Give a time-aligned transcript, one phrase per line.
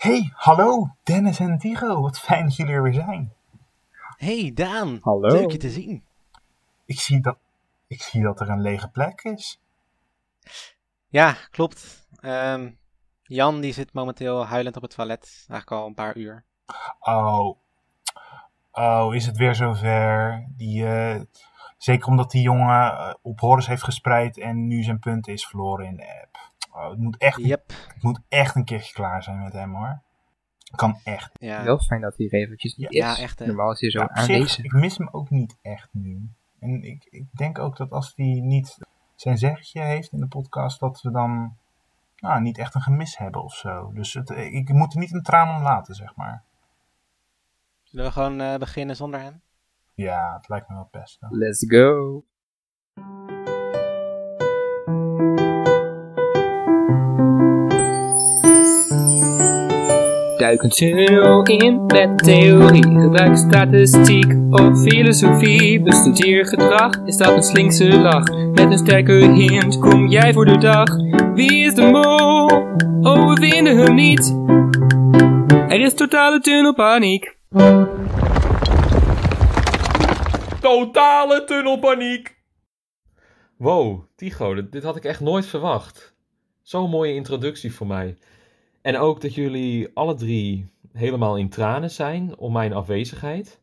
[0.00, 2.00] Hey, hallo, Dennis en Tigo.
[2.00, 3.32] Wat fijn dat jullie er weer zijn.
[4.16, 5.28] Hey Daan, Hallo.
[5.28, 6.04] leuk je te zien.
[6.84, 7.38] Ik zie dat,
[7.86, 9.60] ik zie dat er een lege plek is.
[11.08, 12.06] Ja, klopt.
[12.20, 12.70] Ehm,
[13.22, 16.44] Jan die zit momenteel huilend op het toilet, eigenlijk al een paar uur.
[17.00, 17.56] Oh,
[18.72, 20.46] oh, is het weer zover?
[20.56, 21.20] Die, eh,
[21.78, 25.86] zeker omdat die jongen eh, op Horus heeft gespreid en nu zijn punten is verloren
[25.86, 26.29] in de app.
[26.84, 27.62] Oh, het, moet echt, Yep,
[27.94, 30.00] het moet echt een keertje klaar zijn met hem hoor.
[30.76, 31.30] Kan echt.
[31.40, 31.64] ja.
[31.64, 33.18] Wel fijn dat hij er eventjes niet Ja, is.
[33.20, 33.46] echt, hè.
[33.46, 34.64] Normaal is hij zo Ja, op zich, aanwezig.
[34.64, 36.28] ik mis hem ook niet echt nu.
[36.58, 38.78] En ik, ik denk ook dat als hij niet
[39.14, 41.56] zijn zegje heeft in de podcast, dat we dan
[42.16, 43.92] nou, niet echt een gemis hebben of zo.
[43.92, 46.42] Dus het, ik moet er niet een traan om laten, zeg maar.
[47.82, 49.40] Zullen we gewoon eh, beginnen zonder hem?
[49.94, 51.26] Ja, het lijkt me wel het beste.
[51.30, 52.22] Let's go.
[60.50, 62.82] Duik een tunnel in met theorie.
[62.82, 65.82] Gebruik statistiek of filosofie.
[65.82, 68.24] Bestudeer gedrag, is dat een slinkse lach?
[68.28, 70.96] Met een sterke hint kom jij voor de dag.
[71.34, 72.46] Wie is de mol?
[73.12, 74.36] Oh, we vinden hem niet.
[75.68, 77.36] Er is totale tunnelpaniek.
[80.60, 82.36] Totale tunnelpaniek!
[83.56, 86.14] Wow, Tigo, dit had ik echt nooit verwacht.
[86.62, 88.16] Zo'n mooie introductie voor mij.
[88.82, 93.60] En ook dat jullie alle drie helemaal in tranen zijn om mijn afwezigheid.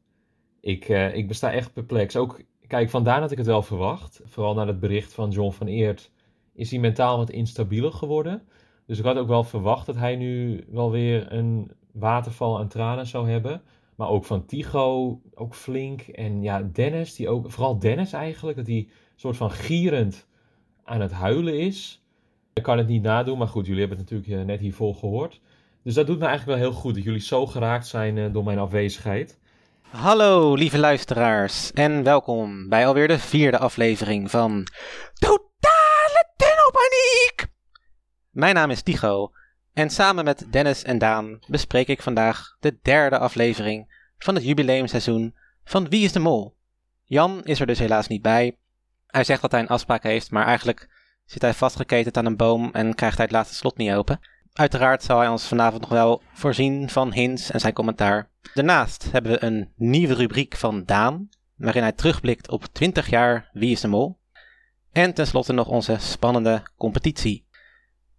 [0.60, 2.16] Ik, eh, ik besta echt perplex.
[2.16, 4.22] Ook, kijk, vandaar had ik het wel verwacht.
[4.26, 6.12] Vooral na het bericht van John van Eert
[6.54, 8.42] is hij mentaal wat instabieler geworden.
[8.86, 13.08] Dus ik had ook wel verwacht dat hij nu wel weer een waterval aan tranen
[13.08, 13.62] zou hebben.
[13.95, 16.02] Maar ook van Tigo, ook flink.
[16.02, 20.28] En ja, Dennis, die ook, vooral Dennis eigenlijk, dat hij soort van gierend
[20.84, 22.02] aan het huilen is.
[22.58, 25.42] Ik kan het niet nadoen, maar goed, jullie hebben het natuurlijk eh, net hiervoor gehoord.
[25.84, 28.44] Dus dat doet me eigenlijk wel heel goed, dat jullie zo geraakt zijn eh, door
[28.44, 29.40] mijn afwezigheid.
[29.82, 34.67] Hallo lieve luisteraars en welkom bij alweer de vierde aflevering van
[35.14, 37.48] Totale Tunnelpaniek!
[38.32, 39.32] Mijn naam is Tigo
[39.73, 45.36] en samen met Dennis en Daan bespreek ik vandaag de derde aflevering van het jubileumseizoen
[45.64, 46.56] van Wie is de Mol?
[47.04, 48.58] Jan is er dus helaas niet bij.
[49.08, 50.97] Hij zegt dat hij een afspraak heeft, maar eigenlijk
[51.27, 54.20] zit hij vastgeketend aan een boom en krijgt hij het laatste slot niet open.
[54.54, 58.30] Uiteraard zal hij ons vanavond nog wel voorzien van hints en zijn commentaar.
[58.54, 63.71] Daarnaast hebben we een nieuwe rubriek van Daan, waarin hij terugblikt op 20 jaar Wie
[63.71, 64.20] is de Mol.
[64.92, 67.48] En tenslotte nog onze spannende competitie.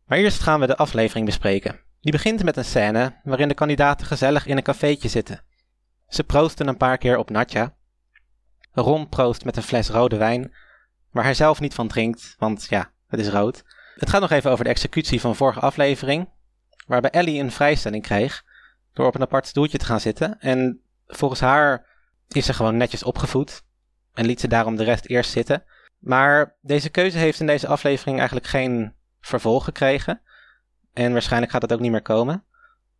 [0.07, 1.81] Maar eerst gaan we de aflevering bespreken.
[2.01, 5.43] Die begint met een scène waarin de kandidaten gezellig in een cafeetje zitten.
[6.09, 7.75] Ze proosten een paar keer op Natja.
[8.73, 10.55] Ron proost met een fles rode wijn,
[11.11, 13.65] waar hij zelf niet van drinkt, want ja, het is rood.
[13.95, 16.29] Het gaat nog even over de executie van vorige aflevering,
[16.87, 18.45] waarbij Ellie een vrijstelling kreeg
[18.93, 20.41] door op een apart stoeltje te gaan zitten.
[20.41, 21.87] En volgens haar
[22.29, 23.63] is ze gewoon netjes opgevoed
[24.15, 25.65] en liet ze daarom de rest eerst zitten.
[25.99, 30.21] Maar deze keuze heeft in deze aflevering eigenlijk geen vervolg gekregen.
[30.93, 32.45] En waarschijnlijk gaat het ook niet meer komen.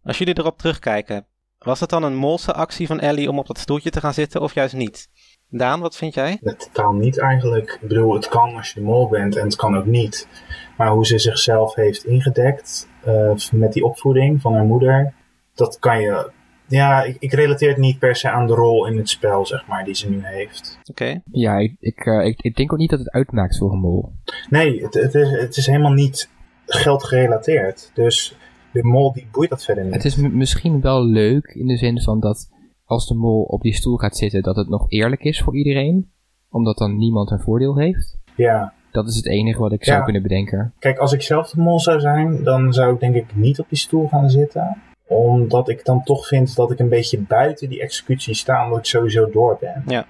[0.03, 1.27] Als jullie erop terugkijken,
[1.59, 4.41] was het dan een molse actie van Ellie om op dat stoeltje te gaan zitten
[4.41, 5.11] of juist niet?
[5.51, 6.39] Daan, wat vind jij?
[6.43, 7.79] Het totaal niet eigenlijk.
[7.81, 10.29] Ik bedoel, het kan als je de mol bent en het kan ook niet.
[10.77, 15.13] Maar hoe ze zichzelf heeft ingedekt eh, met die opvoeding van haar moeder,
[15.55, 16.31] dat kan je.
[16.67, 19.67] Ja, ik, ik relateer het niet per se aan de rol in het spel, zeg
[19.67, 20.79] maar, die ze nu heeft.
[20.91, 21.21] Oké.
[21.31, 24.13] Ja, ik, ik, eh, ik, ik denk ook niet dat het uitmaakt voor een mol.
[24.51, 26.31] Nee, het, het, is, het is helemaal niet
[26.67, 27.91] geld gerelateerd.
[27.95, 28.37] Dus
[28.73, 29.95] de mol die boeit dat verder niet.
[29.95, 32.49] Het is misschien wel leuk in de zin van dat
[32.89, 36.11] als de mol op die stoel gaat zitten, dat het nog eerlijk is voor iedereen.
[36.51, 38.19] Omdat dan niemand een voordeel heeft.
[38.37, 38.73] Ja.
[38.91, 40.05] Dat is het enige wat ik zou Ja.
[40.05, 40.75] kunnen bedenken.
[40.79, 43.67] Kijk, als ik zelf de mol zou zijn, dan zou ik denk ik niet op
[43.69, 44.77] die stoel gaan zitten.
[45.07, 48.85] Omdat ik dan toch vind dat ik een beetje buiten die executie sta, omdat ik
[48.85, 49.83] sowieso door ben.
[49.87, 50.07] Ja.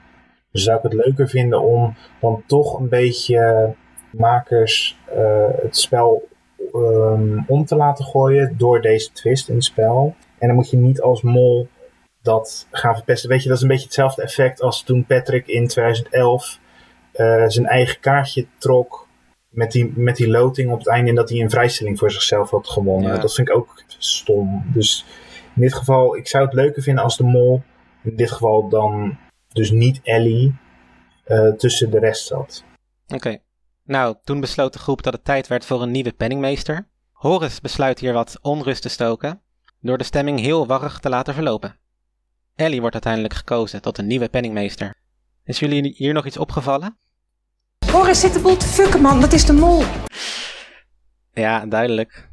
[0.53, 3.75] Dus zou ik het leuker vinden om dan toch een beetje
[4.13, 6.29] makers eh, het spel
[6.73, 10.15] ehm, om te laten gooien door deze twist in het spel.
[10.39, 11.69] En dan moet je niet als mol
[12.29, 13.29] dat gaan verpesten.
[13.29, 16.59] Weet je, dat is een beetje hetzelfde effect als toen Patrick in 2011
[17.13, 19.07] eh, zijn eigen kaartje trok
[19.49, 22.51] met die, met die loting op het einde en dat hij een vrijstelling voor zichzelf
[22.51, 23.15] had gewonnen.
[23.15, 23.21] Ja.
[23.21, 24.65] Dat vind ik ook stom.
[24.73, 25.05] Dus
[25.55, 27.63] in dit geval, ik zou het leuker vinden als de mol,
[28.03, 29.19] in dit geval dan
[29.53, 30.55] dus niet Ellie,
[31.25, 32.65] eh, tussen de rest zat.
[33.07, 33.39] Oké.
[33.85, 36.89] Nou, toen besloot de groep dat het tijd werd voor een nieuwe penningmeester.
[37.13, 39.43] Horus besluit hier wat onrust te stoken
[39.81, 41.77] door de stemming heel warrig te laten verlopen.
[42.59, 44.95] Ellie wordt uiteindelijk gekozen tot een nieuwe penningmeester.
[45.45, 46.99] Is jullie hier nog iets opgevallen?
[47.93, 49.21] Horace zit de boel te fucken, man.
[49.21, 49.83] Dat is de mol.
[51.33, 52.29] Ja, duidelijk.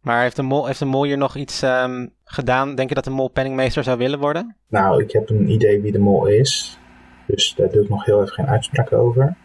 [0.00, 2.74] Maar heeft de mol, heeft de mol hier nog iets ehm, gedaan?
[2.74, 4.56] Denk je dat de mol penningmeester zou willen worden?
[4.68, 6.78] Nou, ik heb een idee wie de mol is.
[7.26, 9.36] Dus daar doe ik nog heel even geen uitspraak over.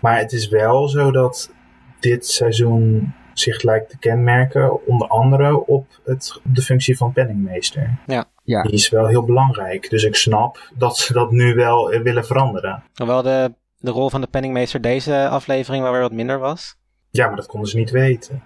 [0.00, 1.52] Maar het is wel zo dat
[2.00, 7.98] dit seizoen zich lijkt te kenmerken, onder andere op, het, op de functie van penningmeester.
[8.06, 8.32] Ja.
[8.44, 8.62] Ja.
[8.62, 9.90] Die is wel heel belangrijk.
[9.90, 12.82] Dus ik snap dat ze dat nu wel eh, willen veranderen.
[12.94, 16.76] Hoewel de, de rol van de penningmeester deze aflevering wel weer wat minder was.
[17.10, 18.42] Ja, maar dat konden ze niet weten.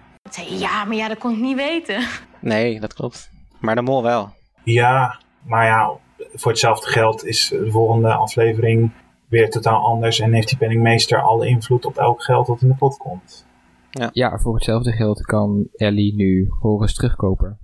[0.47, 2.03] Ja, maar ja, dat kon ik niet weten.
[2.41, 3.29] Nee, dat klopt.
[3.59, 4.29] Maar de mol wel.
[4.63, 5.91] Ja, maar ja,
[6.33, 8.91] voor hetzelfde geld is de volgende aflevering
[9.29, 10.19] weer totaal anders.
[10.19, 13.47] En heeft die penningmeester alle invloed op elk geld dat in de pot komt.
[14.11, 17.59] Ja, voor hetzelfde geld kan Ellie nu Horus terugkopen.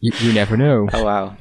[0.00, 0.94] You, you never know.
[0.94, 1.32] Oh, wauw.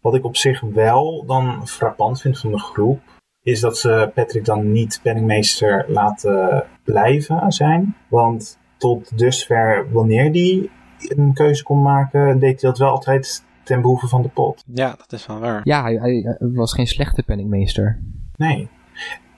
[0.00, 3.00] Wat ik op zich wel dan frappant vind van de groep,
[3.42, 7.96] is dat ze Patrick dan niet penningmeester laten blijven zijn.
[8.08, 13.80] Want tot dusver, wanneer die een keuze kon maken, deed hij dat wel altijd ten
[13.80, 14.64] behoeve van de pot.
[14.72, 15.60] Ja, dat is wel waar.
[15.64, 18.00] Ja, hij, hij- hij was geen slechte penningmeester.
[18.36, 18.68] Nee.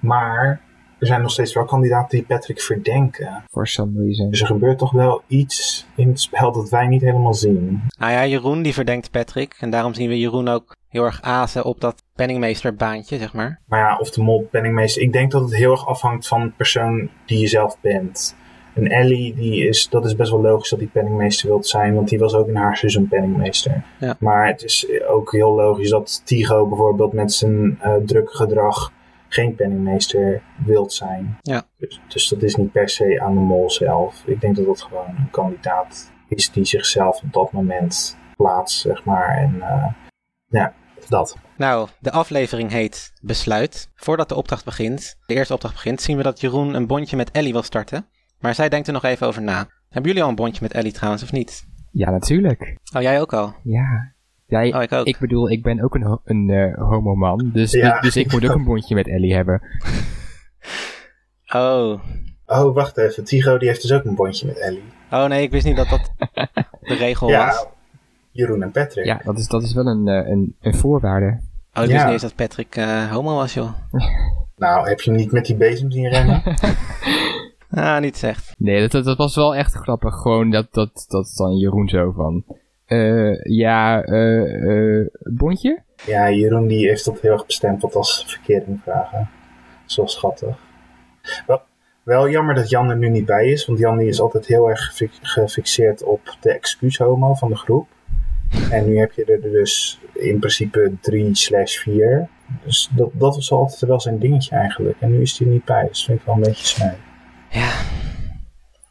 [0.00, 0.61] Maar
[0.98, 3.44] er zijn nog steeds wel kandidaten die Patrick verdenken.
[3.50, 4.31] For some reason.
[4.31, 7.82] Dus er gebeurt toch wel iets in het spel dat wij niet helemaal zien.
[7.98, 9.56] Nou ja, Jeroen die verdenkt Patrick.
[9.60, 13.60] En daarom zien we Jeroen ook heel erg azen op dat penningmeesterbaantje, zeg maar.
[13.66, 15.02] Maar ja, of de mol penningmeester.
[15.02, 18.37] Ik denk dat het heel erg afhangt van de persoon die je zelf bent.
[18.75, 22.08] En Ellie, die is, dat is best wel logisch dat die penningmeester wilt zijn, want
[22.08, 23.84] die was ook in haar seizoen penningmeester.
[24.00, 24.16] Ja.
[24.19, 28.93] Maar het is ook heel logisch dat Tigo bijvoorbeeld met zijn eh druk gedrag
[29.28, 31.38] geen penningmeester wilt zijn.
[31.43, 31.62] Ja.
[31.76, 34.23] Dus, dus dat is niet per se aan de mol zelf.
[34.26, 39.05] Ik denk dat dat gewoon een kandidaat is die zichzelf op dat moment plaatst, zeg
[39.05, 39.37] maar.
[39.37, 39.87] En eh,
[40.46, 40.75] ja,
[41.08, 41.37] dat.
[41.56, 43.90] Nou, de aflevering heet Besluit.
[43.94, 47.31] Voordat de opdracht begint, de eerste opdracht begint, zien we dat Jeroen een bondje met
[47.31, 48.06] Ellie wil starten.
[48.38, 49.69] Maar zij denkt er nog even over na.
[49.88, 51.64] Hebben jullie al een bondje met Ellie trouwens, of niet?
[51.90, 52.79] Ja, natuurlijk.
[52.96, 53.55] Oh, jij ook al?
[53.62, 54.14] Ja.
[54.46, 55.06] Ja, Oh, ik ook.
[55.06, 57.50] ik bedoel, ik ben ook een, ho- een eh, homoman.
[57.52, 57.93] Dus, Ja.
[57.93, 59.62] dus, dus ik moet ook een bondje met Ellie hebben.
[61.54, 62.00] Oh.
[62.46, 63.25] Oh, wacht even.
[63.25, 64.82] Tigo die heeft dus ook een bondje met Ellie.
[65.10, 66.10] Oh nee, ik wist niet dat dat
[66.88, 67.37] de regel was.
[67.37, 67.66] Ja,
[68.31, 69.04] Jeroen en Patrick.
[69.04, 71.40] Ja, dat is, dat is wel een, eh, een, een voorwaarde.
[71.75, 73.70] Oh, ik wist niet eens dat Patrick eh, homo was, joh.
[74.56, 76.43] Nou, heb je hem niet met die bezem zien rennen?
[77.70, 78.54] Ah, niet zegt.
[78.58, 80.14] Nee, dat, dat, dat was wel echt grappig.
[80.14, 82.44] Gewoon dat, dat, dat dan Jeroen zo van...
[82.87, 85.83] eh ja, eh eh bondje?
[86.06, 89.29] ja, Jeroen die heeft dat heel erg bestempeld als verkeringvragen.
[89.85, 90.56] Zo schattig.
[91.47, 91.62] Wel,
[92.03, 94.69] wel jammer dat Jan er nu niet bij is, want Jan die is altijd heel
[94.69, 97.87] erg gefi- gefixeerd op de excuushomo van de groep.
[98.71, 102.29] En nu heb je er dus in principe 3 slash 4.
[102.65, 104.97] Dus dat, dat was altijd wel zijn dingetje eigenlijk.
[105.00, 106.93] En nu is hij er niet bij, dus vind ik wel een beetje sneu.
[107.50, 107.71] Ja,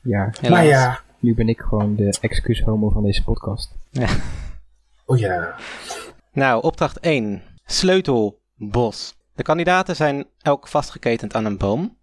[0.02, 0.50] Ja, helaas.
[0.50, 3.76] Maar ja, nu ben ik gewoon de excuus-homo van deze podcast.
[5.06, 5.56] oh ja.
[6.32, 7.42] Nou, opdracht 1.
[7.66, 9.16] Sleutelbos.
[9.36, 11.98] De kandidaten zijn elk vastgeketend aan een boom.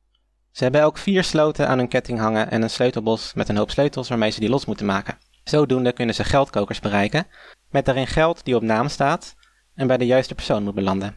[0.50, 3.70] Ze hebben elk vier sloten aan hun ketting hangen en een sleutelbos met een hoop
[3.70, 5.18] sleutels waarmee ze die los moeten maken.
[5.44, 7.26] Zodoende kunnen ze geldkokers bereiken,
[7.70, 9.34] met daarin geld die op naam staat
[9.74, 11.16] en bij de juiste persoon moet belanden.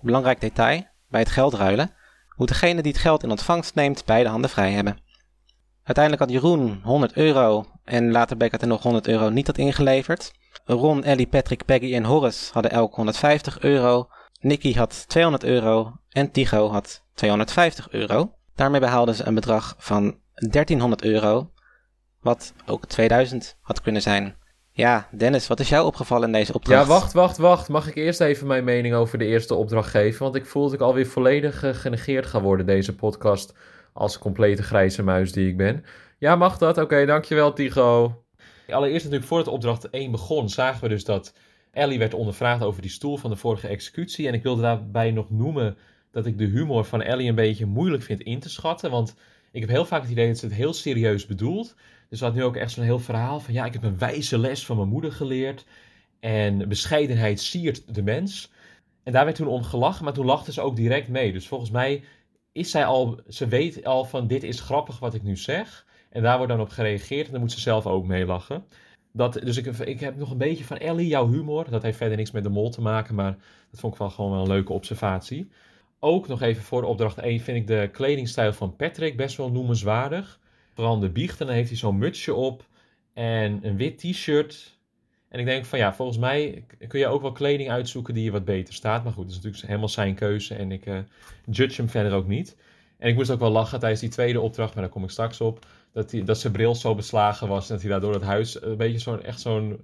[0.00, 1.94] Belangrijk detail, bij het geld ruilen,
[2.36, 4.98] moet degene die het geld in ontvangst neemt beide handen vrij hebben.
[5.84, 10.32] Uiteindelijk had Jeroen 100 euro en later dat hij nog 100 euro niet had ingeleverd.
[10.64, 14.08] Ron, Ellie, Patrick, Peggy en Horace hadden elk 150 euro.
[14.40, 18.34] Nicky had 200 euro en Tigo had 250 euro.
[18.54, 21.50] Daarmee behaalden ze een bedrag van 1300 euro,
[22.20, 24.36] wat ook 2000 had kunnen zijn.
[24.72, 26.82] Ja, Dennis, wat is jou opgevallen in deze opdracht?
[26.82, 27.68] Ja, wacht, wacht, wacht.
[27.68, 30.22] Mag ik eerst even mijn mening over de eerste opdracht geven?
[30.22, 33.54] Want ik voel dat ik alweer volledig eh, genegeerd ga worden, deze podcast,
[33.92, 35.84] als complete grijze muis die ik ben.
[36.18, 36.78] Ja, mag dat?
[36.78, 38.22] Oké, dankjewel Tigo.
[38.68, 41.34] Allereerst natuurlijk, voordat opdracht 1 begon, zagen we dus dat
[41.70, 44.28] Ellie werd ondervraagd over die stoel van de vorige executie.
[44.28, 45.76] En ik wilde daarbij nog noemen
[46.10, 48.90] dat ik de humor van Ellie een beetje moeilijk vind in te schatten.
[48.90, 49.14] Want
[49.52, 51.74] ik heb heel vaak het idee dat ze het heel serieus bedoelt.
[52.08, 53.54] Dus ze had nu ook echt zo'n heel verhaal van...
[53.54, 55.64] ja, ik heb een wijze les van mijn moeder geleerd...
[56.20, 58.52] en bescheidenheid siert de mens.
[59.02, 61.32] En daar werd toen om gelachen, maar toen lachte ze ook direct mee.
[61.32, 62.04] Dus volgens mij
[62.60, 63.20] is zij al...
[63.28, 65.86] ze weet al van dit is grappig wat ik nu zeg...
[66.10, 68.64] en daar wordt dan op gereageerd en dan moet ze zelf ook meelachen.
[69.12, 71.70] Dat, dus ik, ik heb nog een beetje van Ellie, jouw humor.
[71.70, 73.36] Dat heeft verder niks met de mol te maken, maar
[73.70, 75.50] dat vond ik wel gewoon wel een leuke observatie.
[75.98, 80.40] Ook nog even voor opdracht 1 vind ik de kledingstijl van Patrick best wel noemenswaardig.
[80.74, 82.66] Vooral de biecht en dan heeft hij zo'n mutsje op
[83.12, 84.78] en een wit t-shirt.
[85.30, 88.30] En ik denk van ja, volgens mij kun je ook wel kleding uitzoeken die je
[88.30, 89.04] wat beter staat.
[89.04, 90.98] Maar goed, dat is natuurlijk helemaal zijn keuze en ik eh,
[91.50, 92.56] judge hem verder ook niet.
[92.98, 95.40] En ik moest ook wel lachen tijdens die tweede opdracht, maar daar kom ik straks
[95.40, 95.66] op.
[95.92, 97.68] dat, hij, dat zijn bril zo beslagen was.
[97.68, 99.80] En dat hij daardoor het huis een beetje zo'n, echt zo'n,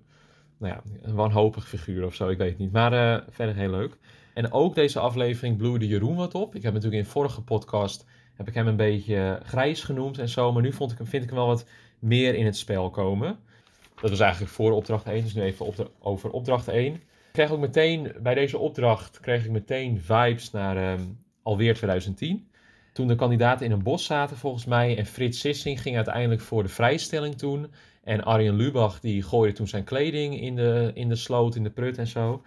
[0.59, 2.29] nou ja, een wanhopig figuur of zo.
[2.29, 2.73] Ik weet het niet.
[2.73, 3.97] Maar eh, verder heel leuk.
[4.35, 6.55] En ook deze aflevering bloeide Jeroen wat op.
[6.55, 10.53] Ik heb natuurlijk in vorige podcast, heb ik hem een beetje grijs genoemd en zo.
[10.53, 11.67] Maar nu vond ik vind ik hem wel wat
[11.99, 13.39] meer in het spel komen.
[14.01, 16.95] Dat was eigenlijk voor opdracht 1, dus nu even over opdracht 1.
[16.95, 17.01] Ik
[17.33, 21.03] kreeg ook meteen, bij deze opdracht, kreeg ik meteen vibes naar ehm,
[21.43, 22.49] alweer 2010.
[22.93, 26.63] Toen de kandidaten in een bos zaten volgens mij en Frits Sissing ging uiteindelijk voor
[26.63, 27.73] de vrijstelling toen.
[28.05, 31.71] En Arjen Lubach die gooide toen zijn kleding in de, in de sloot, in de
[31.71, 32.43] prut en zo.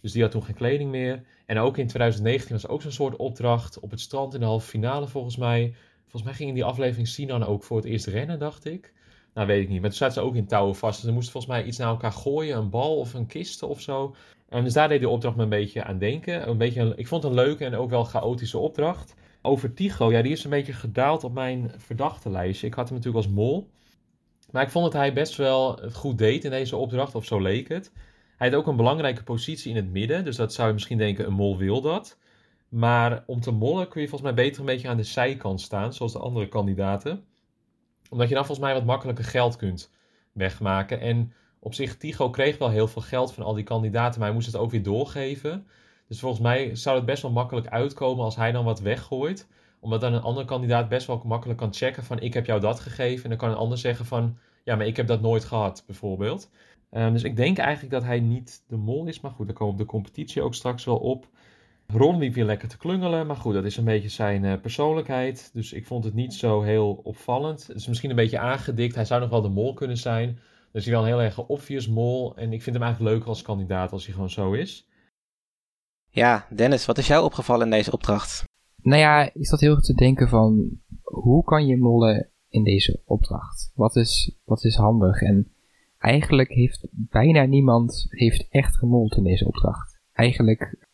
[0.00, 1.22] Dus die had toen geen kleding meer.
[1.46, 4.68] En ook in 2019 was ook zo'n soort opdracht op het strand in de halve
[4.68, 5.74] finale volgens mij.
[6.00, 8.92] Volgens mij ging in die aflevering Sinan ook voor het eerst rennen, dacht ik.
[9.34, 9.80] Nou, weet ik niet.
[9.80, 10.96] Maar toen zaten ze ook in touwen vast.
[11.00, 12.56] Dus ze moesten volgens mij iets naar elkaar gooien.
[12.56, 14.14] Een bal of een kist of zo.
[14.48, 16.48] En dus daar deed de opdracht me een beetje aan denken.
[16.48, 19.14] Een beetje, ik vond het een leuke en ook wel chaotische opdracht.
[19.42, 22.66] Over Tycho, ja, die is een beetje gedaald op mijn verdachte lijstje.
[22.66, 23.70] Ik had hem natuurlijk als mol.
[24.50, 27.68] Maar ik vond dat hij best wel goed deed in deze opdracht, of zo leek
[27.68, 27.92] het.
[28.36, 30.24] Hij had ook een belangrijke positie in het midden.
[30.24, 32.18] Dus dat zou je misschien denken, een mol wil dat.
[32.68, 35.92] Maar om te mollen kun je volgens mij beter een beetje aan de zijkant staan,
[35.92, 37.24] zoals de andere kandidaten
[38.12, 39.90] omdat je dan volgens mij wat makkelijker geld kunt
[40.32, 41.00] wegmaken.
[41.00, 44.36] En op zich, Tigo kreeg wel heel veel geld van al die kandidaten, maar hij
[44.36, 45.66] moest het ook weer doorgeven.
[46.08, 49.48] Dus volgens mij zou het best wel makkelijk uitkomen als hij dan wat weggooit.
[49.80, 52.80] Omdat dan een andere kandidaat best wel makkelijk kan checken van ik heb jou dat
[52.80, 53.22] gegeven.
[53.22, 56.50] En dan kan een ander zeggen van ja, maar ik heb dat nooit gehad, bijvoorbeeld.
[56.90, 59.20] Um, dus ik denk eigenlijk dat hij niet de mol is.
[59.20, 61.28] Maar goed, daar komen we op de competitie ook straks wel op.
[61.86, 65.50] Ron liep weer lekker te klungelen, maar goed, dat is een beetje zijn uh, persoonlijkheid.
[65.52, 67.66] Dus ik vond het niet zo heel opvallend.
[67.66, 68.94] Het is misschien een beetje aangedikt.
[68.94, 70.38] Hij zou nog wel de mol kunnen zijn.
[70.72, 72.36] Dus hij wel een heel erg obvious mol.
[72.36, 74.88] En ik vind hem eigenlijk leuker als kandidaat als hij gewoon zo is.
[76.10, 78.44] Ja, Dennis, wat is jou opgevallen in deze opdracht?
[78.82, 80.70] Nou ja, ik zat heel erg te denken van,
[81.02, 83.72] hoe kan je mollen in deze opdracht?
[83.74, 85.22] Wat is, wat is handig?
[85.22, 85.52] En
[85.98, 90.00] eigenlijk heeft bijna niemand heeft echt gemold in deze opdracht.
[90.12, 90.90] Eigenlijk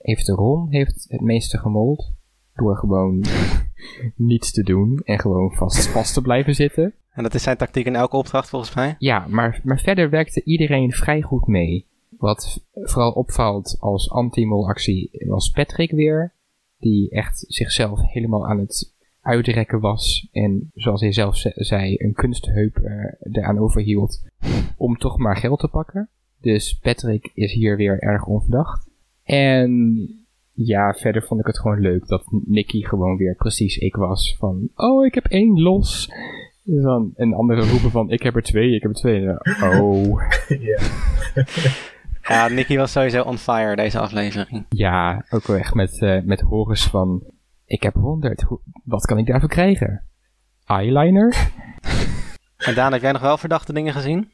[0.00, 2.12] heeft Ron heeft het meeste gemold.
[2.54, 3.24] Door gewoon
[4.16, 6.94] niets te doen en gewoon vast, vast te blijven zitten.
[7.10, 8.94] En dat is zijn tactiek in elke opdracht volgens mij?
[8.98, 11.86] Ja, maar, maar verder werkte iedereen vrij goed mee.
[12.18, 16.32] Wat vooral opvalt als anti-molactie was Patrick weer.
[16.78, 20.28] Die echt zichzelf helemaal aan het uitrekken was.
[20.32, 24.22] En zoals hij zelf zei, een kunstheup uh, eraan overhield.
[24.76, 26.08] Om toch maar geld te pakken.
[26.40, 28.89] Dus Patrick is hier weer erg onverdacht.
[29.30, 30.08] En
[30.52, 34.36] ja, verder vond ik het gewoon leuk dat Nicky gewoon weer precies ik was.
[34.38, 36.12] Van, oh, ik heb één los.
[36.64, 39.28] Dus dan een andere roepen van, ik heb er twee, ik heb er twee.
[39.62, 40.22] Oh.
[40.68, 40.80] ja.
[42.22, 44.64] ja, Nicky was sowieso on fire deze aflevering.
[44.68, 47.22] Ja, ook wel echt met, uh, met horens van,
[47.66, 48.44] ik heb honderd,
[48.84, 50.04] wat kan ik daarvoor krijgen?
[50.66, 51.50] Eyeliner?
[52.66, 54.30] en Daan, heb jij nog wel verdachte dingen gezien?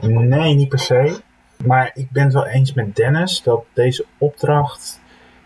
[0.00, 1.28] Nee, niet per se.
[1.64, 5.00] Maar ik ben het wel eens met Dennis dat deze opdracht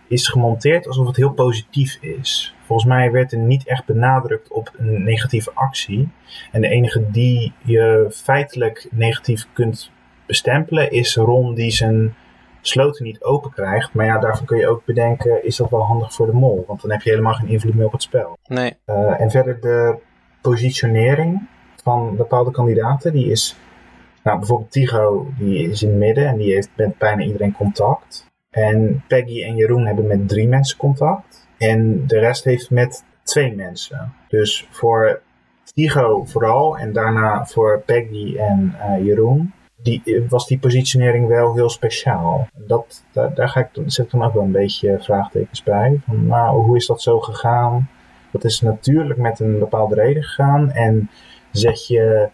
[0.09, 2.55] is gemonteerd alsof het heel positief is.
[2.67, 6.09] Volgens mij werd er niet echt benadrukt op een negatieve actie.
[6.53, 9.91] En de enige die je feitelijk negatief kunt
[10.27, 12.15] bestempelen is Ron die zijn
[12.61, 13.95] sloten niet open krijgt.
[13.95, 16.65] Maar ja, daarvan kun je ook bedenken, is dat wel handig voor de mol?
[16.67, 18.39] Want dan heb je helemaal geen invloed meer op het spel.
[18.47, 18.77] Nee.
[18.87, 19.99] Uh, en verder de
[20.41, 21.49] positionering
[21.83, 23.57] van bepaalde kandidaten, die is
[24.25, 28.27] nou, bijvoorbeeld Tigo, die is in het midden en die heeft met bijna iedereen contact.
[28.51, 31.49] En Peggy en Jeroen hebben met drie mensen contact.
[31.59, 34.13] En de rest heeft met twee mensen.
[34.29, 35.21] Dus voor
[35.65, 39.53] Tigo vooral en daarna voor Peggy en uh, Jeroen
[39.85, 42.49] die, was die positionering wel heel speciaal.
[42.55, 46.01] Dat, daar, daar ga ik, zet ik dan ook wel een beetje vraagtekens bij.
[46.07, 47.89] Van, nou, hoe is dat zo gegaan?
[48.31, 50.71] Dat is natuurlijk met een bepaalde reden gegaan.
[50.71, 51.11] En
[51.51, 52.29] zet je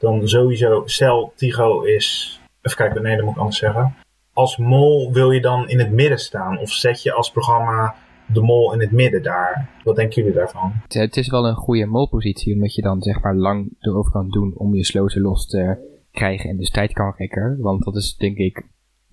[0.00, 3.94] dan sowieso, stel Tigo is, even kijken, nee dat moet ik anders zeggen.
[4.32, 7.94] Als mol wil je dan in het midden staan of zet je als programma
[8.32, 9.70] de mol in het midden daar?
[9.84, 10.72] Wat denken jullie daarvan?
[10.88, 14.52] Het is wel een goede molpositie, omdat je dan zeg maar lang erover kan doen
[14.56, 17.56] om je sloten los te krijgen en dus tijd kan rekken.
[17.60, 18.66] Want dat is denk ik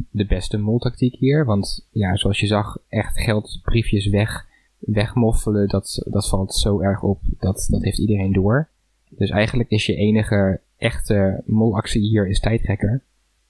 [0.10, 1.46] de beste moltactiek hier.
[1.46, 4.46] Want ja, zoals je zag, echt geldbriefjes weg,
[4.80, 7.20] wegmoffelen, dat, dat valt zo erg op.
[7.40, 8.70] Dat, dat heeft iedereen door.
[9.10, 13.04] Dus eigenlijk is je enige echte molactie hier is tijdrekker.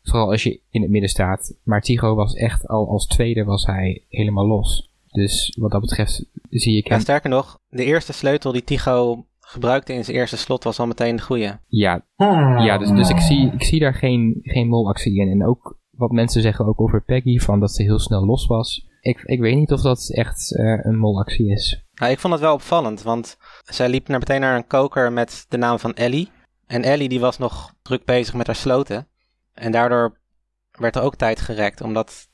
[0.04, 1.58] Vooral als je in het midden staat.
[1.64, 4.92] Maar Tigo was echt al als tweede was hij helemaal los.
[5.08, 6.98] Dus wat dat betreft zie ik hem...
[6.98, 10.88] Ja, sterker nog, de eerste sleutel die Tigo gebruikte in zijn eerste slot was al
[10.88, 11.60] meteen de goede.
[11.68, 12.06] Ja,
[12.58, 15.30] ja dus, dus ik, zie, ik zie daar geen, geen molactie in.
[15.30, 18.88] En ook wat mensen zeggen ook over Peggy, van dat ze heel snel los was.
[19.02, 21.84] Ik, ik weet niet of dat echt eh, een molactie is.
[21.94, 25.46] Nou, ik vond het wel opvallend, want zij liep naar, meteen naar een koker met
[25.50, 26.30] de naam van Ellie.
[26.68, 29.08] En Ellie die was nog druk bezig met haar sloten.
[29.54, 30.18] En daardoor
[30.72, 32.28] werd er ook tijd gerekt, omdat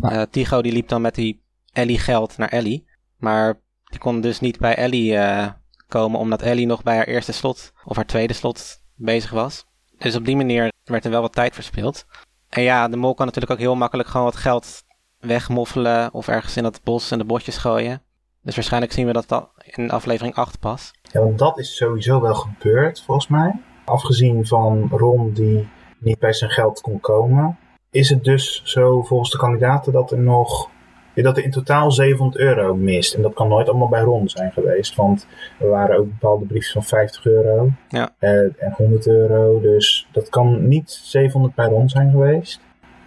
[0.00, 1.42] eh, Tigo die liep dan met die
[1.72, 2.88] Ellie geld naar Ellie.
[3.16, 5.48] Maar die kon dus niet bij Ellie eh,
[5.88, 9.66] komen, omdat Ellie nog bij haar eerste slot of haar tweede slot bezig was.
[9.98, 12.06] Dus op die manier werd er wel wat tijd verspild.
[12.48, 14.84] En ja, de mol kan natuurlijk ook heel makkelijk gewoon wat geld
[15.18, 18.02] wegmoffelen of ergens in dat bos en de bosjes gooien.
[18.42, 20.90] Dus waarschijnlijk zien we dat al in aflevering 8 pas.
[21.02, 23.60] Ja, want dat is sowieso wel gebeurd, volgens mij.
[23.90, 25.68] Afgezien van Ron die
[25.98, 27.58] niet bij zijn geld kon komen.
[27.90, 30.70] Is het dus zo volgens de kandidaten dat er nog...
[31.14, 33.14] Dat er in totaal 700 euro mist.
[33.14, 34.94] En dat kan nooit allemaal bij Ron zijn geweest.
[34.94, 35.26] Want
[35.58, 37.68] er waren ook bepaalde briefjes van 50 euro.
[37.88, 38.10] Ja.
[38.18, 39.60] eh, en 100 euro.
[39.60, 42.60] Dus dat kan niet 700 bij Ron zijn geweest.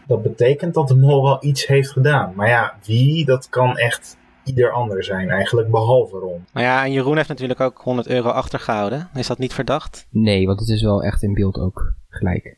[0.08, 2.34] Dat betekent dat de mol wel iets heeft gedaan.
[2.36, 5.70] Maar ja, wie, dat kan echt ieder ander zijn eigenlijk.
[5.72, 6.46] Behalve Ron.
[6.54, 9.10] Maar ja, en Jeroen heeft natuurlijk ook 100 euro achtergehouden.
[9.16, 10.08] Is dat niet verdacht?
[10.10, 12.58] Nee, want het is wel echt in beeld ook gelijk.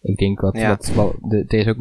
[0.00, 0.68] Ik denk dat, Ja.
[0.68, 1.78] dat wel, de, er is ook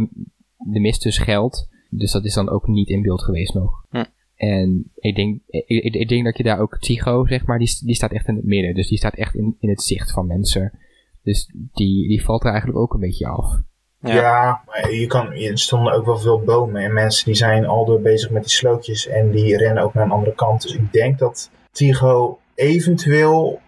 [0.58, 3.86] de mist dus geld, dus dat is dan ook niet in beeld geweest nog.
[3.89, 4.03] Hm.
[4.36, 7.77] En ik denk, ik, ik- ik denk dat je daar ook Tycho, zeg maar, die,
[7.86, 8.74] die staat echt in het midden.
[8.74, 10.72] Dus die staat echt in, in het zicht van mensen.
[11.24, 13.60] Dus die, die valt er eigenlijk ook een beetje af.
[14.01, 14.13] Ja.
[14.13, 17.86] Ja, maar je kan, er stonden ook wel veel bomen en mensen die zijn al
[17.86, 20.62] door bezig met die slootjes en die rennen ook naar een andere kant.
[20.62, 23.60] Dus ik denk dat Tigo eventueel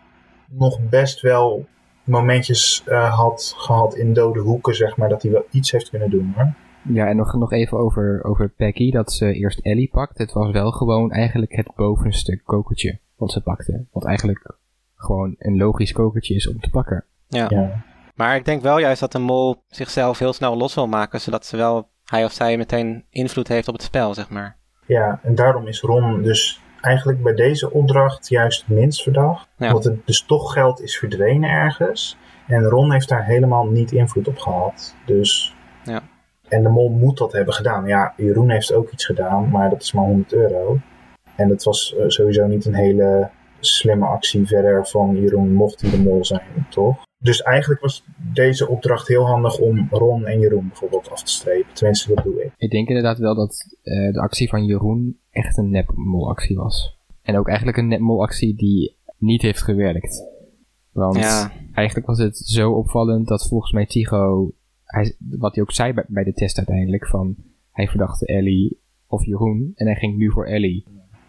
[0.50, 1.66] nog best wel
[2.04, 6.10] momentjes eh, had gehad in dode hoeken, zeg maar, dat hij wel iets heeft kunnen
[6.10, 6.54] doen hoor.
[6.94, 10.18] Ja, en nog, nog even over, over Peggy, dat ze eerst Ellie pakt.
[10.18, 13.86] Het was wel gewoon eigenlijk het bovenste kokertje wat ze pakte.
[13.92, 14.58] Wat eigenlijk
[14.96, 17.06] gewoon een logisch kokertje is om te pakken.
[17.28, 17.46] Ja.
[17.50, 17.84] Ja.
[18.14, 21.46] Maar ik denk wel juist dat de mol zichzelf heel snel los wil maken, zodat
[21.46, 24.58] ze wel, hij of zij meteen invloed heeft op het spel, zeg maar.
[24.86, 29.48] ja, en daarom is Ron dus eigenlijk bij deze opdracht juist het minst verdacht.
[29.58, 29.72] Ja.
[29.72, 32.18] Want het dus toch geld is verdwenen ergens.
[32.48, 34.96] En Ron heeft daar helemaal niet invloed op gehad.
[35.06, 35.56] Dus.
[35.84, 36.02] Ja.
[36.48, 37.88] En de mol moet dat hebben gedaan.
[37.88, 40.80] Ja, Jeroen heeft ook iets gedaan, maar dat is maar 100 euro.
[41.36, 45.90] En dat was eh, sowieso niet een hele slimme actie verder van Jeroen, mocht hij
[45.90, 47.04] de mol zijn, toch?
[47.24, 51.74] Dus eigenlijk was deze opdracht heel handig om Ron en Jeroen bijvoorbeeld af te strepen.
[51.74, 52.52] Tenminste, dat doe ik.
[52.58, 56.98] Ik denk inderdaad wel dat eh, de actie van Jeroen echt een nepmolactie was.
[57.22, 60.24] En ook eigenlijk een nepmolactie die niet heeft gewerkt.
[60.92, 61.52] Want Ja.
[61.74, 64.52] eigenlijk was het zo opvallend dat volgens mij Tigo,
[64.86, 67.36] hij, wat hij ook zei bij, bij de test uiteindelijk, van
[67.72, 70.86] hij verdachte Ellie of Jeroen en hij ging nu voor Ellie.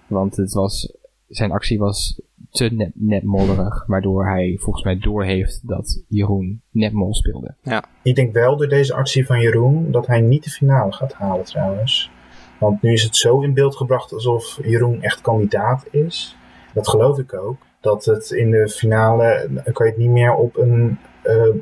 [0.07, 0.97] Want het was,
[1.29, 7.55] zijn actie was te nep, nepmollerig, waardoor hij volgens mij doorheeft dat Jeroen nepmol speelde.
[8.03, 11.45] Ik denk wel door deze actie van Jeroen dat hij niet de finale gaat halen
[11.45, 12.11] trouwens.
[12.59, 16.37] Want nu is het zo in beeld gebracht alsof Jeroen echt kandidaat is.
[16.75, 17.57] Dat geloof ik ook.
[17.81, 20.99] Dat het in de finale, dan kan je het niet meer op een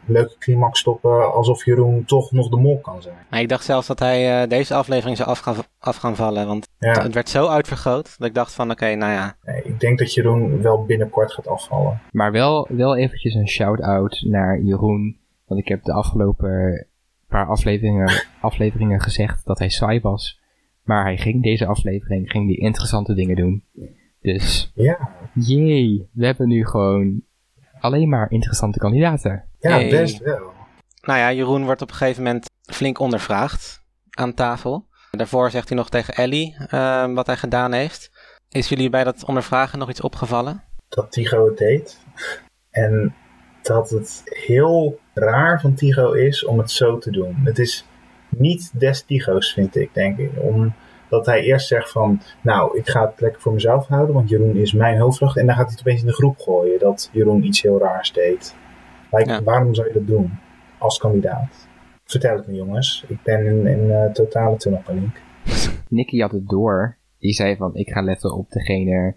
[0.06, 3.16] leuke climax stoppen alsof Jeroen toch nog de mol kan zijn.
[3.30, 6.46] Maar ik dacht zelfs dat hij eh, deze aflevering zou af gaan, af gaan vallen,
[6.46, 9.36] want Ja, het werd zo uitvergroot dat ik dacht van oké, nou ja.
[9.42, 12.00] nee, ik denk dat Jeroen wel binnenkort gaat afvallen.
[12.10, 15.20] Maar wel, wel eventjes een shout-out naar Jeroen.
[15.46, 16.86] Want ik heb de afgelopen
[17.28, 20.40] paar afleveringen, afleveringen gezegd dat hij saai was.
[20.82, 23.64] Maar hij ging deze aflevering ging die interessante dingen doen.
[24.20, 27.22] Dus, Ja, jee, we hebben nu gewoon
[27.80, 29.44] alleen maar interessante kandidaten.
[29.68, 29.88] Ja Hey.
[29.90, 30.52] best wel.
[31.02, 34.86] Nou ja, Jeroen wordt op een gegeven moment flink ondervraagd aan tafel.
[35.10, 38.10] Daarvoor zegt hij nog tegen Ellie eh, wat hij gedaan heeft.
[38.48, 40.62] Is jullie bij dat ondervragen nog iets opgevallen?
[40.94, 41.98] dat Tigo het deed.
[42.70, 43.14] En
[43.62, 47.36] dat het heel raar van Tigo is om het zo te doen.
[47.44, 47.86] Het is
[48.28, 50.30] niet des Tigo's, vind ik, denk ik.
[50.40, 54.56] Omdat hij eerst zegt van, nou, ik ga het lekker voor mezelf houden, want Jeroen
[54.56, 55.36] is mijn hoofdvracht.
[55.36, 58.12] En dan gaat hij het opeens in de groep gooien dat Jeroen iets heel raars
[58.12, 58.54] deed.
[59.12, 59.42] Like, Ja.
[59.42, 60.38] Waarom zou je dat doen
[60.78, 61.68] als kandidaat?
[62.04, 63.04] Vertel het me, jongens.
[63.08, 65.20] Ik ben in, in eh, totale tunnelpaniek.
[65.88, 66.96] Nicky had het door.
[67.18, 69.16] Die zei van, ik ga letten op degene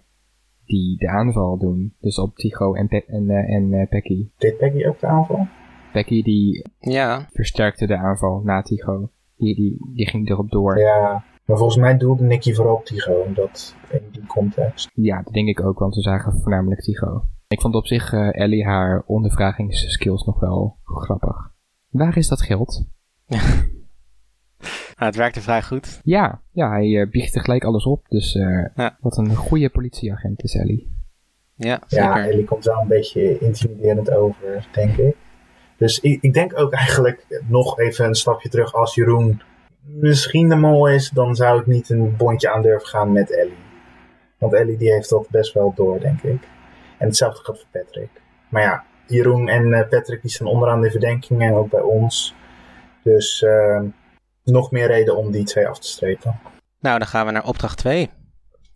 [0.64, 1.94] die de aanval doen.
[2.00, 4.28] Dus op Tigo en, Pe en, eh, en Pecky.
[4.38, 5.46] Deed Peggy ook de aanval?
[5.92, 9.10] Pecky die Ja, versterkte de aanval na Tigo.
[9.36, 10.78] Die, die, die ging erop door.
[10.78, 14.90] Ja, maar volgens mij doelde Nicky vooral op Tigo in, dat, in die context.
[14.94, 17.24] Ja, dat denk ik ook, want we zagen voornamelijk Tigo.
[17.48, 21.50] Ik vond op zich eh, Ellie haar ondervragingsskills nog wel grappig.
[21.88, 22.84] Waar is dat geld?
[23.26, 23.46] nou,
[24.96, 26.00] het werkte vrij goed.
[26.04, 28.06] Ja, ja hij biegt er gelijk alles op.
[28.08, 28.96] Dus eh, Ja.
[29.00, 30.94] wat een goede politieagent is Ellie.
[31.54, 32.30] Ja, Ja, zeker.
[32.30, 35.16] Ellie komt wel een beetje intimiderend over, denk ik.
[35.76, 39.40] Dus ik, ik denk ook eigenlijk nog even een stapje terug als Jeroen
[39.86, 43.64] misschien de mol is, dan zou ik niet een bondje aan durven gaan met Ellie.
[44.38, 46.48] Want Ellie die heeft dat best wel door, denk ik.
[46.98, 48.10] En hetzelfde geldt voor Patrick.
[48.48, 52.34] Maar ja, Jeroen en eh, Patrick die staan onderaan de verdenkingen, ook bij ons.
[53.02, 53.80] Dus uh,
[54.44, 56.40] nog meer reden om die twee af te strepen.
[56.80, 58.10] Nou, dan gaan we naar opdracht 2.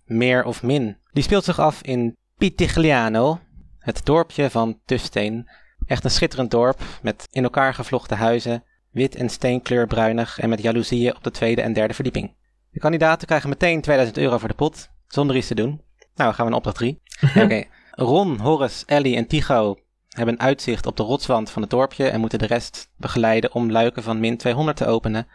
[0.04, 0.96] Meer of min.
[1.12, 3.38] Die speelt zich af in Pitigliano,
[3.78, 5.50] het dorpje van Tufsteen.
[5.86, 11.16] Echt een schitterend dorp met in elkaar gevlochten huizen, wit en steenkleurbruinig en met jaloezieën
[11.16, 12.36] op de tweede en derde verdieping.
[12.70, 15.68] De kandidaten krijgen meteen 2000 euro voor de pot, zonder iets te doen.
[15.68, 15.82] Nou,
[16.14, 17.02] dan gaan we naar opdracht 3.
[17.44, 17.64] Oké,
[18.00, 22.20] Ron, Horace, Ellie en Tycho hebben een uitzicht op de rotswand van het dorpje en
[22.20, 25.26] moeten de rest begeleiden om luiken van min 200 te openen,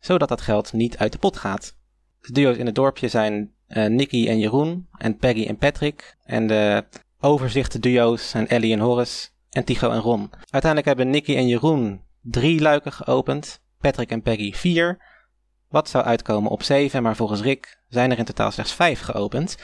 [0.00, 1.76] zodat dat geld niet uit de pot gaat.
[2.20, 6.16] De duo's in het dorpje zijn uh, Nicky en Jeroen en Peggy en Patrick.
[6.24, 6.84] En de
[7.20, 10.30] overzichten duo's zijn Ellie en Horace en Tycho en Ron.
[10.50, 15.02] Uiteindelijk hebben Nicky en Jeroen drie luiken geopend, Patrick en Peggy vier.
[15.68, 19.56] Wat zou uitkomen op zeven, maar volgens Rick zijn er in totaal slechts vijf geopend.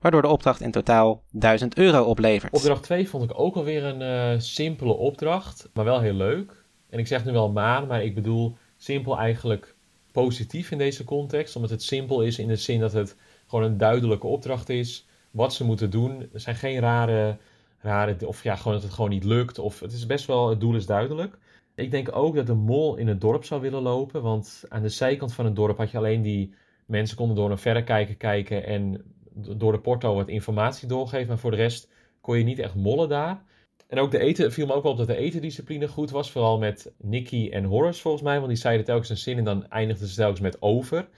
[0.00, 2.52] Waardoor de opdracht in totaal 1000 euro oplevert.
[2.52, 4.00] Opdracht 2 vond ik ook alweer een
[4.34, 6.64] uh, simpele opdracht, maar wel heel leuk.
[6.90, 9.74] En ik zeg nu wel maar, maar ik bedoel simpel eigenlijk
[10.12, 11.56] positief in deze context.
[11.56, 15.06] Omdat het simpel is in de zin dat het gewoon een duidelijke opdracht is.
[15.30, 16.28] Wat ze moeten doen.
[16.32, 17.36] Er zijn geen rare,
[17.80, 19.58] rare of ja, gewoon dat het gewoon niet lukt.
[19.58, 21.38] Of het is best wel, het doel is duidelijk.
[21.74, 24.22] Ik denk ook dat de mol in het dorp zou willen lopen.
[24.22, 26.54] Want aan de zijkant van het dorp had je alleen die
[26.86, 31.28] mensen konden door een verrekijker kijken en door de porto wat informatie doorgeven.
[31.28, 31.88] Maar voor de rest
[32.20, 33.42] kon je niet echt mollen daar.
[33.90, 36.30] En ook de eten, viel me ook wel op dat de etendiscipline goed was.
[36.30, 38.36] Vooral met Nicky en Horace volgens mij.
[38.36, 41.08] Want die zeiden telkens een zin en dan eindigden ze telkens met over.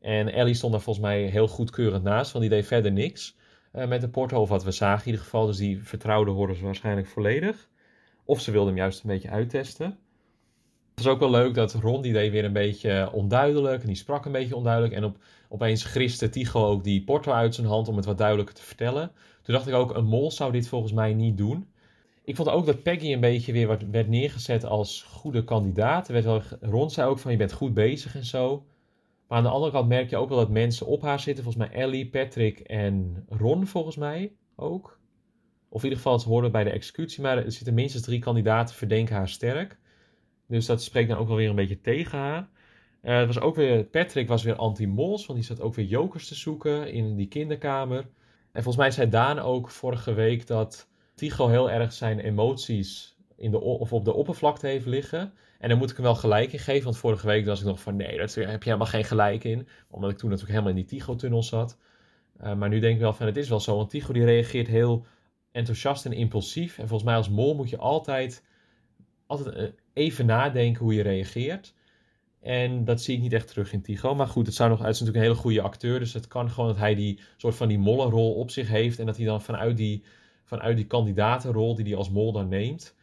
[0.00, 2.32] En Ellie stond daar volgens mij heel goedkeurend naast.
[2.32, 3.36] Want die deed verder niks
[3.72, 4.40] uh, met de porto.
[4.40, 5.46] Of wat we zagen in ieder geval.
[5.46, 7.68] Dus die vertrouwde Horace waarschijnlijk volledig.
[8.24, 9.98] Of ze wilde hem juist een beetje uittesten.
[10.94, 13.80] Het was ook wel leuk dat Ron die deed weer een beetje onduidelijk.
[13.80, 14.94] En die sprak een beetje onduidelijk.
[14.94, 15.18] En op,
[15.52, 19.12] opeens griste Tycho ook die porto uit zijn hand om het wat duidelijker te vertellen.
[19.42, 21.68] Toen dacht ik ook, een mol zou dit volgens mij niet doen.
[22.24, 26.06] Ik vond ook dat Peggy een beetje weer werd neergezet als goede kandidaat.
[26.06, 28.66] Er werd wel, Ron zei ook van je bent goed bezig en zo.
[29.28, 31.44] Maar aan de andere kant merk je ook wel dat mensen op haar zitten.
[31.44, 34.98] Volgens mij Ellie, Patrick en Ron volgens mij ook.
[35.68, 37.22] Of in ieder geval ze horen bij de executie.
[37.22, 39.78] Maar er zitten minstens drie kandidaten verdenken haar sterk.
[40.46, 42.48] Dus dat spreekt dan ook wel weer een beetje tegen haar.
[43.02, 46.28] Uh, het was ook weer, Patrick was weer anti-mols, want die zat ook weer jokers
[46.28, 47.98] te zoeken in die kinderkamer.
[48.52, 53.50] En volgens mij zei Daan ook vorige week dat Tycho heel erg zijn emoties in
[53.50, 55.32] de, of op de oppervlakte heeft liggen.
[55.58, 57.80] En daar moet ik hem wel gelijk in geven, want vorige week was ik nog
[57.80, 59.68] van nee, daar heb je helemaal geen gelijk in.
[59.90, 61.78] Omdat ik toen natuurlijk helemaal in die Tycho-tunnel zat.
[62.42, 64.66] Uh, maar nu denk ik wel van het is wel zo, want Tycho die reageert
[64.66, 65.06] heel
[65.52, 66.78] enthousiast en impulsief.
[66.78, 68.44] En volgens mij als mol moet je altijd,
[69.26, 71.74] altijd eh, even nadenken hoe je reageert.
[72.40, 74.14] En dat zie ik niet echt terug in Tycho.
[74.14, 75.98] Maar goed, het zou nog, hij is natuurlijk een hele goede acteur.
[75.98, 78.98] Dus het kan gewoon dat hij die soort van die mollenrol op zich heeft.
[78.98, 80.04] En dat hij dan vanuit die
[80.50, 82.94] vanuit die kandidatenrol die hij als mol dan neemt,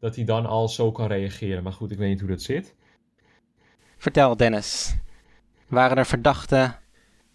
[0.00, 1.62] dat hij dan al zo kan reageren.
[1.62, 2.74] Maar goed, ik weet niet hoe dat zit.
[3.96, 4.96] Vertel Dennis,
[5.66, 6.74] waren er verdachte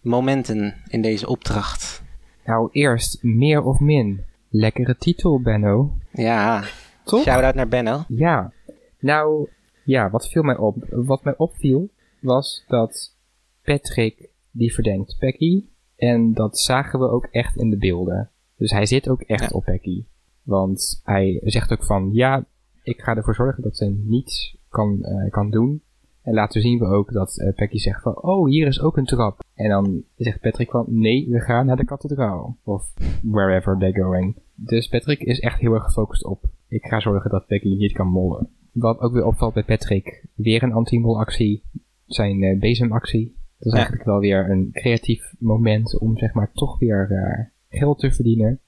[0.00, 2.02] momenten in deze opdracht?
[2.44, 4.24] Nou, eerst meer of min.
[4.48, 5.96] Lekkere titel, Benno.
[6.12, 6.64] Ja,
[7.04, 7.22] Toch?
[7.22, 8.04] shout-out naar Benno.
[8.08, 8.52] Ja,
[8.98, 9.48] nou,
[9.88, 10.84] ja, wat viel mij op?
[10.90, 13.16] Wat mij opviel was dat
[13.62, 15.64] Patrick die verdenkt Becky.
[15.96, 18.30] En dat zagen we ook echt in de beelden.
[18.56, 20.04] Dus hij zit ook echt op Becky.
[20.42, 22.46] Want hij zegt ook van, ja,
[22.82, 25.82] ik ga ervoor zorgen dat ze niets kan, uh, kan doen.
[26.22, 29.04] En later zien we ook dat uh, Becky zegt van, oh, hier is ook een
[29.04, 29.44] trap.
[29.54, 32.56] En dan zegt Patrick van, nee, we gaan naar de kathedraal.
[32.64, 34.36] Of wherever they're going.
[34.54, 38.06] Dus Patrick is echt heel erg gefocust op, ik ga zorgen dat Becky niet kan
[38.06, 38.48] mollen.
[38.72, 41.62] Wat ook weer opvalt bij Patrick, weer een anti-mol actie.
[42.06, 43.36] Zijn uh, bezemactie.
[43.58, 48.12] Dat is eigenlijk wel weer een creatief moment om zeg maar toch weer geld te
[48.12, 48.60] verdienen.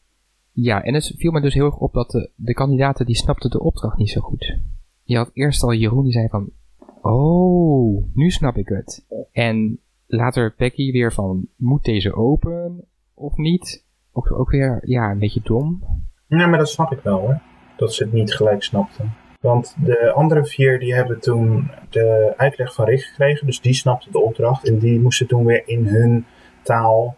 [0.53, 3.51] Ja, en het viel me dus heel erg op dat de, de kandidaten die snapten
[3.51, 4.59] de opdracht niet zo goed.
[5.03, 6.51] Je had eerst al Jeroen die zei van,
[7.01, 9.07] oh, nu snap ik het.
[9.33, 12.85] En later Becky weer van, moet deze open
[13.15, 13.85] of niet?
[14.13, 15.83] Ook, ook weer, ja, een beetje dom.
[16.29, 17.41] Nee, maar dat snap ik wel hoor.
[17.77, 19.13] Dat ze het niet gelijk snapten.
[19.41, 23.47] Want de andere vier die hebben toen de uitleg van Rick gekregen.
[23.47, 24.69] Dus die snapten de opdracht.
[24.69, 26.27] En die moesten toen weer in hun
[26.63, 27.17] taal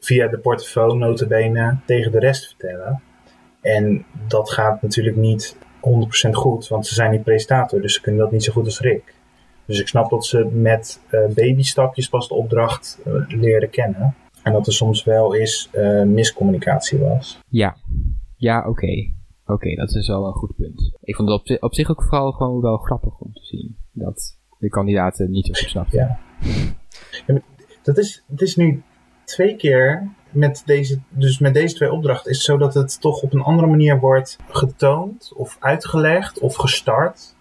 [0.00, 3.02] via de portofoon notabene tegen de rest vertellen.
[3.60, 5.56] En dat gaat natuurlijk niet
[6.26, 8.80] 100% goed, want ze zijn niet presentator, dus ze kunnen dat niet zo goed als
[8.80, 9.14] Rick.
[9.64, 14.14] Dus ik snap dat ze met uh, babystapjes pas de opdracht uh, leren kennen.
[14.42, 17.40] En dat er soms wel eens uh, miscommunicatie was.
[17.48, 17.76] Ja,
[18.36, 19.10] ja oké.
[19.52, 20.92] Oké, okay, dat is wel een goed punt.
[21.00, 23.76] Ik vond het op, op zich ook vooral gewoon wel grappig om te zien.
[23.92, 25.98] Dat de kandidaten niet zo snapten.
[25.98, 26.18] Ja.
[27.82, 28.82] Dat is, het is nu
[29.24, 33.22] twee keer met deze, dus met deze twee opdrachten is het zo dat het toch
[33.22, 37.34] op een andere manier wordt getoond of uitgelegd of gestart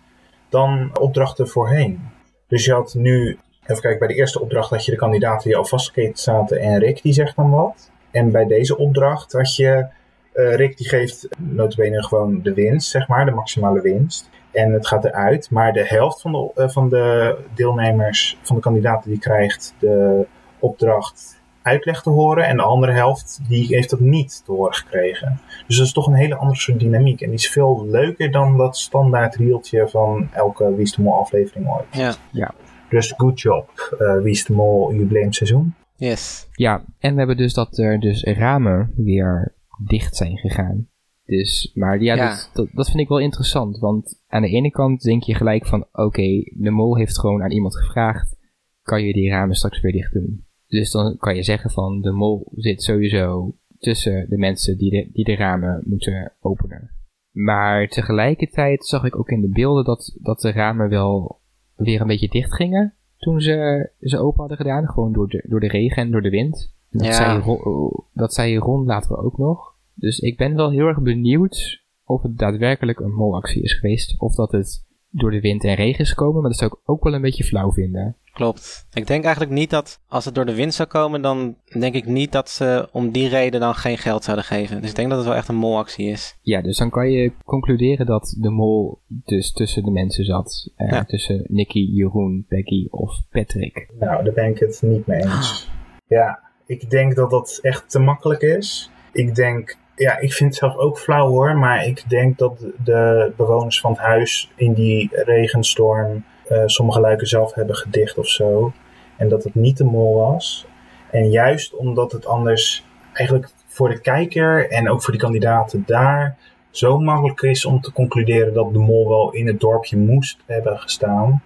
[0.50, 2.00] dan opdrachten voorheen.
[2.48, 5.58] Dus je had nu, even kijken, bij de eerste opdracht had je de kandidaten die
[5.58, 7.92] al vastgeketen zaten en Rick die zegt dan wat.
[8.12, 9.88] En bij deze opdracht had je,
[10.34, 14.30] uh, Rick die geeft notabene gewoon de winst, zeg maar, de maximale winst.
[14.52, 18.62] En het gaat eruit, maar de helft van de, uh, van de deelnemers, van de
[18.62, 20.26] kandidaten die krijgt de
[20.60, 22.46] opdracht uitleg te horen.
[22.46, 25.40] En de andere helft die heeft dat niet te horen gekregen.
[25.68, 27.22] Dus dat is toch een hele andere soort dynamiek.
[27.22, 31.20] En die is veel leuker dan dat standaard rieltje van elke Wie is de Mol
[31.20, 31.86] aflevering ooit.
[31.92, 32.14] Ja.
[32.32, 32.54] Ja.
[32.90, 35.74] Dus good job, uh, Wie is de Mol jubileumseizoen.
[35.96, 36.48] Yes.
[36.52, 39.54] Ja, en we hebben dus dat er dus ramen weer
[39.86, 40.88] dicht zijn gegaan.
[41.26, 42.30] Dus, maar ja, Ja.
[42.30, 43.80] Dat, dat, dat vind ik wel interessant.
[43.80, 47.52] Want aan de ene kant denk je gelijk van, oké, de mol heeft gewoon aan
[47.52, 48.38] iemand gevraagd,
[48.82, 50.46] kan je die ramen straks weer dicht doen?
[50.68, 55.10] Dus dan kan je zeggen van, de mol zit sowieso tussen de mensen die de,
[55.14, 56.92] die de ramen moeten openen.
[57.32, 61.40] Maar tegelijkertijd zag ik ook in de beelden dat, dat de ramen wel
[61.76, 64.88] weer een beetje dicht gingen toen ze ze open hadden gedaan.
[64.88, 66.76] Gewoon door de, door de regen en door de wind.
[66.90, 67.12] Dat, Ja.
[67.14, 69.71] zei Ron, dat zei Ron later ook nog.
[70.02, 74.16] Dus ik ben wel heel erg benieuwd of het daadwerkelijk een molactie is geweest.
[74.22, 76.42] Of dat het door de wind en regen is gekomen.
[76.42, 78.16] Maar dat zou ik ook wel een beetje flauw vinden.
[78.34, 78.88] Klopt.
[78.94, 82.06] Ik denk eigenlijk niet dat als het door de wind zou komen, dan denk ik
[82.06, 84.82] niet dat ze om die reden dan geen geld zouden geven.
[84.82, 86.38] Dus ik denk dat het wel echt een molactie is.
[86.42, 90.72] Ja, dus dan kan je concluderen dat de mol dus tussen de mensen zat.
[90.76, 91.04] Eh, Ja.
[91.04, 93.88] Tussen Nicky, Jeroen, Becky of Patrick.
[94.00, 95.70] Nou, daar ben ik het niet mee eens.
[96.08, 98.92] Ja, ik denk dat dat echt te makkelijk is.
[99.12, 103.32] Ik denk, ja, ik vind het zelf ook flauw hoor, maar ik denk dat de
[103.38, 108.74] bewoners van het huis in die regenstorm eh, sommige luiken zelf hebben gedicht of zo.
[109.18, 110.66] En dat het niet de mol was.
[111.12, 116.38] En juist omdat het anders eigenlijk voor de kijker en ook voor die kandidaten daar
[116.70, 120.80] zo makkelijk is om te concluderen dat de mol wel in het dorpje moest hebben
[120.80, 121.44] gestaan.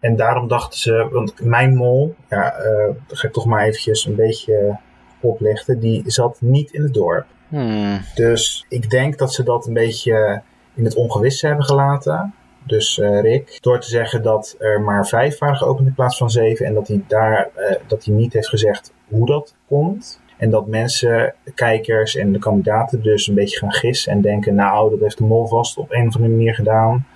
[0.00, 4.14] En daarom dachten ze, want mijn mol, ja, eh, ga ik toch maar eventjes een
[4.14, 4.78] beetje
[5.20, 7.26] oplichten, die zat niet in het dorp.
[7.50, 8.00] Hmm.
[8.14, 10.42] Dus ik denk dat ze dat een beetje
[10.74, 12.34] in het ongewisse hebben gelaten.
[12.66, 16.30] Dus eh, Rick, door te zeggen dat er maar vijf waren geopend in plaats van
[16.30, 16.66] zeven.
[16.66, 20.20] En dat hij daar eh, dat hij niet heeft gezegd hoe dat komt.
[20.36, 24.90] En dat mensen, kijkers en de kandidaten dus een beetje gaan gissen en denken, nou,
[24.90, 27.06] dat heeft de mol vast op een of andere manier gedaan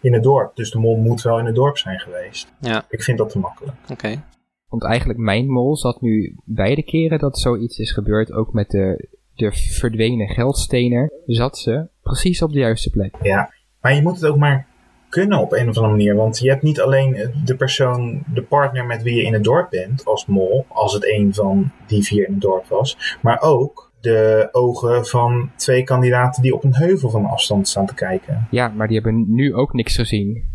[0.00, 0.56] in het dorp.
[0.56, 2.52] Dus de mol moet wel in het dorp zijn geweest.
[2.60, 3.76] Ja, Ik vind dat te makkelijk.
[3.92, 4.22] oké.
[4.68, 8.32] Want eigenlijk mijn mol zat nu beide keren dat zoiets is gebeurd.
[8.32, 11.12] Ook met de, de verdwenen geldstenen.
[11.26, 13.14] Zat ze precies op de juiste plek.
[13.22, 14.66] Ja, maar je moet het ook maar
[15.08, 16.14] kunnen op een of andere manier.
[16.14, 19.70] Want je hebt niet alleen de persoon, de partner met wie je in het dorp
[19.70, 23.92] bent als mol, als het een van die vier in het dorp was, maar ook
[24.00, 28.46] de ogen van twee kandidaten die op een heuvel van afstand staan te kijken.
[28.50, 30.53] Ja, maar die hebben nu ook niks gezien.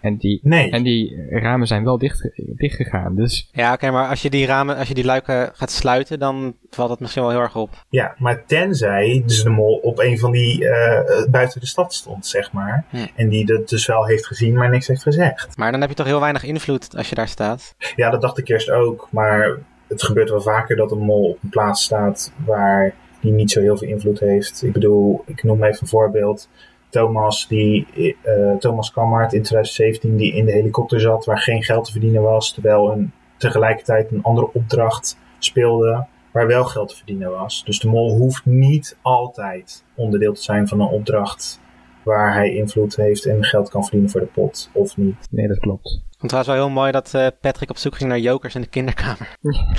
[0.00, 3.14] En die, Nee, en die ramen zijn wel dicht, dichtgegaan.
[3.14, 6.56] Dus Ja, oké, maar als je die ramen, als je die luiken gaat sluiten, dan
[6.70, 7.84] valt dat misschien wel heel erg op.
[7.88, 11.94] ja, maar tenzij dus de mol op een van die eh, eh, buiten de stad
[11.94, 12.84] stond, zeg maar.
[12.90, 12.96] Hm.
[13.14, 15.56] En die dat dus wel heeft gezien, maar niks heeft gezegd.
[15.56, 17.74] Maar dan heb je toch heel weinig invloed als je daar staat.
[17.96, 19.08] Ja, dat dacht ik eerst ook.
[19.10, 23.50] Maar het gebeurt wel vaker dat een mol op een plaats staat waar die niet
[23.50, 24.62] zo heel veel invloed heeft.
[24.62, 26.48] Ik bedoel, ik noem even een voorbeeld.
[26.96, 27.86] Thomas, die,
[28.22, 32.22] eh, Thomas Kammert in 2017, die in de helikopter zat waar geen geld te verdienen
[32.22, 32.52] was.
[32.52, 37.64] Terwijl een, tegelijkertijd een andere opdracht speelde waar wel geld te verdienen was.
[37.64, 41.60] Dus de mol hoeft niet altijd onderdeel te zijn van een opdracht
[42.02, 45.26] waar hij invloed heeft en geld kan verdienen voor de pot, of niet.
[45.30, 45.86] nee, dat klopt.
[46.10, 48.60] Ik vond trouwens wel heel mooi dat eh, Patrick op zoek ging naar jokers in
[48.60, 49.36] de kinderkamer.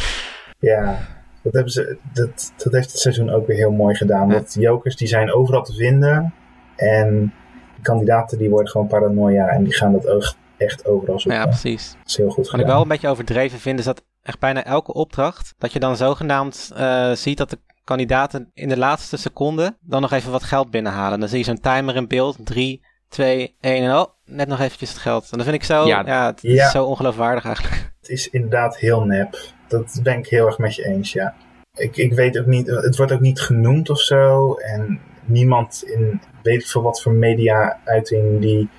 [0.60, 1.00] Ja,
[1.44, 4.28] dat, hebben ze, dat, dat heeft het seizoen ook weer heel mooi gedaan.
[4.28, 4.34] Ja.
[4.34, 6.34] Dat jokers die zijn overal te vinden.
[6.78, 7.34] En
[7.76, 11.42] de kandidaten die worden gewoon paranoia en die gaan dat ook echt overal zoeken.
[11.42, 11.92] Ja, precies.
[11.92, 14.64] dat is heel goed Wat ik wel een beetje overdreven vind, is dat echt bijna
[14.64, 19.78] elke opdracht, dat je dan zogenaamd eh, ziet dat de kandidaten in de laatste seconde
[19.80, 21.20] dan nog even wat geld binnenhalen.
[21.20, 24.90] Dan zie je zo'n timer in beeld, 3, 2, 1 en oh, net nog eventjes
[24.90, 25.28] het geld.
[25.32, 26.26] En dat vind ik zo, ja, Ja.
[26.26, 27.76] het is zo ongeloofwaardig eigenlijk.
[28.08, 29.38] Het is inderdaad heel nep.
[29.68, 31.34] Dat ben ik heel erg met je eens, ja.
[31.74, 34.54] Ik, ik weet ook niet, het wordt ook niet genoemd of zo.
[34.54, 38.70] En niemand in weet ik veel wat voor media-uiting die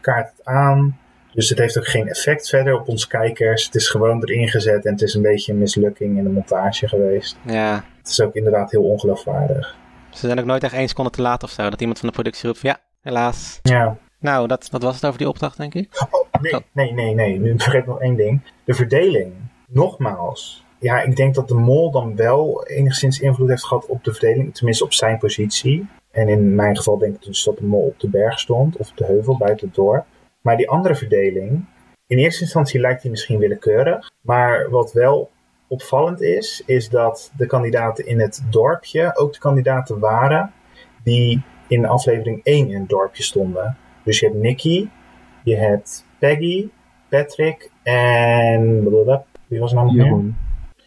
[0.00, 0.98] kaart het aan.
[1.32, 3.64] Dus het heeft ook geen effect verder op onze kijkers.
[3.64, 6.88] Het is gewoon erin gezet en het is een beetje een mislukking in de montage
[6.88, 7.36] geweest.
[7.46, 9.76] Ja, Het is ook inderdaad heel ongeloofwaardig.
[10.10, 11.70] ze zijn ook nooit echt één seconde te laat of zo.
[11.70, 13.58] Dat iemand van de productie roept, ja, helaas.
[13.62, 16.06] Ja, Nou, dat, dat was het over die opdracht, denk ik.
[16.10, 17.38] Oh, nee, nee, nee, nee.
[17.38, 18.40] Nu vergeet nog één ding.
[18.64, 19.32] De verdeling.
[19.68, 20.61] Nogmaals.
[20.82, 24.54] Ja, ik denk dat de mol dan wel enigszins invloed heeft gehad op de verdeling.
[24.54, 25.86] Tenminste op zijn positie.
[26.10, 28.76] En in mijn geval denk ik dus dat de mol op de berg stond.
[28.76, 30.06] Of op de heuvel buiten het dorp.
[30.40, 31.64] Maar die andere verdeling.
[32.06, 34.10] In eerste instantie lijkt die misschien willekeurig.
[34.20, 35.30] Maar wat wel
[35.68, 40.52] opvallend is, is dat de kandidaten in het dorpje ook de kandidaten waren
[41.04, 43.76] die in aflevering 1 in het dorpje stonden.
[44.04, 44.88] Dus je hebt Nicky,
[45.44, 46.68] je hebt Peggy,
[47.08, 48.90] Patrick en.
[49.46, 50.20] Wie was nou nog?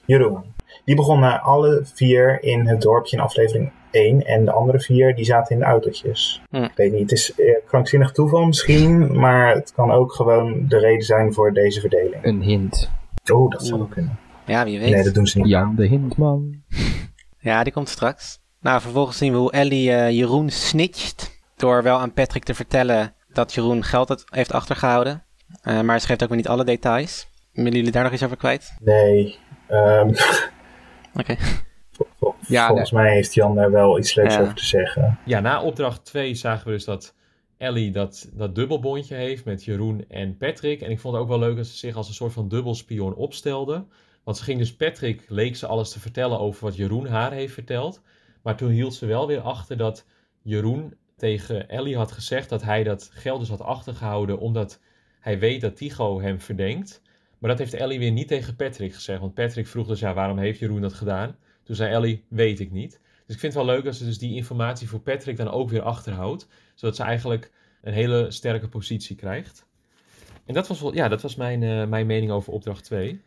[0.05, 0.53] Jeroen.
[0.85, 4.25] Die begonnen alle vier in het dorpje in aflevering 1.
[4.25, 6.41] En de andere vier die zaten in de autootjes.
[6.49, 6.63] Hm.
[6.63, 9.19] Ik weet niet, het is eh, krankzinnig toeval misschien.
[9.19, 12.25] Maar het kan ook gewoon de reden zijn voor deze verdeling.
[12.25, 12.91] Een hint.
[13.33, 14.19] Oh, dat zou ook kunnen.
[14.45, 14.89] Ja, wie weet.
[14.89, 15.47] Nee, dat doen ze niet.
[15.47, 16.53] Jan de Hintman.
[17.39, 18.39] Ja, die komt straks.
[18.61, 21.41] Nou, vervolgens zien we hoe Ellie eh, Jeroen snitcht.
[21.55, 25.23] Door wel aan Patrick te vertellen dat Jeroen geld heeft achtergehouden.
[25.61, 27.27] Eh, maar ze geeft ook weer niet alle details.
[27.55, 28.75] Willen jullie daar nog iets over kwijt?
[28.79, 29.37] Nee.
[29.67, 30.09] ehm,
[31.19, 31.35] Oké.
[31.91, 34.41] vol- vol- Ja, volgens mij heeft Jan daar wel iets leuks Ja.
[34.41, 35.19] over te zeggen.
[35.25, 37.15] Ja, na opdracht 2 zagen we dus dat
[37.57, 40.81] Ellie dat, dat dubbelbondje heeft met Jeroen en Patrick.
[40.81, 43.15] En ik vond het ook wel leuk dat ze zich als een soort van dubbelspion
[43.15, 43.85] opstelde.
[44.23, 47.53] Want ze ging dus Patrick, leek ze alles te vertellen over wat Jeroen haar heeft
[47.53, 48.01] verteld.
[48.43, 50.05] Maar toen hield ze wel weer achter dat
[50.41, 54.79] Jeroen tegen Ellie had gezegd dat hij dat geld dus had achtergehouden omdat
[55.19, 57.01] hij weet dat Tycho hem verdenkt.
[57.45, 59.19] Maar dat heeft Ellie weer niet tegen Patrick gezegd.
[59.19, 61.35] Want Patrick vroeg dus, ja, waarom heeft Jeroen dat gedaan?
[61.63, 62.91] Toen zei Ellie, weet ik niet.
[63.25, 65.69] Dus ik vind het wel leuk dat ze dus die informatie voor Patrick dan ook
[65.69, 66.47] weer achterhoudt.
[66.75, 69.67] Zodat ze eigenlijk een hele sterke positie krijgt.
[70.45, 73.21] En dat was, wel, ja, dat was mijn, eh, mijn mening over opdracht 2.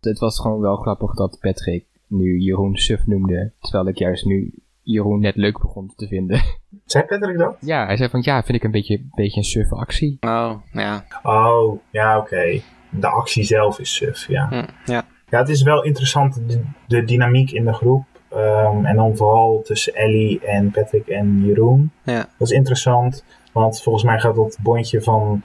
[0.00, 3.52] Het was gewoon wel grappig dat Patrick nu Jeroen suf noemde.
[3.60, 4.54] Terwijl ik juist nu
[4.86, 6.40] Jeroen net leuk begon te vinden.
[6.84, 7.56] Zei Patrick dat?
[7.60, 10.16] Ja, hij zei van ja, vind ik een beetje, beetje een suffe actie.
[10.20, 11.04] Oh, ja.
[11.22, 12.60] Oh, ja, oké.
[12.90, 14.48] De actie zelf is suf, ja.
[14.48, 15.04] Hm, ja.
[15.28, 18.04] Ja, het is wel interessant, de, de dynamiek in de groep.
[18.28, 21.92] Ehm, en dan vooral tussen Ellie en Patrick en Jeroen.
[22.04, 22.28] Ja.
[22.38, 25.42] Dat is interessant, want volgens mij gaat dat bondje van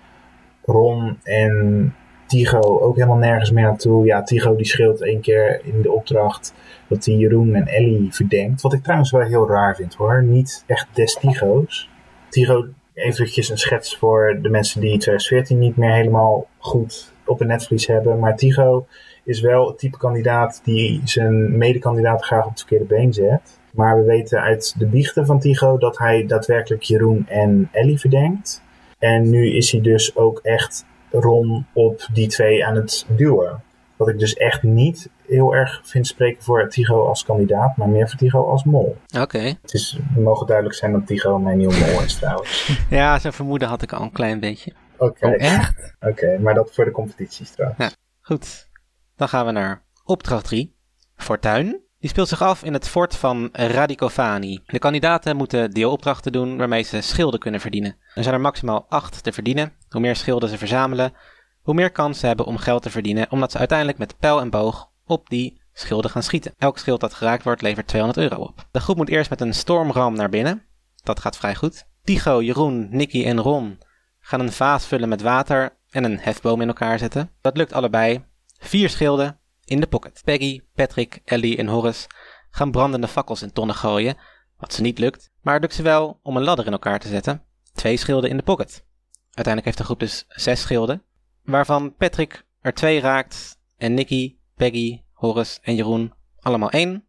[0.65, 1.95] Ron en
[2.31, 4.05] Tigo ook helemaal nergens meer naartoe.
[4.05, 6.53] Ja, Tigo die scheelt één keer in de opdracht
[6.87, 8.61] dat hij Jeroen en Ellie verdenkt.
[8.61, 10.23] Wat ik trouwens wel heel raar vind hoor.
[10.23, 11.89] Niet echt des Tigo's.
[12.29, 17.47] Tigo, eventjes een schets voor de mensen die 2014 niet meer helemaal goed op een
[17.47, 18.19] netvlies hebben.
[18.19, 18.85] Maar Tigo
[19.23, 23.59] is wel het type kandidaat die zijn medekandidaat graag op het verkeerde been zet.
[23.73, 28.63] Maar we weten uit de biechten van Tigo dat hij daadwerkelijk Jeroen en Ellie verdenkt.
[28.99, 33.63] En nu is hij dus ook echt Ron op die twee aan het duwen.
[33.95, 38.09] Wat ik dus echt niet heel erg vind spreken voor Tigo als kandidaat, maar meer
[38.09, 38.97] voor Tigo als mol.
[39.19, 39.39] Oké.
[39.39, 42.69] Het is, mogen duidelijk zijn dat Tigo mijn nieuwe mol is trouwens.
[42.89, 44.73] Ja, zo'n vermoeden had ik al een klein beetje.
[44.97, 45.95] Oké, Oh, echt?
[45.99, 47.95] oké, maar dat voor de competities trouwens.
[48.21, 48.69] Goed.
[49.15, 50.75] Dan gaan we naar opdracht 3.
[51.15, 51.81] Fortuin.
[51.99, 54.59] Die speelt zich af in het fort van Radicofani.
[54.65, 57.95] De kandidaten moeten deelopdrachten doen waarmee ze schilden kunnen verdienen.
[58.15, 59.73] Er zijn er maximaal 8 te verdienen.
[59.91, 61.13] Hoe meer schilden ze verzamelen,
[61.61, 64.49] hoe meer kans ze hebben om geld te verdienen, omdat ze uiteindelijk met pijl en
[64.49, 66.53] boog op die schilden gaan schieten.
[66.57, 68.67] Elk schild dat geraakt wordt levert 200 euro op.
[68.71, 70.65] De groep moet eerst met een stormram naar binnen.
[71.03, 71.85] Dat gaat vrij goed.
[72.03, 73.79] Tigo, Jeroen, Nicky en Ron
[74.19, 77.31] gaan een vaas vullen met water en een hefboom in elkaar zetten.
[77.41, 78.25] Dat lukt allebei.
[78.59, 80.21] Vier schilden in de pocket.
[80.25, 82.07] Peggy, Patrick, Ellie en Horace
[82.49, 84.17] gaan brandende fakkels in tonnen gooien,
[84.57, 85.31] wat ze niet lukt.
[85.41, 87.43] Maar het lukt ze wel om een ladder in elkaar te zetten.
[87.73, 88.85] Twee schilden in de pocket.
[89.33, 91.03] Uiteindelijk heeft de groep dus zes schilden,
[91.43, 97.05] waarvan Patrick er twee raakt en Nicky, Peggy, Horace en Jeroen allemaal één.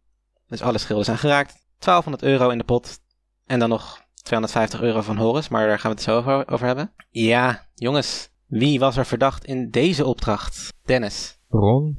[0.47, 1.51] Dus alle schilden zijn geraakt.
[1.79, 2.99] 1200 euro in de pot
[3.45, 6.65] en dan nog 250 euro van Horace, maar daar gaan we het zo over, over
[6.67, 6.91] hebben.
[7.09, 10.73] Ja, jongens, wie was er verdacht in deze opdracht?
[10.85, 11.39] Dennis.
[11.49, 11.95] Ron?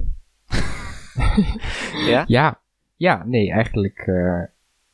[2.07, 2.23] Ja?
[2.27, 2.61] Ja,
[2.95, 4.43] ja, nee, eigenlijk, eh,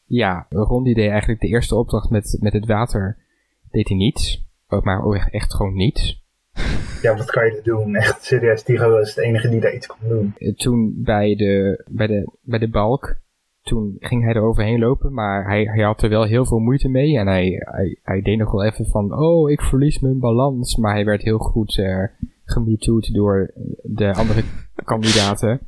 [0.06, 3.18] ja, Ron die deed eigenlijk de eerste opdracht met, met het water,
[3.72, 4.46] deed hij niets.
[4.72, 6.24] Ook maar ook echt, gewoon niets.
[7.02, 7.96] Ja, wat kan je er doen?
[7.96, 10.34] Echt serieus, Tigo is het enige die daar iets kon doen.
[10.38, 13.16] Eh, Toen bij de, bij de, bij de balk,
[13.62, 16.90] toen ging hij er overheen lopen, maar hij, hij had er wel heel veel moeite
[16.90, 17.18] mee.
[17.18, 20.76] En hij, hij, hij deed nog wel even van, oh, ik verlies mijn balans.
[20.76, 22.04] Maar hij werd heel goed uh,
[22.46, 23.52] gemetoed door
[23.84, 24.44] de andere
[24.84, 25.60] kandidaten.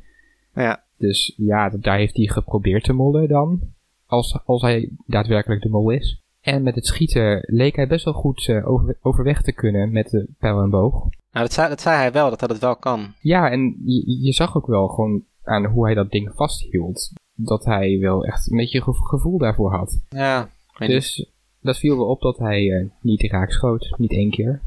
[0.54, 0.84] Ja.
[0.98, 3.60] Dus ja, daar heeft hij geprobeerd te mollen dan.
[4.06, 6.23] Als, als hij daadwerkelijk de mol is.
[6.44, 10.10] En met het schieten leek hij best wel goed uh, over, overweg te kunnen met
[10.10, 10.92] de pijl en boog.
[11.32, 13.14] Nou, dat zei, dat zei hij wel, dat hij dat wel kan.
[13.20, 17.12] Ja, en je, je zag ook wel gewoon aan hoe hij dat ding vasthield.
[17.34, 20.00] Dat hij wel echt een beetje gevoel daarvoor had.
[20.08, 21.30] Ja, dus
[21.60, 24.62] Dat viel wel op dat hij eh, niet raak schoot, niet één keer.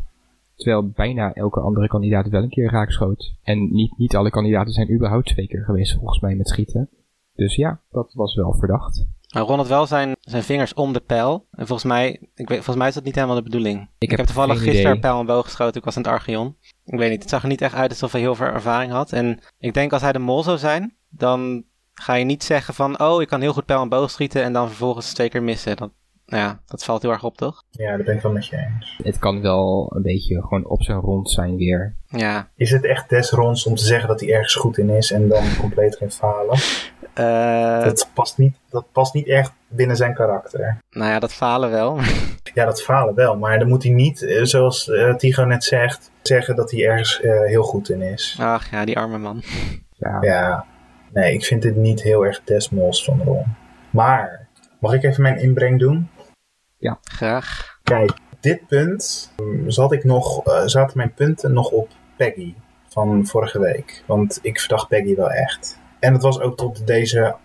[0.55, 3.35] Terwijl bijna elke andere kandidaat wel een keer raak schoot.
[3.43, 6.89] En niet, niet alle kandidaten zijn überhaupt twee keer geweest volgens mij met schieten.
[7.35, 9.07] Dus ja, dat was wel verdacht.
[9.37, 11.47] Nou, Ron had wel zijn, zijn vingers om de pijl.
[11.51, 13.89] En volgens mij, ik weet, volgens mij is dat niet helemaal de bedoeling.
[13.97, 15.77] Ik, heb, toevallig gisteren pijl en boog geschoten.
[15.77, 16.55] Ik was in het Archeon.
[16.85, 19.11] Ik weet niet, het zag er niet echt uit alsof hij heel veel ervaring had.
[19.11, 21.63] En ik denk als hij de mol zou zijn, dan
[21.93, 22.99] ga je niet zeggen van...
[22.99, 25.75] Oh, ik kan heel goed pijl en boog schieten en dan vervolgens twee keer missen.
[25.75, 25.91] Dat,
[26.25, 27.63] nou ja, dat valt heel erg op, toch?
[27.69, 28.99] Ja, daar ben ik wel met je eens.
[29.03, 31.95] Het kan wel een beetje gewoon op zijn rond zijn weer.
[32.07, 32.49] Ja.
[32.55, 35.27] Is het echt des ronds om te zeggen dat hij ergens goed in is en
[35.27, 36.57] dan compleet geen falen?
[37.17, 40.77] Eh, Dat past niet, dat past niet echt binnen zijn karakter.
[40.89, 41.99] nou ja, dat falen wel.
[42.53, 46.11] Ja, dat falen wel, maar dan moet hij niet, eh, zoals eh, Tigo net zegt,
[46.21, 48.37] zeggen dat hij ergens eh, heel goed in is.
[48.41, 49.41] Ach ja, die arme man.
[49.91, 50.65] Ja, Ja,
[51.13, 53.55] nee, ik vind dit niet heel erg desmols van Ron.
[53.89, 54.47] Maar,
[54.79, 56.09] mag ik even mijn inbreng doen?
[57.01, 57.77] Graag.
[57.83, 62.53] Kijk, dit punt mm, zat ik nog, eh, zaten mijn punten nog op Peggy
[62.89, 64.03] van vorige week.
[64.05, 65.79] Want ik verdacht Peggy wel echt.
[65.99, 67.35] En het was ook tot deze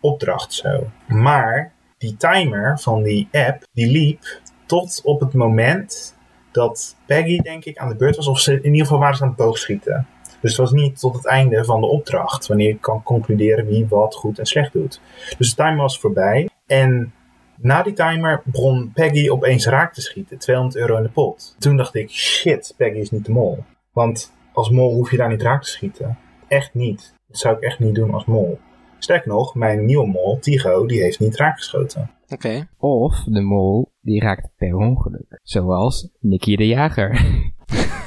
[0.00, 0.86] opdracht zo.
[1.06, 6.16] Maar die timer van die app, die liep tot op het moment
[6.52, 8.26] dat Peggy, denk ik, aan de beurt was.
[8.26, 10.06] Of in ieder geval waren ze aan het boogschieten.
[10.40, 13.86] Dus het was niet tot het einde van de opdracht, wanneer je kan concluderen wie
[13.88, 15.00] wat goed en slecht doet.
[15.38, 16.48] Dus de timer was voorbij.
[16.66, 17.12] En
[17.56, 20.38] na die timer begon Peggy opeens raak te schieten.
[20.38, 21.56] 200 euro in de pot.
[21.58, 23.64] Toen dacht ik, shit, Peggy is niet de mol.
[23.92, 26.18] Want als mol hoef je daar niet raak te schieten.
[26.48, 27.16] Echt niet.
[27.28, 28.58] Dat zou ik echt niet doen als mol.
[28.98, 32.10] Sterker nog, mijn nieuwe mol, Tigo, die heeft niet raak geschoten.
[32.28, 32.68] Oké.
[32.76, 35.40] Of de mol die raakt per ongeluk.
[35.42, 37.20] Zoals Nicky de Jager.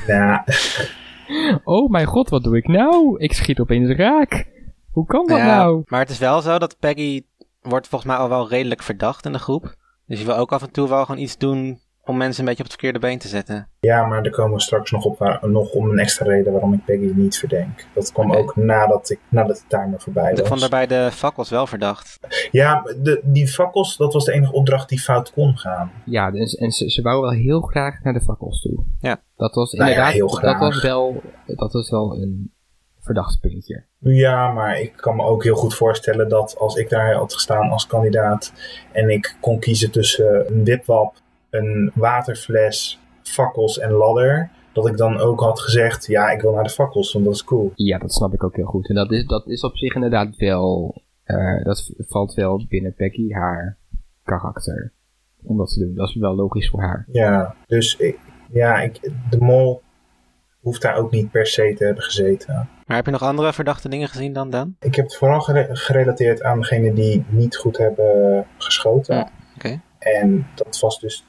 [0.07, 0.39] Nou,
[1.63, 3.15] Oh mijn god, wat doe ik nou?
[3.17, 4.47] Ik schiet opeens raak.
[4.91, 5.81] Hoe kan dat Ja, nou?
[5.85, 7.21] Maar het is wel zo dat Peggy
[7.61, 9.75] wordt volgens mij al wel redelijk verdacht in de groep.
[10.05, 12.63] Dus je wil ook af en toe wel gewoon iets doen om mensen een beetje
[12.63, 13.67] op het verkeerde been te zetten.
[13.79, 16.73] ja, maar daar komen we straks nog op waar- nog om een extra reden waarom
[16.73, 17.85] ik Peggy niet verdenk.
[17.93, 20.47] Dat kwam ook nadat, ik, nadat de timer voorbij Ik was.
[20.47, 22.19] vond daarbij de fakkels wel verdacht.
[22.51, 25.91] Ja, de, die fakkels, dat was de enige opdracht die fout kon gaan.
[26.05, 28.83] Ja, dus, en ze, ze wou wel heel graag naar de fakkels toe.
[28.99, 29.21] Ja.
[29.37, 32.53] Dat was Nou ja, inderdaad, heel dat was wel, dat was wel een
[32.99, 33.83] verdacht puntje.
[33.99, 37.69] Ja, maar ik kan me ook heel goed voorstellen dat als ik daar had gestaan
[37.69, 38.53] als kandidaat
[38.91, 41.15] en ik kon kiezen tussen een wipwap,
[41.51, 46.63] een waterfles, fakkels en ladder, dat ik dan ook had gezegd, ja, ik wil naar
[46.63, 47.71] de fakkels, want dat is cool.
[47.75, 48.89] Ja, dat snap ik ook heel goed.
[48.89, 53.31] En dat is, dat is op zich inderdaad wel, eh, dat valt wel binnen Becky
[53.31, 53.77] haar
[54.23, 54.93] karakter.
[55.43, 55.95] Om dat te doen.
[55.95, 57.05] Dat is wel logisch voor haar.
[57.11, 58.19] Ja, dus ik,
[58.51, 59.81] ja, ik, de mol
[60.59, 62.69] hoeft daar ook niet per se te hebben gezeten.
[62.85, 64.75] Maar heb je nog andere verdachte dingen gezien dan Dan?
[64.79, 69.15] Ik heb het vooral gere- gerelateerd aan degenen die niet goed hebben geschoten.
[69.15, 69.81] Ja, oké.
[69.99, 71.25] En dat was dus,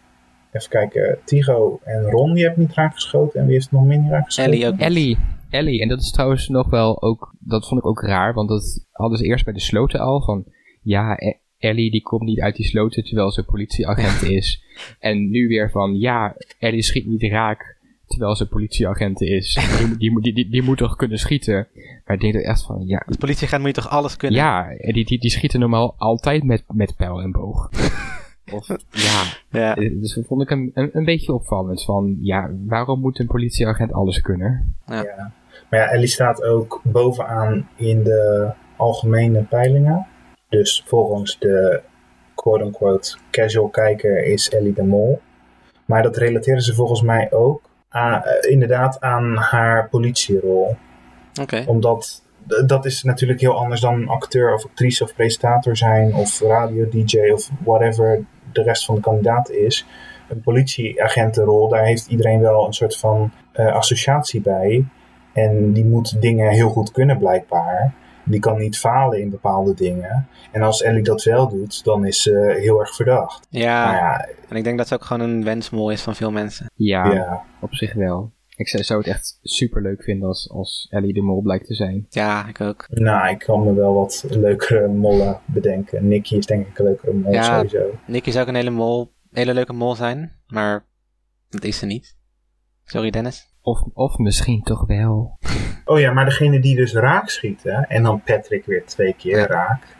[0.53, 3.41] even kijken, Tigo en Ron die hebben niet raak geschoten.
[3.41, 4.53] En wie heeft nog minder raak geschoten?
[4.53, 4.79] Ellie ook.
[4.79, 5.19] Ellie.
[5.51, 5.81] Ellie.
[5.83, 8.35] En dat is trouwens nog wel ook, dat vond ik ook raar.
[8.35, 10.23] Want dat hadden ze eerst bij de sloten al.
[10.23, 10.45] Van,
[10.83, 14.63] ja, E- Ellie die komt niet uit die sloten terwijl ze politieagent is.
[14.99, 19.59] En nu weer van, ja, Ellie schiet niet raak terwijl ze politieagent is.
[19.79, 21.69] Die, moet- die, die, die, die moet toch kunnen schieten?
[22.05, 24.39] Maar ik denk er echt van, ja, Als politieagent moet je toch alles kunnen?
[24.41, 27.69] ja en die, die, die schieten normaal altijd met, met pijl en boog.
[28.53, 29.77] of, ja, Ja.
[29.77, 31.85] eh, dus dat vond ik een, een, een beetje opvallend.
[31.85, 34.75] Van, ja, waarom moet een politieagent alles kunnen?
[34.87, 35.33] Ja.
[35.71, 40.07] Maar ja, Ellie staat ook bovenaan in de algemene peilingen.
[40.49, 41.81] Dus volgens de
[42.35, 45.21] quote-unquote casual kijker is Ellie de mol.
[45.85, 50.77] Maar dat relateren ze volgens mij ook aan, eh, inderdaad aan haar politierol.
[51.41, 51.65] Oké.
[51.67, 52.22] Omdat
[52.67, 57.31] dat is natuurlijk heel anders dan een acteur of actrice of presentator zijn of radio-dj
[57.33, 59.87] of whatever de rest van de kandidaten is.
[60.29, 64.85] Een politieagentenrol, daar heeft iedereen wel een soort van eh, associatie bij.
[65.33, 67.95] En die moet dingen heel goed kunnen blijkbaar.
[68.25, 70.29] Die kan niet falen in bepaalde dingen.
[70.51, 73.47] En als Ellie dat wel doet, dan is ze heel erg verdacht.
[73.51, 76.31] Ja, Maar ja, en ik denk dat het ook gewoon een wensmol is van veel
[76.31, 76.71] mensen.
[76.75, 77.43] Ja, ja.
[77.61, 78.31] op zich wel.
[78.69, 82.07] Ik zou het echt super leuk vinden als, als Ellie de Mol blijkt te zijn.
[82.09, 82.87] Ja, ik ook.
[82.91, 86.09] nou, ik kan me wel wat leukere mollen bedenken.
[86.09, 87.43] Nicky is denk ik een leukere mol Ja.
[87.43, 87.91] sowieso.
[88.07, 90.85] Nicky zou ook een hele, mol, hele leuke mol zijn, maar
[91.49, 92.17] dat is ze niet.
[92.85, 93.51] Sorry Dennis.
[93.61, 95.31] Of, of misschien toch wel.
[95.85, 99.47] Oh ja, maar degene die dus raak schieten en dan Patrick weer twee keer Ja.
[99.47, 99.97] raak.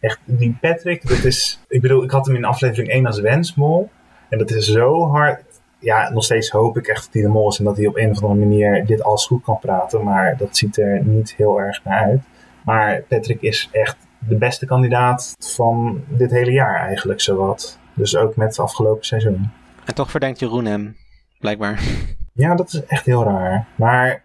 [0.00, 1.60] Echt, die Patrick, dat is.
[1.68, 3.90] Ik bedoel, ik had hem in aflevering 1 als wensmol.
[4.28, 5.44] En dat is zo hard.
[5.82, 7.96] Ja, nog steeds hoop ik echt dat hij de mol is en dat hij op
[7.96, 10.04] een of andere manier dit alles goed kan praten.
[10.04, 12.22] Maar dat ziet er niet heel erg naar uit.
[12.64, 17.78] Maar Patrick is echt de beste kandidaat van dit hele jaar eigenlijk, zowat.
[17.94, 19.50] Dus ook met het afgelopen seizoen.
[19.84, 20.96] En toch verdenkt Jeroen hem,
[21.38, 21.80] blijkbaar.
[22.34, 23.66] Ja, dat is echt heel raar.
[23.74, 24.22] Maar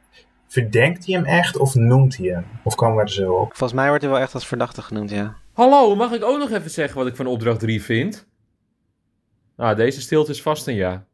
[0.47, 2.45] verdenkt hij hem echt of noemt hij hem?
[2.64, 3.47] Of komen we er zo op?
[3.47, 5.36] Volgens mij wordt hij wel echt als verdachte genoemd, ja.
[5.53, 8.28] Hallo, mag ik ook nog even zeggen wat ik van opdracht 3 vind?
[9.58, 11.05] Nou, deze stilte is vast een ja.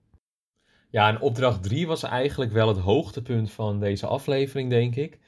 [0.93, 5.19] Ja, en opdracht 3 was eigenlijk wel het hoogtepunt van deze aflevering, denk ik.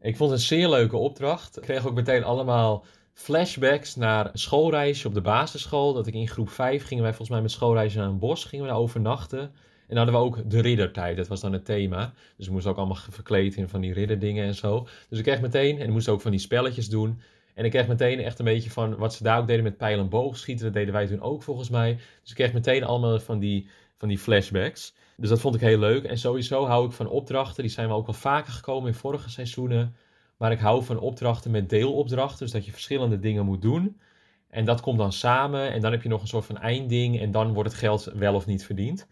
[0.00, 1.56] Ik vond het een zeer leuke opdracht.
[1.56, 5.92] Ik kreeg ook meteen allemaal flashbacks naar schoolreisje op de basisschool.
[5.92, 8.64] Dat ik in groep 5 gingen wij volgens mij met schoolreisje naar een bos, gingen
[8.64, 9.40] we daar overnachten.
[9.40, 9.50] En
[9.88, 12.12] dan hadden we ook de riddertijd, dat was dan het thema.
[12.36, 14.86] Dus we moesten ook allemaal verkleed in van die ridderdingen en zo.
[15.08, 17.20] Dus ik kreeg meteen, en we moesten ook van die spelletjes doen.
[17.54, 19.98] En ik kreeg meteen echt een beetje van wat ze daar ook deden met pijl
[19.98, 20.64] en boogschieten.
[20.64, 21.94] Dat deden wij toen ook volgens mij.
[22.20, 24.94] Dus ik kreeg meteen allemaal van die, van die flashbacks.
[25.16, 26.04] Dus dat vond ik heel leuk.
[26.04, 27.62] En sowieso hou ik van opdrachten.
[27.62, 29.96] Die zijn wel ook wel vaker gekomen in vorige seizoenen.
[30.36, 32.38] Maar ik hou van opdrachten met deelopdrachten.
[32.38, 34.00] Dus dat je verschillende dingen moet doen.
[34.48, 35.72] En dat komt dan samen.
[35.72, 37.20] En dan heb je nog een soort van eindding.
[37.20, 39.06] En dan wordt het geld wel of niet verdiend.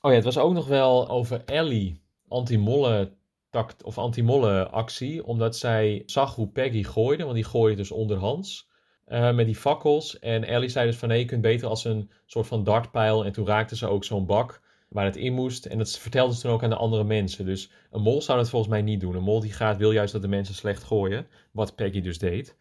[0.00, 2.00] Oh ja, het was ook nog wel over Ellie.
[2.28, 3.12] Anti-molle
[3.50, 5.24] tact of anti-molle actie.
[5.24, 7.22] Omdat zij zag hoe Peggy gooide.
[7.22, 8.68] Want die gooide dus onderhands.
[9.04, 10.18] eh, met die fakkels.
[10.18, 13.24] En Ellie zei dus van nee, je kunt beter als een soort van dartpijl.
[13.24, 15.66] En toen raakte ze ook zo'n bak waar het in moest.
[15.66, 17.44] En dat vertelde ze toen ook aan de andere mensen.
[17.44, 19.14] Dus een mol zou dat volgens mij niet doen.
[19.14, 21.26] Een mol die gaat, wil juist dat de mensen slecht gooien.
[21.50, 22.56] Wat Peggy dus deed.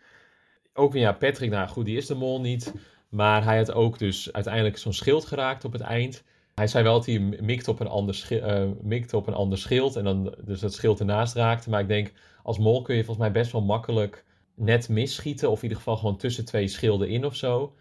[0.73, 2.73] Ook ja, Patrick, nou goed, die is de mol niet.
[3.09, 6.23] Maar hij had ook dus uiteindelijk zo'n schild geraakt op het eind.
[6.55, 9.95] Hij zei wel dat hij mikt op een ander, eh, mikte op een ander schild.
[9.95, 11.69] En dan dus dat schild ernaast raakte.
[11.69, 12.11] Maar ik denk,
[12.43, 15.49] als mol kun je volgens mij best wel makkelijk net misschieten.
[15.49, 17.73] Of in ieder geval gewoon tussen twee schilden in of zo.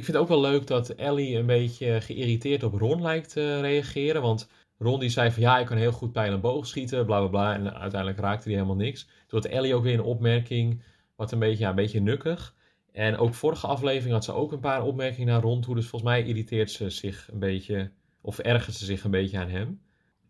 [0.00, 3.60] Ik vind het ook wel leuk dat Ellie een beetje geïrriteerd op Ron lijkt te
[3.60, 4.22] reageren.
[4.22, 4.48] Want
[4.78, 7.28] Ron die zei van ja, ik kan heel goed pijl en boog schieten, bla bla
[7.28, 7.54] bla.
[7.54, 9.04] En uiteindelijk raakte hij helemaal niks.
[9.04, 10.82] Toen had Ellie ook weer een opmerking,
[11.16, 12.54] wat een beetje, ja, een beetje nukkig.
[12.92, 15.74] En ook vorige aflevering had ze ook een paar opmerkingen naar Ron toe.
[15.74, 17.90] Dus volgens mij irriteert ze zich een beetje,
[18.20, 19.80] of ergert ze zich een beetje aan hem.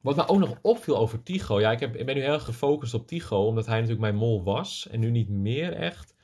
[0.00, 1.60] Wat me ook nog opviel over Tycho.
[1.60, 4.42] Ja, ik, heb, ik ben nu heel gefocust op Tycho, omdat hij natuurlijk mijn mol
[4.42, 4.88] was.
[4.90, 6.14] En nu niet meer echt.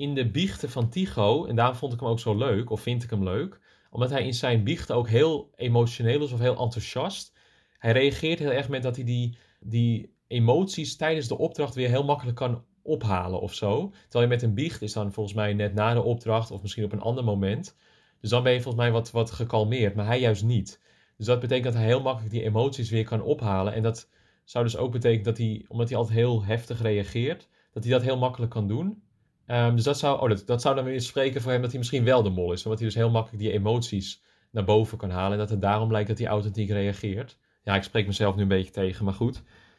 [0.00, 3.02] In de biechten van Tycho, en daarom vond ik hem ook zo leuk, of vind
[3.02, 3.60] ik hem leuk.
[3.90, 7.32] Omdat hij in zijn biechten ook heel emotioneel is of heel enthousiast.
[7.78, 12.04] Hij reageert heel erg met dat hij die, die emoties tijdens de opdracht weer heel
[12.04, 13.92] makkelijk kan ophalen of zo.
[14.02, 16.84] Terwijl je met een biecht is dan volgens mij net na de opdracht of misschien
[16.84, 17.76] op een ander moment.
[18.20, 20.80] Dus dan ben je volgens mij wat, wat gekalmeerd, maar hij juist niet.
[21.16, 23.72] Dus dat betekent dat hij heel makkelijk die emoties weer kan ophalen.
[23.72, 24.08] En dat
[24.44, 28.02] zou dus ook betekenen dat hij, omdat hij altijd heel heftig reageert, dat hij dat
[28.02, 29.02] heel makkelijk kan doen.
[29.50, 31.78] Ehm, dus dat zou, oh, dat, dat zou dan weer spreken voor hem dat hij
[31.78, 32.64] misschien wel de mol is.
[32.64, 35.32] Omdat hij dus heel makkelijk die emoties naar boven kan halen.
[35.32, 37.38] En dat het daarom lijkt dat hij authentiek reageert.
[37.62, 39.34] Ja, ik spreek mezelf nu een beetje tegen, maar goed.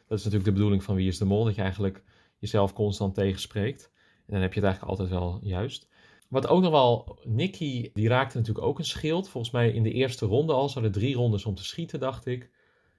[0.08, 1.44] Dat is natuurlijk de bedoeling van Wie is de Mol.
[1.44, 2.02] Dat je eigenlijk
[2.38, 3.90] jezelf constant tegenspreekt.
[4.26, 5.88] En dan heb je het eigenlijk altijd wel juist.
[6.28, 9.28] Wat ook nog wel, Nicky, die raakte natuurlijk ook een schild.
[9.28, 10.68] Volgens mij in de eerste ronde al.
[10.68, 12.50] Ze hadden drie rondes om te schieten, dacht ik.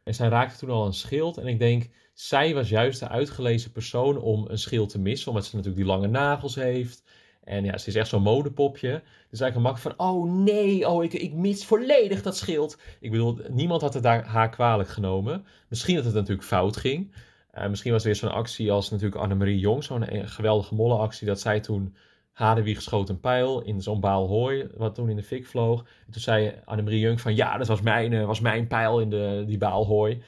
[0.04, 1.38] En zij raakte toen al een schild.
[1.38, 5.28] En ik denk, zij was juist de uitgelezen persoon om een schild te missen.
[5.30, 7.04] Omdat ze natuurlijk die lange nagels heeft.
[7.44, 9.02] En ja, ze is echt zo'n modepopje.
[9.30, 12.78] Dus eigenlijk makkelijk van, oh nee, oh ik, ik mis volledig dat schild.
[13.00, 15.46] Ik bedoel, niemand had het daar haar kwalijk genomen.
[15.68, 17.14] Misschien dat het natuurlijk fout ging.
[17.58, 19.84] Uh, misschien was er weer zo'n actie als natuurlijk Annemarie Jong.
[19.84, 21.96] Zo'n eh, geweldige mollenactie dat zij toen
[22.32, 25.80] Hadewieg schoot een pijl in zo'n baal hooi, wat toen in de fik vloog.
[25.80, 29.10] En toen zei Annemarie Jung van, ja, dat was mijn, uh, was mijn pijl in
[29.10, 30.22] de, die baal hooi.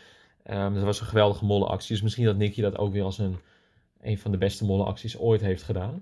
[0.52, 1.94] Um, dat was een geweldige mollenactie.
[1.94, 3.38] Dus misschien dat Nicky dat ook weer als een,
[4.02, 6.00] een van de beste mollenacties ooit heeft gedaan.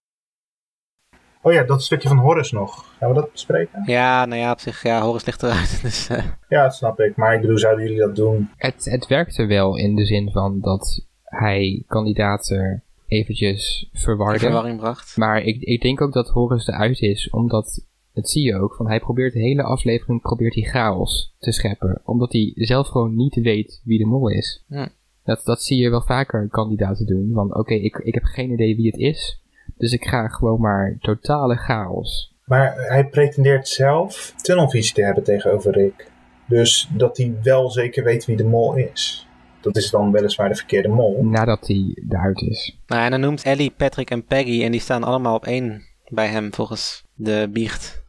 [1.42, 2.96] Oh ja, dat stukje van Horus nog.
[2.98, 3.84] Gaan we dat bespreken?
[3.86, 5.80] Ja, nou ja, op zich, ja, Horus ligt eruit.
[5.84, 6.26] Dus, uh...
[6.50, 7.16] Ja, dat snap ik.
[7.16, 8.50] Maar ik bedoel, zouden jullie dat doen?
[8.56, 14.40] Het, het werkte wel in de zin van dat hij kandidaten eventjes verwarde.
[14.40, 15.18] verwarring bracht.
[15.18, 18.88] Maar ik, ik denk ook dat Horus eruit is, omdat, dat zie je ook, van
[18.88, 22.02] hij probeert de hele aflevering probeert hij chaos te scheppen.
[22.04, 24.64] Omdat hij zelf gewoon niet weet wie de mol is.
[24.68, 24.88] Hm.
[25.24, 27.32] Dat, dat zie je wel vaker kandidaten doen.
[27.34, 29.42] Van oké, okay, ik, ik heb geen idee wie het is.
[29.78, 32.36] Dus ik ga gewoon maar totale chaos.
[32.46, 36.12] Maar hij pretendeert zelf tunnelvisie te hebben tegenover Rick.
[36.46, 39.28] Dus dat hij wel zeker weet wie de mol is.
[39.62, 41.24] Dat is dan weliswaar de verkeerde mol.
[41.24, 42.78] Nadat hij eruit is.
[42.88, 44.64] Nou, en dan noemt Ellie, Patrick en Peggy.
[44.64, 48.03] En die staan allemaal op één bij hem volgens de biecht.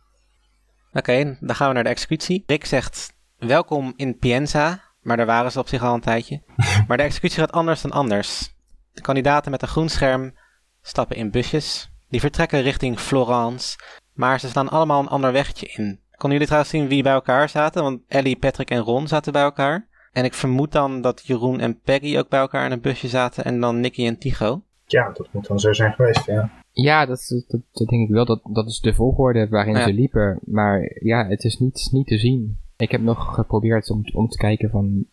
[0.95, 2.43] Oké, okay, dan gaan we naar de executie.
[2.47, 4.81] Rick zegt, welkom in Pienza.
[5.03, 6.43] Maar daar waren ze op zich al een tijdje.
[6.89, 8.55] maar de executie gaat anders dan anders.
[8.93, 10.35] De kandidaten met een groen scherm
[10.83, 11.91] stappen in busjes.
[12.09, 13.79] Die vertrekken richting Florence.
[14.13, 16.01] Maar ze slaan allemaal een ander wegje in.
[16.11, 17.83] Konden jullie trouwens zien wie bij elkaar zaten?
[17.83, 19.89] Want Ellie, Patrick en Ron zaten bij elkaar.
[20.13, 23.45] En ik vermoed dan dat Jeroen en Peggy ook bij elkaar in een busje zaten.
[23.45, 24.63] En dan Nicky en Tycho.
[24.87, 26.51] Ja, dat moet dan zo zijn geweest, ja.
[26.77, 28.25] Ja, dat, dat, dat denk ik wel.
[28.25, 29.83] Dat, dat is de volgorde waarin Ja.
[29.87, 30.39] ze liepen.
[30.45, 32.59] Maar ja, het is niet, niet te zien.
[32.77, 35.05] Ik heb nog geprobeerd om, om te kijken van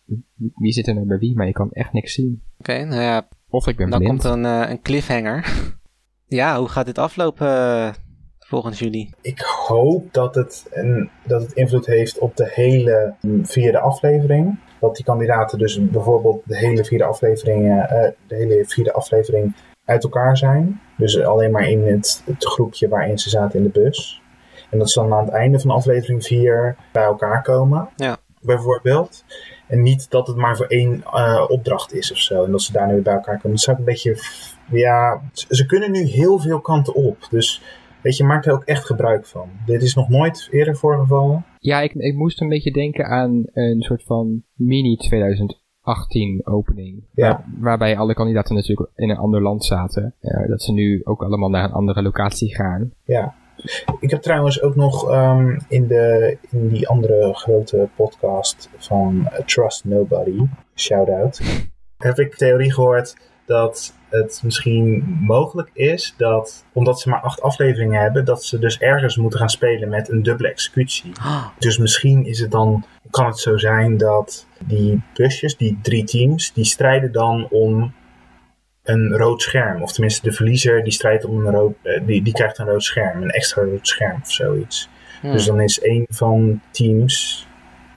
[0.54, 2.42] wie zit er nou bij wie, maar je kan echt niks zien.
[2.58, 4.22] Oké, nou ja, Of ik ben dan blind.
[4.22, 5.52] komt er een, eh, een cliffhanger.
[6.40, 7.92] ja, hoe gaat dit aflopen eh,
[8.38, 9.14] volgens jullie?
[9.20, 14.58] Ik hoop dat het, een, dat het invloed heeft op de hele mm, vierde aflevering.
[14.80, 17.88] Dat die kandidaten dus bijvoorbeeld de hele vierde aflevering, eh,
[18.26, 19.54] de hele vierde aflevering
[19.84, 20.80] uit elkaar zijn.
[20.96, 24.22] Dus alleen maar in het, het groepje waarin ze zaten in de bus.
[24.70, 27.88] En dat ze dan aan het einde van aflevering 4 bij elkaar komen.
[27.96, 28.16] Ja.
[28.40, 29.24] Bijvoorbeeld.
[29.66, 32.44] En niet dat het maar voor één eh, opdracht is of zo.
[32.44, 33.50] En dat ze daar nu bij elkaar komen.
[33.50, 34.16] Dat zou ik een beetje.
[34.70, 37.26] Ja, ze kunnen nu heel veel kanten op.
[37.30, 37.62] Dus
[38.02, 39.50] weet je, maak er ook echt gebruik van.
[39.66, 41.44] Dit is nog nooit eerder voorgevallen.
[41.58, 44.96] Ja, ik, ik moest een beetje denken aan een soort van mini
[45.82, 47.04] 2018 opening.
[47.12, 47.44] Ja.
[47.58, 50.14] Waarbij alle kandidaten natuurlijk in een ander land zaten.
[50.46, 52.92] Dat ze nu ook allemaal naar een andere locatie gaan.
[53.04, 53.34] Ja.
[54.00, 59.84] Ik heb trouwens ook nog ehm, in, de, in die andere grote podcast van Trust
[59.84, 60.40] Nobody,
[60.74, 61.42] shout out,
[61.96, 63.16] heb ik theorie gehoord
[63.46, 68.78] dat het misschien mogelijk is dat, omdat ze maar acht afleveringen hebben, dat ze dus
[68.78, 71.12] ergens moeten gaan spelen met een dubbele executie.
[71.22, 76.04] Ah, Dus misschien is het dan, kan het zo zijn dat die busjes, die drie
[76.04, 77.92] teams, die strijden dan om
[78.82, 79.82] een rood scherm.
[79.82, 82.84] Of tenminste, de verliezer die strijdt om een rood, eh, die, die krijgt een rood
[82.84, 84.88] scherm, een extra rood scherm of zoiets.
[85.20, 85.32] hmm.
[85.32, 87.46] Dus dan is één van teams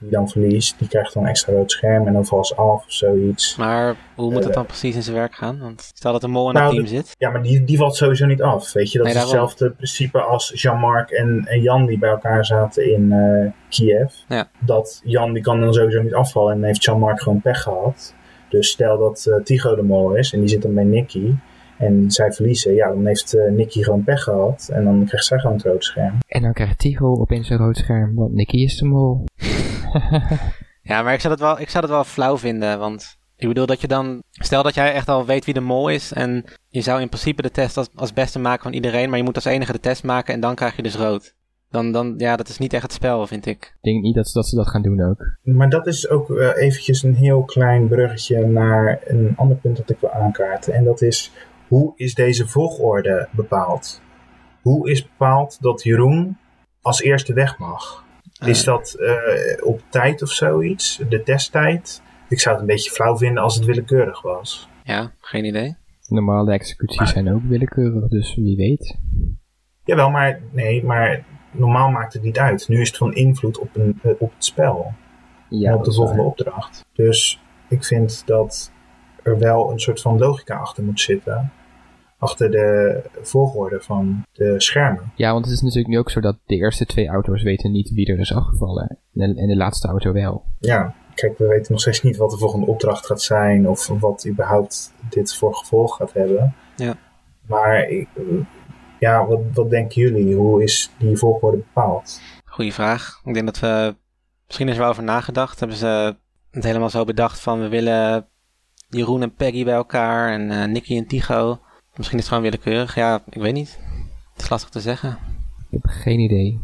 [0.00, 2.84] die dan verliest, die krijgt dan een extra rood scherm en dan valt ze af
[2.86, 3.56] of zoiets.
[3.56, 5.58] Maar hoe moet het Eh, dan precies in zijn werk gaan?
[5.58, 7.14] Want stel dat een mol in Nou, het team de- zit.
[7.18, 8.72] Ja, maar die, die valt sowieso niet af.
[8.72, 9.40] Weet je, dat Nee, is daarom.
[9.46, 14.12] hetzelfde principe als Jean-Marc en, en Jan die bij elkaar zaten in eh, Kiev.
[14.28, 14.48] Ja.
[14.58, 18.14] Dat Jan die kan dan sowieso niet afvallen en dan heeft Jean-Marc gewoon pech gehad.
[18.48, 21.34] Dus stel dat eh Tigo de mol is en die zit dan bij Nicky
[21.78, 25.38] en zij verliezen, ja, dan heeft eh, Nicky gewoon pech gehad en dan krijgt zij
[25.38, 26.14] gewoon het rode scherm.
[26.26, 29.24] En dan krijgt Tigo opeens een rood scherm, want Nicky is de mol.
[30.82, 33.66] Ja, maar ik zou, het wel, ik zou het wel flauw vinden, want ik bedoel
[33.66, 34.22] dat je dan...
[34.30, 37.42] Stel dat jij echt al weet wie de mol is en je zou in principe
[37.42, 40.04] de test als, als beste maken van iedereen, maar je moet als enige de test
[40.04, 41.34] maken en dan krijg je dus rood.
[41.70, 43.64] Dan, dan, ja, dat is niet echt het spel, vind ik.
[43.64, 45.36] Ik denk niet dat, ze- dat ze dat gaan doen ook.
[45.42, 49.90] Maar dat is ook eh, eventjes een heel klein bruggetje naar een ander punt dat
[49.90, 50.74] ik wil aankaarten.
[50.74, 51.32] En dat is,
[51.68, 54.00] hoe is deze volgorde bepaald?
[54.62, 56.38] Hoe is bepaald dat Jeroen
[56.82, 58.04] als eerste weg mag?
[58.44, 61.00] Is dat eh, op tijd of zoiets?
[61.08, 62.02] De testtijd?
[62.28, 64.68] Ik zou het een beetje flauw vinden als het willekeurig was.
[64.84, 65.76] Ja, geen idee.
[66.08, 68.96] Normale executies zijn ook willekeurig, dus wie weet.
[69.84, 72.68] Jawel, maar nee, maar normaal maakt het niet uit.
[72.68, 74.92] Nu is het van invloed op, een, eh, op het spel.
[75.48, 76.30] Ja, en op de volgende waar.
[76.30, 76.84] opdracht.
[76.92, 78.72] Dus ik vind dat
[79.22, 81.52] er wel een soort van logica achter moet zitten.
[82.26, 85.12] Achter de volgorde van de schermen.
[85.14, 87.92] Ja, want het is natuurlijk nu ook zo dat de eerste twee auto's weten niet
[87.92, 88.98] wie er is afgevallen.
[89.14, 90.44] En de, en de laatste auto wel.
[90.58, 93.68] Ja, kijk, we weten nog steeds niet wat de volgende opdracht gaat zijn.
[93.68, 96.54] Of wat überhaupt dit voor gevolg gaat hebben.
[96.76, 96.94] Ja.
[97.46, 98.08] Maar ik,
[98.98, 100.34] ja, wat, wat denken jullie?
[100.34, 102.20] Hoe is die volgorde bepaald?
[102.44, 103.20] Goeie vraag.
[103.24, 103.96] Ik denk dat we...
[104.46, 105.58] Misschien is er wel over nagedacht.
[105.58, 106.16] Hebben ze
[106.50, 108.26] het helemaal zo bedacht van we willen
[108.88, 111.60] Jeroen en Peggy bij elkaar en eh Nicky en Tigo.
[111.96, 112.94] Misschien is het gewoon willekeurig.
[112.94, 113.78] Ja, ik weet niet.
[114.32, 115.10] Het is lastig te zeggen.
[115.70, 116.60] Ik heb geen idee.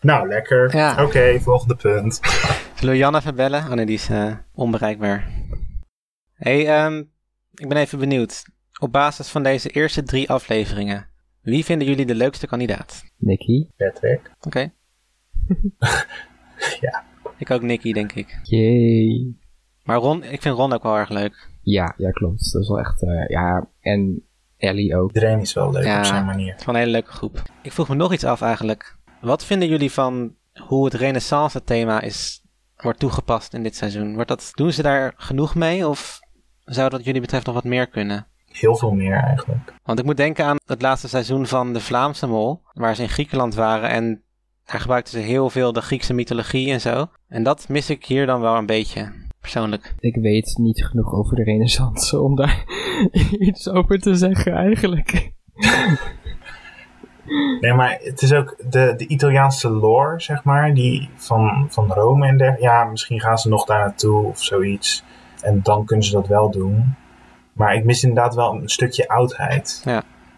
[0.00, 0.76] Nou, lekker.
[0.76, 1.04] Ja.
[1.04, 2.20] Oké, volgende punt.
[2.76, 3.60] Zullen we Jan even bellen?
[3.64, 5.30] Oh nee, die is eh, onbereikbaar.
[6.34, 6.98] hey, ehm,
[7.54, 8.44] ik ben even benieuwd.
[8.80, 11.06] Op basis van deze eerste drie afleveringen,
[11.40, 13.02] wie vinden jullie de leukste kandidaat?
[13.16, 13.66] Nicky?
[13.76, 14.30] Patrick.
[14.40, 14.72] Oké.
[16.80, 17.04] Ja.
[17.36, 18.38] Ik ook Nicky, denk ik.
[18.42, 19.34] Yay.
[19.84, 21.50] Maar Ron, ik vind Ron ook wel erg leuk.
[21.62, 22.52] Ja, ja, klopt.
[22.52, 23.02] Dat is wel echt...
[23.02, 24.22] eh, ja, en
[24.62, 25.12] Ellie ook.
[25.14, 25.98] Iedereen is wel leuk Ja.
[25.98, 26.54] op zijn manier.
[26.64, 27.42] Wel een hele leuke groep.
[27.62, 28.96] Ik vroeg me nog iets af eigenlijk.
[29.20, 30.34] Wat vinden jullie van
[30.66, 32.42] hoe het renaissance thema is,
[32.76, 34.14] wordt toegepast in dit seizoen?
[34.14, 36.20] Wordt dat, doen ze daar genoeg mee of
[36.64, 38.26] zou dat jullie betreft nog wat meer kunnen?
[38.46, 39.72] Heel veel meer eigenlijk.
[39.84, 43.08] Want ik moet denken aan het laatste seizoen van de Vlaamse Mol, waar ze in
[43.08, 44.22] Griekenland waren en
[44.64, 47.06] daar gebruikten ze heel veel de Griekse mythologie en zo.
[47.28, 49.12] En dat mis ik hier dan wel een beetje,
[49.42, 49.94] persoonlijk.
[49.98, 52.64] Ik weet niet genoeg over de renaissance om daar
[53.48, 55.32] iets over te zeggen eigenlijk.
[57.60, 62.26] Nee, maar het is ook de, de Italiaanse lore, zeg maar, die van, van Rome
[62.26, 62.64] en dergelijke.
[62.64, 65.04] Ja, misschien gaan ze nog daar naartoe of zoiets.
[65.40, 66.94] En dan kunnen ze dat wel doen.
[67.52, 69.82] Maar ik mis inderdaad wel een stukje oudheid.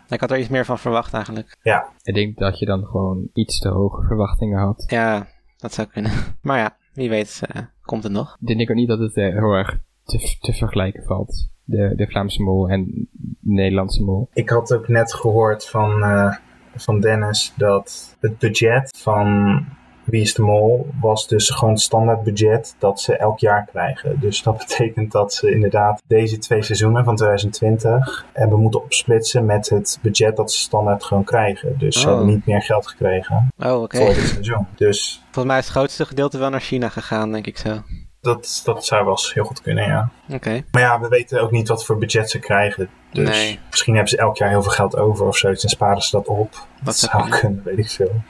[0.08, 1.56] Ik had er iets meer van verwacht eigenlijk.
[2.02, 4.84] Ik denk dat je dan gewoon iets te hoge verwachtingen had.
[4.86, 5.26] Ja,
[5.56, 6.12] dat zou kunnen.
[6.42, 8.36] Maar ja, wie weet eh, komt het nog.
[8.40, 11.48] Ik denk ook niet dat het eh, heel erg te, te vergelijken valt.
[11.64, 14.28] De, de Vlaamse mol en de Nederlandse mol.
[14.32, 16.34] Ik had ook net gehoord van, eh,
[16.74, 19.58] van Dennis dat het budget van
[20.04, 24.20] Wie is de Mol was dus gewoon het standaard budget dat ze elk jaar krijgen.
[24.20, 29.68] Dus dat betekent dat ze inderdaad deze twee seizoenen van 2020 hebben moeten opsplitsen met
[29.68, 31.78] het budget dat ze standaard gewoon krijgen.
[31.78, 32.14] Dus ze Oh.
[32.16, 34.66] hebben niet meer geld gekregen Oh, voor dit seizoen.
[34.76, 37.82] Dus Volgens mij is het grootste gedeelte wel naar China gegaan, denk ik zo.
[38.20, 40.10] dat, dat zou wel eens heel goed kunnen, ja.
[40.28, 40.62] Oké.
[40.70, 42.88] Maar ja, we weten ook niet wat voor budget ze krijgen.
[43.12, 43.58] Dus Nee.
[43.70, 46.26] misschien hebben ze elk jaar heel veel geld over of zoiets en sparen ze dat
[46.28, 46.52] op.
[46.52, 48.22] Dat, Dat zou kunnen, weet ik veel.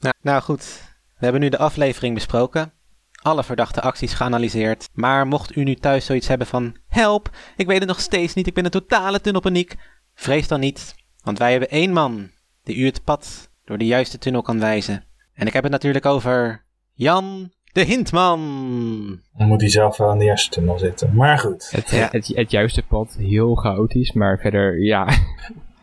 [0.00, 0.91] Nou, nou goed,
[1.22, 2.72] we hebben nu de aflevering besproken.
[3.22, 4.88] Alle verdachte acties geanalyseerd.
[4.92, 6.76] Maar mocht u nu thuis zoiets hebben van...
[6.88, 9.74] Help, ik weet het nog steeds niet, ik ben een totale tunnelpaniek.
[10.14, 12.30] Vrees dan niet, want wij hebben één man...
[12.64, 15.04] die u het pad door de juiste tunnel kan wijzen.
[15.34, 16.64] En ik heb het natuurlijk over...
[16.92, 19.20] Jan de Hintman.
[19.36, 21.14] Dan moet hij zelf wel in de eerste tunnel zitten.
[21.14, 21.70] Maar goed.
[21.70, 22.08] Het, Ja.
[22.10, 25.08] het, het juiste pad, heel chaotisch, maar verder, ja.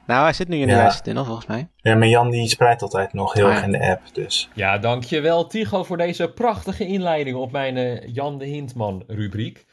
[0.09, 0.89] Nou, hij zit nu in de Ja.
[1.01, 1.69] tunnel volgens mij.
[1.75, 4.01] Ja, maar Jan die spreidt altijd nog heel Ah, erg in de app.
[4.13, 9.65] Dus Ja, dankjewel Tigo voor deze prachtige inleiding op mijn eh, Jan de Hintman rubriek.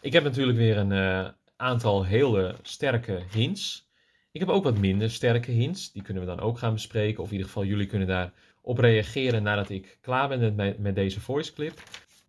[0.00, 3.88] Ik heb natuurlijk weer een eh, aantal hele sterke hints.
[4.32, 5.92] Ik heb ook wat minder sterke hints.
[5.92, 7.18] Die kunnen we dan ook gaan bespreken.
[7.22, 11.20] Of in ieder geval jullie kunnen daarop reageren nadat ik klaar ben met, met deze
[11.20, 11.78] voice clip.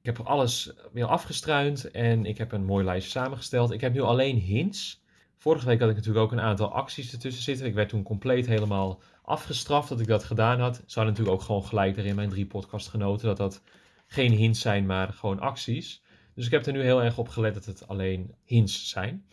[0.02, 3.72] Ik heb alles weer afgestruind en ik heb een mooi lijstje samengesteld.
[3.72, 5.06] Ik heb nu alleen hints.
[5.48, 7.66] Vorige week had ik natuurlijk ook een aantal acties ertussen zitten.
[7.66, 10.78] Ik werd toen compleet helemaal afgestraft dat ik dat gedaan had.
[10.78, 13.62] Hadden natuurlijk ook gewoon gelijk er in mijn drie podcastgenoten dat dat
[14.08, 16.02] geen hints zijn, maar gewoon acties.
[16.36, 19.26] Dus ik heb er nu heel erg op gelet dat het alleen hints zijn.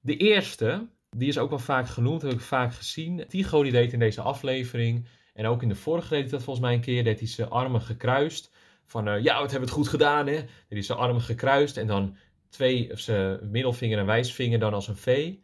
[0.00, 3.24] De eerste, die is ook wel vaak genoemd, heb ik vaak gezien.
[3.28, 6.74] Tigo die deed in deze aflevering, en ook in de vorige deed dat volgens mij
[6.74, 8.50] een keer, deed hij zijn armen gekruist.
[8.84, 10.36] Van, eh, ja, wat hebben we het goed gedaan, hè?
[10.36, 12.16] Deed hij zijn armen gekruist en dan
[12.48, 15.34] twee, of zijn middelvinger en wijsvinger dan als een V.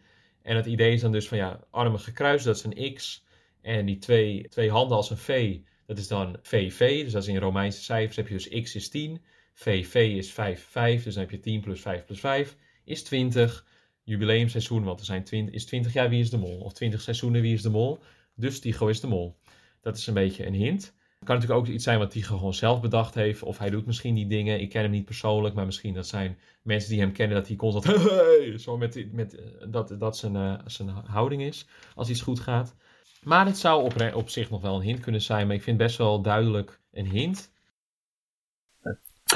[0.46, 3.24] En het idee is dan dus van, ja, armen gekruist, dat is een X.
[3.62, 7.02] En die twee, twee handen als een V, dat is dan VV.
[7.02, 9.22] Dus dat is in Romeinse cijfers heb je dus X is 10.
[9.52, 11.02] VV is 5, 5.
[11.02, 13.66] Dus dan heb je 10 plus 5 plus 5 is 20.
[14.02, 16.58] Jubileumseizoen, want er zijn 20, is 20 jaar Wie is de Mol.
[16.58, 17.98] Of 20 seizoenen Wie is de Mol.
[18.34, 19.36] Dus Tigo is de Mol.
[19.80, 20.95] Dat is een beetje een hint.
[21.26, 23.42] Het kan natuurlijk ook iets zijn wat Tigo gewoon zelf bedacht heeft.
[23.42, 24.60] Of hij doet misschien die dingen.
[24.60, 27.36] Ik ken hem niet persoonlijk, maar misschien dat zijn mensen die hem kennen.
[27.36, 31.66] Dat hij constant hey, zo met, met, eh, dat, dat zijn, eh, zijn houding is.
[31.94, 32.76] Als iets goed gaat.
[33.22, 35.46] Maar het zou op, op zich nog wel een hint kunnen zijn.
[35.46, 37.52] Maar ik vind best wel duidelijk een hint.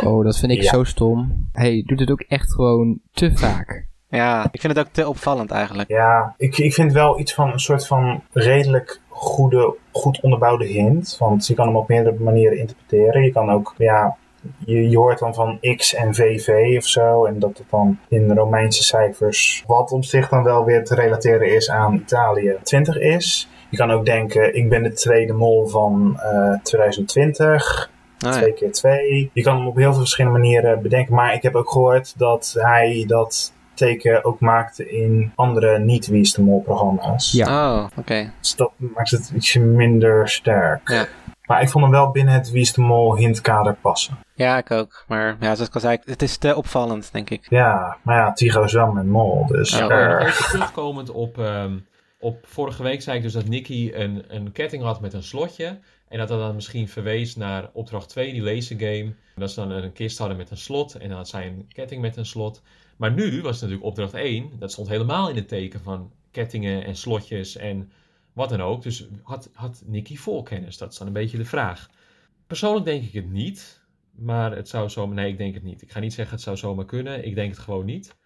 [0.03, 0.71] Oh, dat vind ik Ja.
[0.71, 1.49] zo stom.
[1.53, 3.90] Hij doet het ook echt gewoon te vaak.
[4.11, 5.89] Ja, ik vind het ook te opvallend eigenlijk.
[5.89, 11.17] ja, ik, ik vind wel iets van een soort van redelijk goede, goed onderbouwde hint.
[11.19, 13.23] Want je kan hem op meerdere manieren interpreteren.
[13.23, 14.17] Je kan ook, ja,
[14.59, 17.25] je, je hoort dan van X en VV of zo.
[17.25, 21.55] En dat het dan in Romeinse cijfers, wat op zich dan wel weer te relateren
[21.55, 23.49] is aan Italië, 20 is.
[23.71, 27.91] Je kan ook denken, ik ben de tweede mol van eh 2020.
[28.27, 28.39] Oh, ja.
[28.39, 29.31] Twee keer twee.
[29.33, 31.15] Je kan hem op heel veel verschillende manieren bedenken.
[31.15, 36.33] Maar ik heb ook gehoord dat hij dat teken ook maakte in andere niet-Wie is
[36.33, 37.33] de Mol programma's.
[37.33, 37.75] Ja.
[37.77, 38.33] Oh, oké.
[38.41, 40.89] Dus dat maakt het ietsje minder sterk.
[40.89, 41.07] Ja.
[41.45, 44.19] Maar ik vond hem wel binnen het Wie is de Mol hintkader passen.
[44.35, 45.05] Ja, ik ook.
[45.09, 47.47] Maar ja, zoals ik al zei, het is te opvallend, denk ik.
[47.49, 49.47] Ja, maar ja, Tigo is wel mijn mol.
[49.47, 51.79] Dus Ja, er- even terugkomend op, ehm,
[52.21, 55.79] op vorige week zei ik dus dat Nicky een, een ketting had met een slotje.
[56.09, 59.15] En dat dat dan misschien verwees naar opdracht 2, die lasergame.
[59.37, 62.01] Dat ze dan een kist hadden met een slot en dan had zij een ketting
[62.03, 62.63] met een slot.
[63.01, 66.85] Maar nu was het natuurlijk opdracht 1, dat stond helemaal in het teken van kettingen
[66.85, 67.93] en slotjes en
[68.33, 68.83] wat dan ook.
[68.83, 70.79] Dus had, had Nicky vol kennis?
[70.79, 71.91] Dat is dan een beetje de vraag.
[72.47, 75.15] Persoonlijk denk ik het niet, maar het zou zomaar...
[75.15, 75.83] Nee, ik denk het niet.
[75.83, 78.17] Ik ga niet zeggen het zou zomaar kunnen, ik denk het gewoon niet.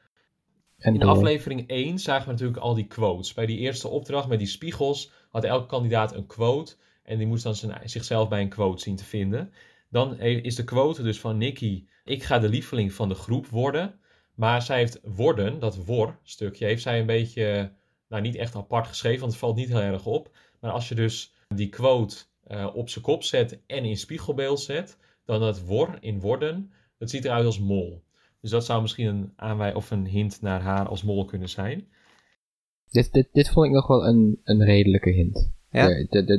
[0.79, 1.09] En In door.
[1.11, 3.35] aflevering 1 zagen we natuurlijk al die quotes.
[3.35, 6.77] Bij die eerste opdracht met die spiegels had elke kandidaat een quote.
[7.03, 9.53] En die moest dan zijn, zichzelf bij een quote zien te vinden.
[9.91, 14.03] Dan is de quote dus van Nicky: Ik ga de lieveling van de groep worden.
[14.35, 17.73] Maar zij heeft worden, dat wor-stukje, heeft zij een beetje,
[18.09, 20.37] nou niet echt apart geschreven, want het valt niet heel erg op.
[20.61, 24.99] Maar als je dus die quote eh, op zijn kop zet en in spiegelbeeld zet,
[25.25, 28.03] dan dat wor in worden, dat ziet eruit als mol.
[28.41, 31.89] Dus dat zou misschien een aanwij of een hint naar haar als mol kunnen zijn.
[32.91, 35.53] Dit, dit, dit vond ik nog wel een, een redelijke hint.
[35.75, 35.89] Ja?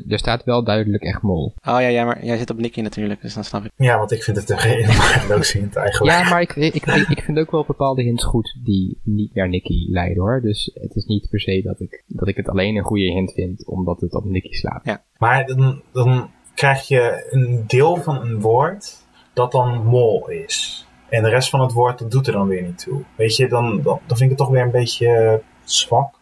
[0.07, 1.53] Er, staat wel duidelijk echt mol.
[1.55, 3.71] Oh ja, ja, maar jij zit op Nicky natuurlijk, dus dan snap ik.
[3.75, 6.17] ja, want ik vind het een hele waardeloze hint eigenlijk.
[6.17, 9.49] Ja, maar ik, ik, ik, ik vind ook wel bepaalde hints goed die niet naar
[9.49, 10.41] Nicky leiden hoor.
[10.41, 13.33] Dus het is niet per se dat ik, dat ik het alleen een goede hint
[13.33, 14.99] vind omdat het op Nicky slaat.
[15.17, 18.95] Maar dan, dan krijg je een deel van een woord
[19.33, 20.87] dat dan mol is.
[21.09, 23.03] En de rest van het woord, dat doet er dan weer niet toe.
[23.15, 26.13] Weet je, dan, dan, dan vind ik het toch weer een beetje zwak.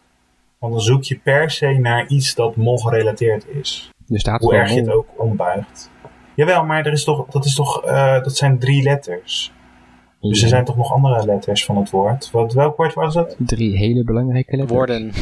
[0.64, 3.90] Want dan zoek je per se naar iets dat mol gerelateerd is.
[4.08, 5.90] Er staat Hoe gewoon erg je het ook ombuigt.
[6.34, 9.52] Jawel, maar er is toch, dat, is toch, eh, dat zijn drie letters.
[10.20, 12.30] Dus er zijn toch nog andere letters van het woord.
[12.30, 13.36] Wat, welk woord was het?
[13.38, 14.78] Drie hele belangrijke letters.
[14.78, 15.12] Woorden.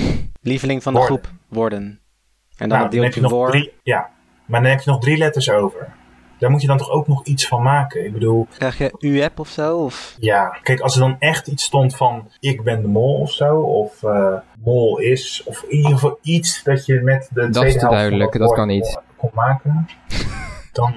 [0.40, 1.18] Lieveling van de Woorden.
[1.18, 1.32] groep.
[1.48, 1.82] Woorden.
[1.82, 1.98] En
[2.56, 3.50] dan Nou, het dan heb deeltje je nog woord.
[3.52, 4.10] drie, ja,
[4.46, 5.92] maar dan heb je nog drie letters over.
[6.42, 8.04] Daar moet je dan toch ook nog iets van maken.
[8.04, 9.78] Ik bedoel, Krijg je UEP of zo?
[9.78, 10.16] Of...
[10.18, 13.60] ja, kijk, als er dan echt iets stond van ik ben de mol of zo,
[13.60, 14.34] of eh,
[14.64, 17.94] mol is, of in ieder geval iets dat je met de is tweede te helft
[17.94, 19.00] duidelijk, van dat woord kan niet.
[19.16, 19.86] kon, kon maken,
[20.72, 20.94] dan,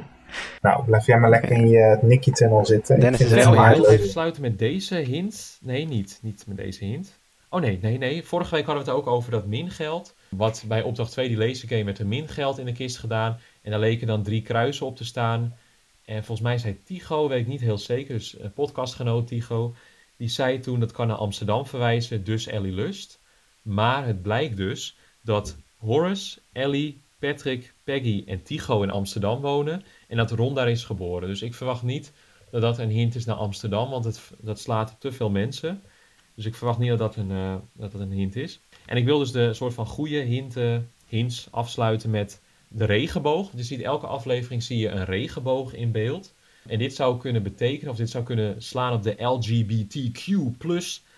[0.62, 3.00] nou, blijf jij maar lekker in je Nicky-tunnel zitten.
[3.00, 5.60] Dennis vind is het heel even sluiten met deze hint?
[5.62, 6.20] Nee, niet.
[6.22, 7.20] Niet met deze hint.
[7.50, 8.24] Oh nee, nee, nee.
[8.24, 10.16] Vorige week hadden we het ook over dat mingeld.
[10.30, 13.38] Wat bij opdracht 2, die laser game, werd er mingeld in de kist gedaan.
[13.66, 15.58] En daar leken dan drie kruisen op te staan.
[16.06, 19.76] En volgens mij zei Tigo, weet ik niet heel zeker, dus een podcastgenoot Tigo.
[20.18, 23.20] Die zei toen dat kan naar Amsterdam verwijzen, dus Ellie Lust.
[23.62, 29.84] Maar het blijkt dus dat Horace, Ellie, Patrick, Peggy en Tigo in Amsterdam wonen.
[30.08, 31.28] En dat Ron daar is geboren.
[31.28, 32.12] Dus ik verwacht niet
[32.52, 35.82] dat dat een hint is naar Amsterdam, want het, dat slaat op te veel mensen.
[36.36, 38.60] Dus ik verwacht niet dat dat een, eh, dat dat een hint is.
[38.86, 42.44] En ik wil dus de soort van goede hinten, hints afsluiten met
[42.76, 43.50] de regenboog.
[43.56, 46.34] Je ziet elke aflevering zie je een regenboog in beeld.
[46.68, 50.26] En dit zou kunnen betekenen, of dit zou kunnen slaan op de LGBTQ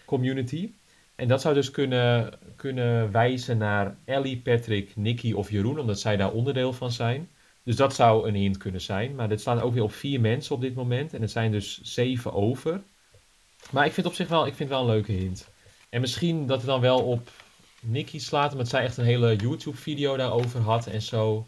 [0.05, 0.71] community.
[1.15, 6.17] En dat zou dus kunnen, kunnen wijzen naar Ellie, Patrick, Nicky of Jeroen, omdat zij
[6.17, 7.29] daar onderdeel van zijn.
[7.63, 9.15] Dus dat zou een hint kunnen zijn.
[9.15, 11.13] Maar dit slaan ook weer op vier mensen op dit moment.
[11.13, 12.81] En het zijn dus zeven over.
[13.71, 15.47] Maar ik vind op zich wel, ik vind wel een leuke hint.
[15.89, 17.29] En misschien dat het dan wel op
[17.89, 21.45] Nicky slaat, omdat zij echt een hele YouTube-video daarover had en zo.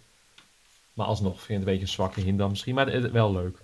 [0.94, 2.76] Maar alsnog vind ik het een beetje een zwakke hint dan misschien.
[2.76, 3.64] Maar het- wel leuk.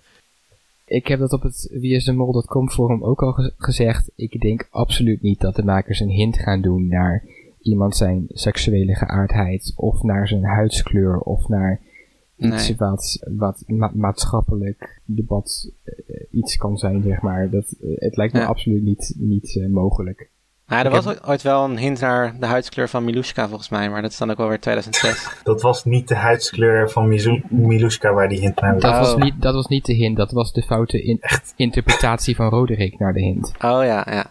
[0.86, 4.12] Ik heb dat op het wiasdemol.com forum ook al ge- gezegd.
[4.16, 7.24] Ik denk absoluut niet dat de makers een hint gaan doen naar
[7.62, 9.74] iemand zijn seksuele geaardheid.
[9.76, 11.20] Of naar zijn huidskleur.
[11.20, 11.80] Of naar
[12.38, 12.78] iets Nee.
[12.78, 15.94] wat, wat ma- maatschappelijk debat eh,
[16.32, 17.50] iets kan zijn, zeg maar.
[17.50, 18.46] Dat, eh, het lijkt me Ja.
[18.46, 20.30] absoluut niet, niet eh, mogelijk.
[20.68, 23.70] Nou, er Ik was heb- ooit- wel een hint naar de huidskleur van Milushka volgens
[23.70, 25.28] mij, maar dat is dan ook wel weer 2006.
[25.44, 29.00] Dat was niet de huidskleur van Mizu- Milushka waar die hint naar Dat, Oh.
[29.00, 31.22] was niet, dat was niet de hint, dat was de foute in-
[31.56, 33.48] interpretatie van Roderick naar de hint.
[33.48, 34.26] Oh ja, ja.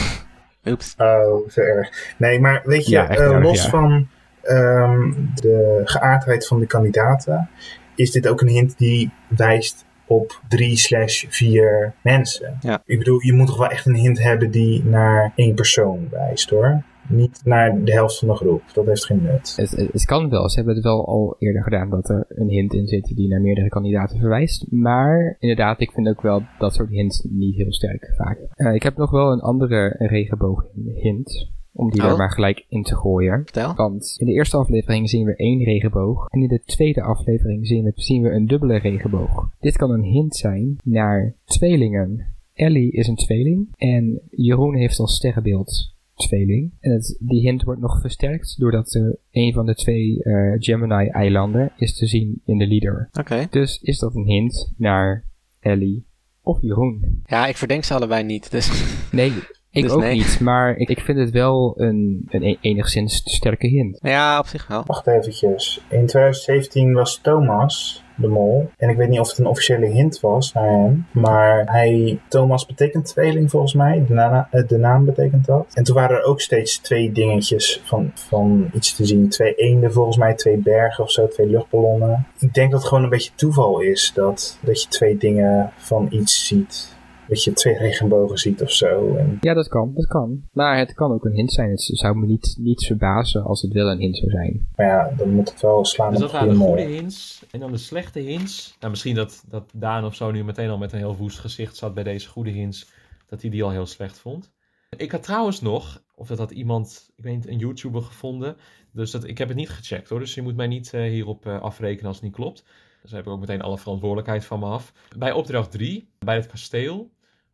[0.72, 0.94] Oeps.
[0.98, 2.14] Oh, zo erg.
[2.18, 3.68] Nee, maar weet je, Ja, echt eh, erg, los ja.
[3.70, 4.08] van
[4.42, 7.48] ehm, de geaardheid van de kandidaten,
[7.94, 12.56] is dit ook een hint die wijst op drie slash vier mensen.
[12.60, 12.82] Ja.
[12.84, 16.50] Ik bedoel, je moet toch wel echt een hint hebben die naar één persoon wijst
[16.50, 16.82] hoor.
[17.08, 18.62] Niet naar de helft van de groep.
[18.72, 19.56] Dat heeft geen nut.
[19.56, 20.48] Het, het, kan wel.
[20.48, 23.40] Ze hebben het wel al eerder gedaan dat er een hint in zit die naar
[23.40, 24.66] meerdere kandidaten verwijst.
[24.70, 28.38] Maar inderdaad, ik vind ook wel dat soort hints niet heel sterk vaak.
[28.54, 31.50] Eh, ik heb nog wel een andere regenboog-hint.
[31.72, 32.08] Om die Oh.
[32.10, 33.42] er maar gelijk in te gooien.
[33.44, 33.74] Vertel.
[33.74, 36.26] Want in de eerste aflevering zien we één regenboog.
[36.28, 39.50] En in de tweede aflevering zien we, zien we een dubbele regenboog.
[39.60, 42.34] Dit kan een hint zijn naar tweelingen.
[42.54, 43.68] Ellie is een tweeling.
[43.76, 46.72] En Jeroen heeft als sterrenbeeld tweeling.
[46.80, 51.72] En het, die hint wordt nog versterkt doordat er een van de twee eh, Gemini-eilanden
[51.76, 53.08] is te zien in de leader.
[53.12, 53.46] Oké.
[53.50, 55.24] Dus is dat een hint naar
[55.60, 56.04] Ellie
[56.42, 57.22] of Jeroen?
[57.26, 58.68] Ja, ik verdenk ze allebei niet, dus...
[59.12, 59.32] Nee,
[59.70, 60.14] ik Dus ook nee.
[60.14, 60.40] niet.
[60.40, 63.98] Maar ik, ik vind het wel een, een e- enigszins sterke hint.
[64.02, 64.82] Ja, op zich wel.
[64.86, 65.80] Wacht eventjes.
[65.88, 68.70] In 2017 was Thomas de mol.
[68.76, 71.06] En ik weet niet of het een officiële hint was naar hem.
[71.12, 74.04] Maar hij, Thomas betekent tweeling volgens mij.
[74.08, 75.66] De, na- eh, de naam betekent dat.
[75.74, 79.28] En toen waren er ook steeds twee dingetjes van, van iets te zien.
[79.28, 82.26] Twee eenden volgens mij, twee bergen of zo, twee luchtballonnen.
[82.38, 86.06] Ik denk dat het gewoon een beetje toeval is dat, dat je twee dingen van
[86.10, 86.98] iets ziet.
[87.30, 89.16] Dat je twee regenbogen ziet of zo.
[89.16, 90.42] En Ja, dat kan, dat kan.
[90.52, 91.70] Maar het kan ook een hint zijn.
[91.70, 94.68] Het zou me niet, niet verbazen als het wel een hint zou zijn.
[94.76, 97.44] maar ja, dan moet het wel slaan Dus op dat een waren de goede hints.
[97.50, 98.76] En dan de slechte hints.
[98.78, 101.76] Nou, misschien dat, dat Daan of zo nu meteen al met een heel woest gezicht
[101.76, 102.90] zat bij deze goede hints.
[103.26, 104.50] Dat hij die al heel slecht vond.
[104.96, 108.56] Ik had trouwens nog, of dat had iemand, ik weet niet, een YouTuber gevonden.
[108.92, 110.18] Dus dat, ik heb het niet gecheckt hoor.
[110.18, 112.64] Dus je moet mij niet eh, hierop eh, afrekenen als het niet klopt.
[113.02, 114.92] Dus daar heb ik ook meteen alle verantwoordelijkheid van me af.
[115.18, 117.10] Bij opdracht 3, bij het kasteel,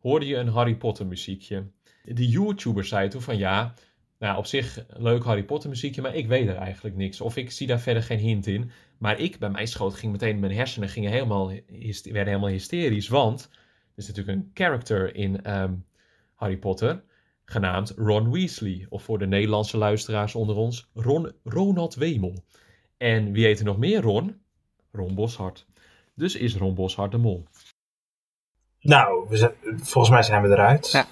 [0.07, 1.71] hoorde je een Harry Potter muziekje.
[2.03, 3.73] Die YouTuber zei toen van ja,
[4.19, 7.21] nou, op zich leuk Harry Potter muziekje, maar ik weet er eigenlijk niks.
[7.21, 8.71] Of ik zie daar verder geen hint in.
[8.97, 11.47] Maar ik, bij mij schoot, ging meteen mijn hersenen gingen helemaal,
[12.03, 13.07] werden helemaal hysterisch.
[13.07, 13.57] Want er
[13.95, 15.73] is natuurlijk een character in ehm,
[16.33, 17.03] Harry Potter,
[17.45, 18.85] genaamd Ron Weasley.
[18.89, 22.43] Of voor de Nederlandse luisteraars onder ons, Ron, Ronald Wemel.
[22.97, 24.41] En wie heet er nog meer Ron?
[24.91, 25.65] Ron Boshart.
[26.15, 27.45] Dus is Ron Boshart de mol.
[28.87, 30.91] Nou, we zijn, volgens mij zijn we eruit.
[30.91, 31.05] Ja.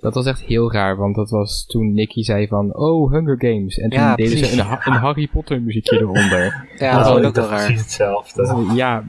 [0.00, 3.76] Dat was echt heel raar, want dat was toen Nicky zei van, oh, Hunger Games.
[3.78, 4.54] En toen Ja, deden precies.
[4.54, 6.66] ze een, ha- een Harry Potter muziekje eronder.
[6.76, 7.64] Ja, dat was ook wel raar.
[7.64, 8.66] precies hetzelfde.
[8.74, 9.04] ja,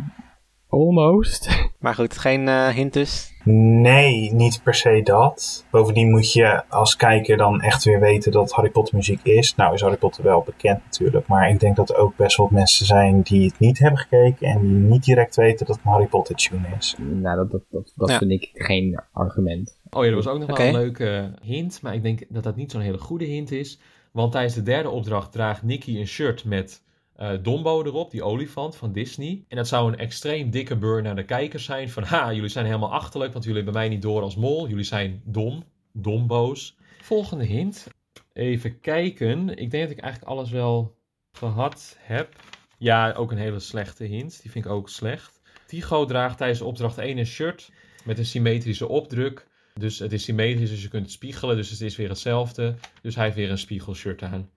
[0.67, 1.69] almost.
[1.79, 3.31] Maar goed, geen eh, hint dus.
[3.53, 5.65] Nee, niet per se dat.
[5.71, 9.55] Bovendien moet je als kijker dan echt weer weten dat Harry Potter muziek is.
[9.55, 11.27] Nou is Harry Potter wel bekend natuurlijk.
[11.27, 14.47] Maar ik denk dat er ook best wel mensen zijn die het niet hebben gekeken.
[14.47, 16.95] En die niet direct weten dat het een Harry Potter tune is.
[16.97, 18.17] nou, dat, dat, dat, dat Ja.
[18.17, 19.77] vind ik geen argument.
[19.89, 22.55] Oh ja, er was ook nog wel een leuke hint, maar ik denk dat dat
[22.55, 23.79] niet zo'n hele goede hint is.
[24.11, 26.81] Want tijdens de derde opdracht draagt Nicky een shirt met
[27.19, 29.43] eh Dombo erop, die olifant van Disney.
[29.47, 32.65] En dat zou een extreem dikke burn naar de kijkers zijn van, ha, jullie zijn
[32.65, 34.67] helemaal achterlijk, want jullie hebben mij niet door als mol.
[34.67, 35.63] Jullie zijn dom,
[35.93, 36.77] domboos.
[37.01, 37.87] Volgende hint.
[38.33, 39.49] Even kijken.
[39.49, 40.95] Ik denk dat ik eigenlijk alles wel
[41.31, 42.35] gehad heb.
[42.77, 44.41] Ja, ook een hele slechte hint.
[44.41, 45.41] Die vind ik ook slecht.
[45.67, 47.71] Tycho draagt tijdens opdracht 1 een shirt
[48.05, 49.47] met een symmetrische opdruk.
[49.73, 51.55] Dus het is symmetrisch, dus je kunt het spiegelen.
[51.55, 52.75] Dus het is weer hetzelfde.
[53.01, 54.49] Dus hij heeft weer een spiegelshirt aan.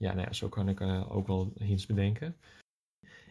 [0.00, 2.36] Ja, nou ja, zo kan ik eh, ook wel hints bedenken.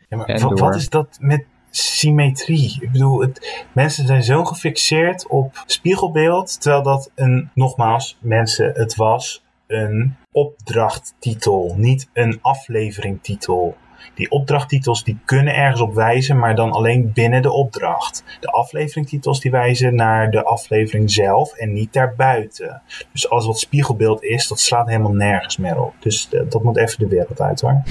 [0.10, 0.60] Ja, maar En wa- door.
[0.60, 2.78] wat is dat met symmetrie?
[2.82, 6.62] Ik bedoel, het, mensen zijn zo gefixeerd op spiegelbeeld.
[6.62, 13.78] Terwijl dat een, nogmaals, mensen, het was een opdrachttitel, niet een afleveringtitel.
[14.16, 18.24] Die opdrachttitels die kunnen ergens op wijzen, maar dan alleen binnen de opdracht.
[18.40, 22.82] De afleveringtitels die wijzen naar de aflevering zelf en niet daarbuiten.
[23.12, 25.94] Dus alles wat spiegelbeeld is, dat slaat helemaal nergens meer op.
[26.00, 27.84] Dus eh, dat moet even de wereld uit hoor.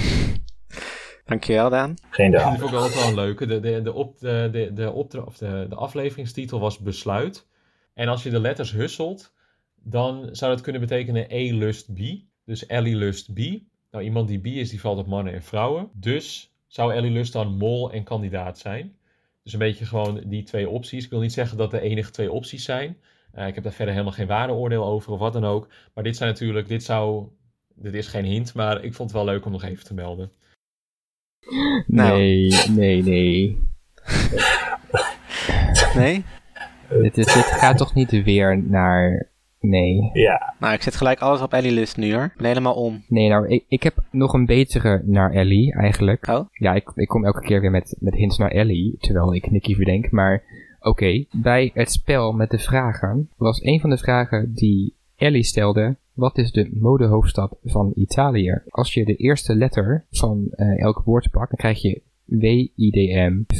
[1.25, 1.93] Dankjewel, Daan.
[2.09, 3.45] Geen vond ik wel ook wel een leuke.
[3.45, 7.47] De, de, de, op, de, de, de, opdra- of de, de afleveringstitel was Besluit.
[7.93, 9.33] En als je de letters husselt,
[9.75, 11.99] dan zou dat kunnen betekenen E lust B.
[12.45, 13.39] Dus Ellie lust B.
[13.91, 15.89] Nou, iemand die B is, die valt op mannen en vrouwen.
[15.93, 18.97] Dus zou Ellie lust dan mol en kandidaat zijn.
[19.43, 21.03] Dus een beetje gewoon die twee opties.
[21.03, 22.97] Ik wil niet zeggen dat de enige twee opties zijn.
[23.31, 25.67] Eh, ik heb daar verder helemaal geen waardeoordeel over of wat dan ook.
[25.93, 27.27] Maar dit zijn natuurlijk, dit zou,
[27.75, 30.31] dit is geen hint, maar ik vond het wel leuk om nog even te melden.
[31.87, 32.17] Nou.
[32.17, 33.57] Nee, nee, nee.
[35.95, 36.23] Nee?
[36.89, 39.28] dit, is, dit gaat toch niet weer naar...
[39.59, 40.09] Nee.
[40.13, 42.23] Ja, Nou, ik zet gelijk alles op Ellie Lust nu hoor.
[42.23, 43.03] Ik ben helemaal om.
[43.07, 46.27] Nee, nou, ik, ik heb nog een betere naar Ellie, eigenlijk.
[46.27, 46.45] Oh?
[46.51, 49.75] Ja, ik, ik kom elke keer weer met, met hints naar Ellie, terwijl ik Nicky
[49.75, 50.11] verdenk.
[50.11, 50.43] Maar
[50.79, 55.97] oké, bij het spel met de vragen was een van de vragen die Ellie stelde...
[56.13, 58.61] Wat is de modehoofdstad van Italië?
[58.69, 63.57] Als je de eerste letter van eh, elk woord pakt, dan krijg je W-I-D-M-V-I.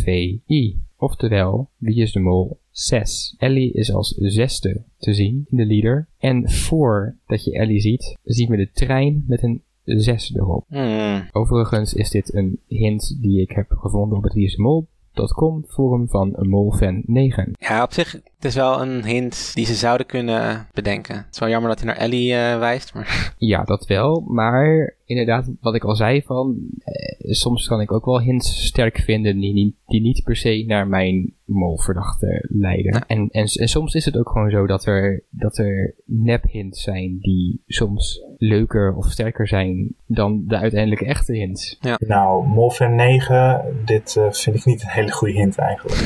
[1.01, 2.59] Oftewel, wie is de mol?
[2.71, 3.35] 6.
[3.37, 6.07] Ellie is als zesde te zien in de leader.
[6.17, 10.65] En voordat je Ellie ziet, zien we de trein met een 6 erop.
[10.67, 11.27] Hmm.
[11.31, 17.03] Overigens is dit een hint die ik heb gevonden op het wieisdemol.com forum van Molfan
[17.05, 17.51] 9.
[17.59, 21.15] Ja, op zich, het is wel een hint die ze zouden kunnen bedenken.
[21.15, 23.33] Het is wel jammer dat hij naar Ellie eh, wijst, maar...
[23.37, 24.23] Ja, dat wel.
[24.27, 26.57] Maar inderdaad, wat ik al zei van...
[26.83, 30.63] eh, soms kan ik ook wel hints sterk vinden die, niet- die niet per se
[30.67, 32.93] naar mijn molverdachte leiden.
[32.93, 33.03] Ja.
[33.07, 37.17] En, en, en soms is het ook gewoon zo dat er, dat er nep-hints zijn
[37.19, 41.77] die soms leuker of sterker zijn dan de uiteindelijke echte hints.
[42.07, 45.99] nou, Molfen 9, dit eh, vind ik niet een hele goede hint eigenlijk.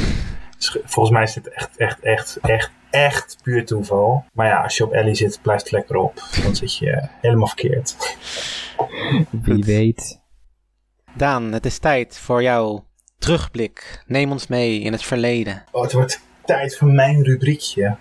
[0.58, 4.24] Dus Volgens mij is dit echt, echt, echt, echt, echt puur toeval.
[4.34, 6.14] Maar ja, als je op Ellie zit, blijft het lekker op.
[6.44, 7.96] Dan zit je helemaal verkeerd.
[9.30, 10.22] Wie weet.
[11.16, 12.86] Daan, het is tijd voor jouw
[13.18, 14.04] terugblik.
[14.08, 15.64] Neem ons mee in het verleden.
[15.72, 17.96] Oh, het wordt tijd voor mijn rubriekje.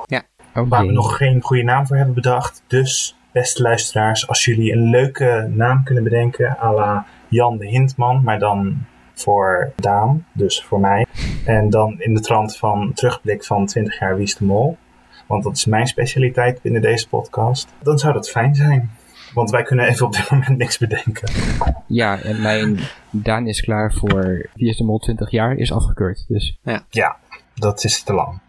[0.54, 2.62] Oh Waar we nog geen goede naam voor hebben bedacht.
[2.66, 8.22] Dus, beste luisteraars, als jullie een leuke naam kunnen bedenken, à la Jan de Hintman,
[8.22, 11.06] maar dan voor Daan, dus voor mij.
[11.44, 14.76] En dan in de trant van terugblik van 20 jaar Wie is de Mol.
[15.26, 17.68] Want dat is mijn specialiteit binnen deze podcast.
[17.82, 18.90] Dan zou dat fijn zijn.
[19.34, 21.30] Want wij kunnen even op dit moment niks bedenken.
[21.86, 22.78] Ja, en mijn
[23.10, 26.24] Daan is klaar voor Wie is de Mol 20 jaar is afgekeurd.
[26.28, 26.58] Dus
[26.90, 27.16] Ja,
[27.54, 28.40] dat is te lang.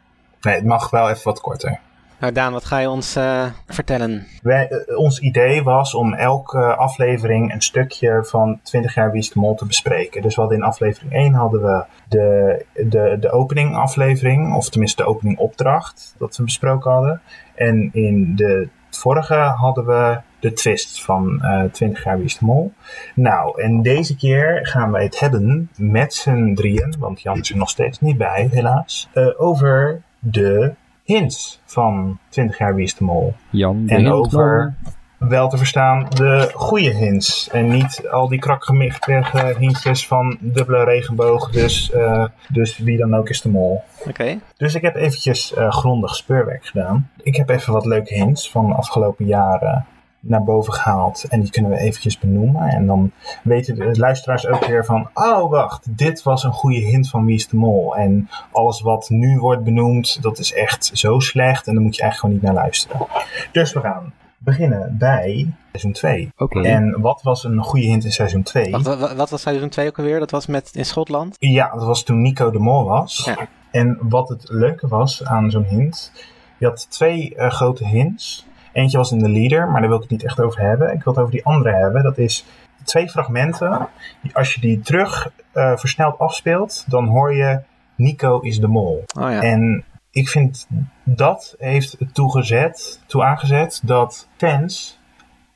[0.41, 1.79] Nee, het mag wel even wat korter.
[2.23, 4.27] Nou Daan, wat ga je ons eh, vertellen?
[4.41, 9.29] Wij, eh, ons idee was om elke aflevering een stukje van 20 jaar Wie is
[9.29, 10.21] de Mol te bespreken.
[10.21, 15.03] Dus we hadden in aflevering 1 hadden we de, de, de opening aflevering, of tenminste
[15.03, 17.21] de opening opdracht, dat we besproken hadden.
[17.55, 22.45] En in de vorige hadden we de twist van eh 20 jaar Wie is de
[22.45, 22.73] Mol.
[23.15, 27.57] Nou, en deze keer gaan wij het hebben met z'n drieën, want Jan is er
[27.57, 30.73] nog steeds niet bij, helaas, eh, over de
[31.03, 33.33] hints van 20 jaar Wie is de Mol.
[33.49, 34.75] Jan de En over.
[35.17, 37.49] wel te verstaan de goede hints.
[37.49, 41.51] En niet al die krakgemichtige hintjes van dubbele regenboog.
[41.51, 43.83] Dus, eh, dus wie dan ook is de mol.
[44.07, 44.39] Oké.
[44.57, 47.09] Dus ik heb eventjes eh, grondig speurwerk gedaan.
[47.21, 49.85] Ik heb even wat leuke hints van de afgelopen jaren
[50.25, 51.23] naar boven gehaald.
[51.29, 52.61] En die kunnen we eventjes benoemen.
[52.69, 53.11] En dan
[53.43, 55.09] weten de luisteraars ook weer van...
[55.13, 57.95] Oh, wacht, dit was een goede hint van Wie is de Mol.
[57.95, 61.67] En alles wat nu wordt benoemd, dat is echt zo slecht.
[61.67, 63.07] En dan moet je eigenlijk gewoon niet naar luisteren.
[63.51, 66.31] Dus we gaan beginnen bij seizoen 2.
[66.37, 66.61] Oké.
[66.61, 68.71] En wat was een goede hint in seizoen 2?
[68.71, 70.19] Wacht, wa- wa- wat was seizoen 2 ook alweer?
[70.19, 71.35] Dat was met in Schotland?
[71.39, 73.21] Ja, dat was toen Nico de Mol was.
[73.25, 73.47] Ja.
[73.71, 76.11] En wat het leuke was aan zo'n hint,
[76.57, 78.45] je had twee eh, grote hints.
[78.73, 80.93] Eentje was in de leader, maar daar wil ik het niet echt over hebben.
[80.93, 82.03] Ik wil het over die andere hebben.
[82.03, 82.45] Dat is
[82.83, 83.87] twee fragmenten.
[84.21, 87.61] Die, als je die terug eh, versneld afspeelt, dan hoor je
[87.95, 89.03] Nico is de mol.
[89.19, 89.41] Oh ja.
[89.41, 90.67] En ik vind
[91.03, 95.01] dat heeft toegezet, toe aangezet dat fans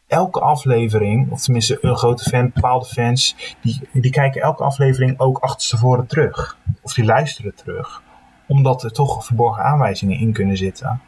[0.08, 5.38] elke aflevering, of tenminste een grote fan, bepaalde fans, die, die kijken elke aflevering ook
[5.38, 6.58] achterstevoren terug.
[6.82, 8.02] Of die luisteren terug.
[8.48, 11.02] Omdat er toch verborgen aanwijzingen in kunnen zitten.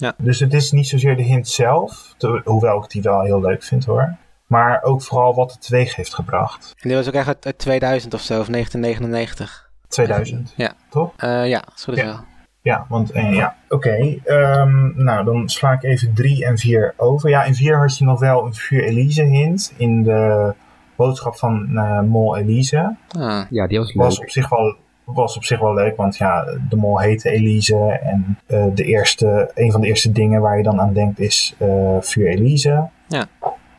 [0.00, 0.14] Ja.
[0.18, 3.62] Dus het is niet zozeer de hint zelf, te- hoewel ik die wel heel leuk
[3.62, 4.16] vind hoor.
[4.46, 6.74] Maar ook vooral wat het teweeg heeft gebracht.
[6.80, 9.70] En die was ook echt uit, uit 2000 of zo, of 1999.
[9.88, 10.52] 2000.
[10.56, 10.72] Ja.
[10.90, 11.12] Toch?
[11.16, 12.04] Eh, ja, is Ja.
[12.04, 12.20] wel.
[12.62, 14.16] Ja, want eh, ja, oké.
[14.24, 17.30] ehm, nou, dan sla ik even 3 en 4 over.
[17.30, 20.54] Ja, in 4 had je nog wel een vuur Elise hint in de
[20.96, 22.96] boodschap van eh, Mol Elise.
[23.18, 24.04] Ah, Ja, die was leuk.
[24.04, 24.76] Was op zich wel
[25.14, 29.50] was op zich wel leuk, want ja, de mol heette Elise en eh, de eerste,
[29.54, 32.88] een van de eerste dingen waar je dan aan denkt is eh vuur Elise.
[33.06, 33.26] Ja.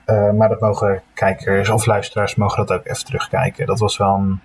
[0.05, 3.65] Eh, maar dat mogen kijkers of luisteraars mogen dat ook even terugkijken.
[3.65, 4.39] Dat was wel een,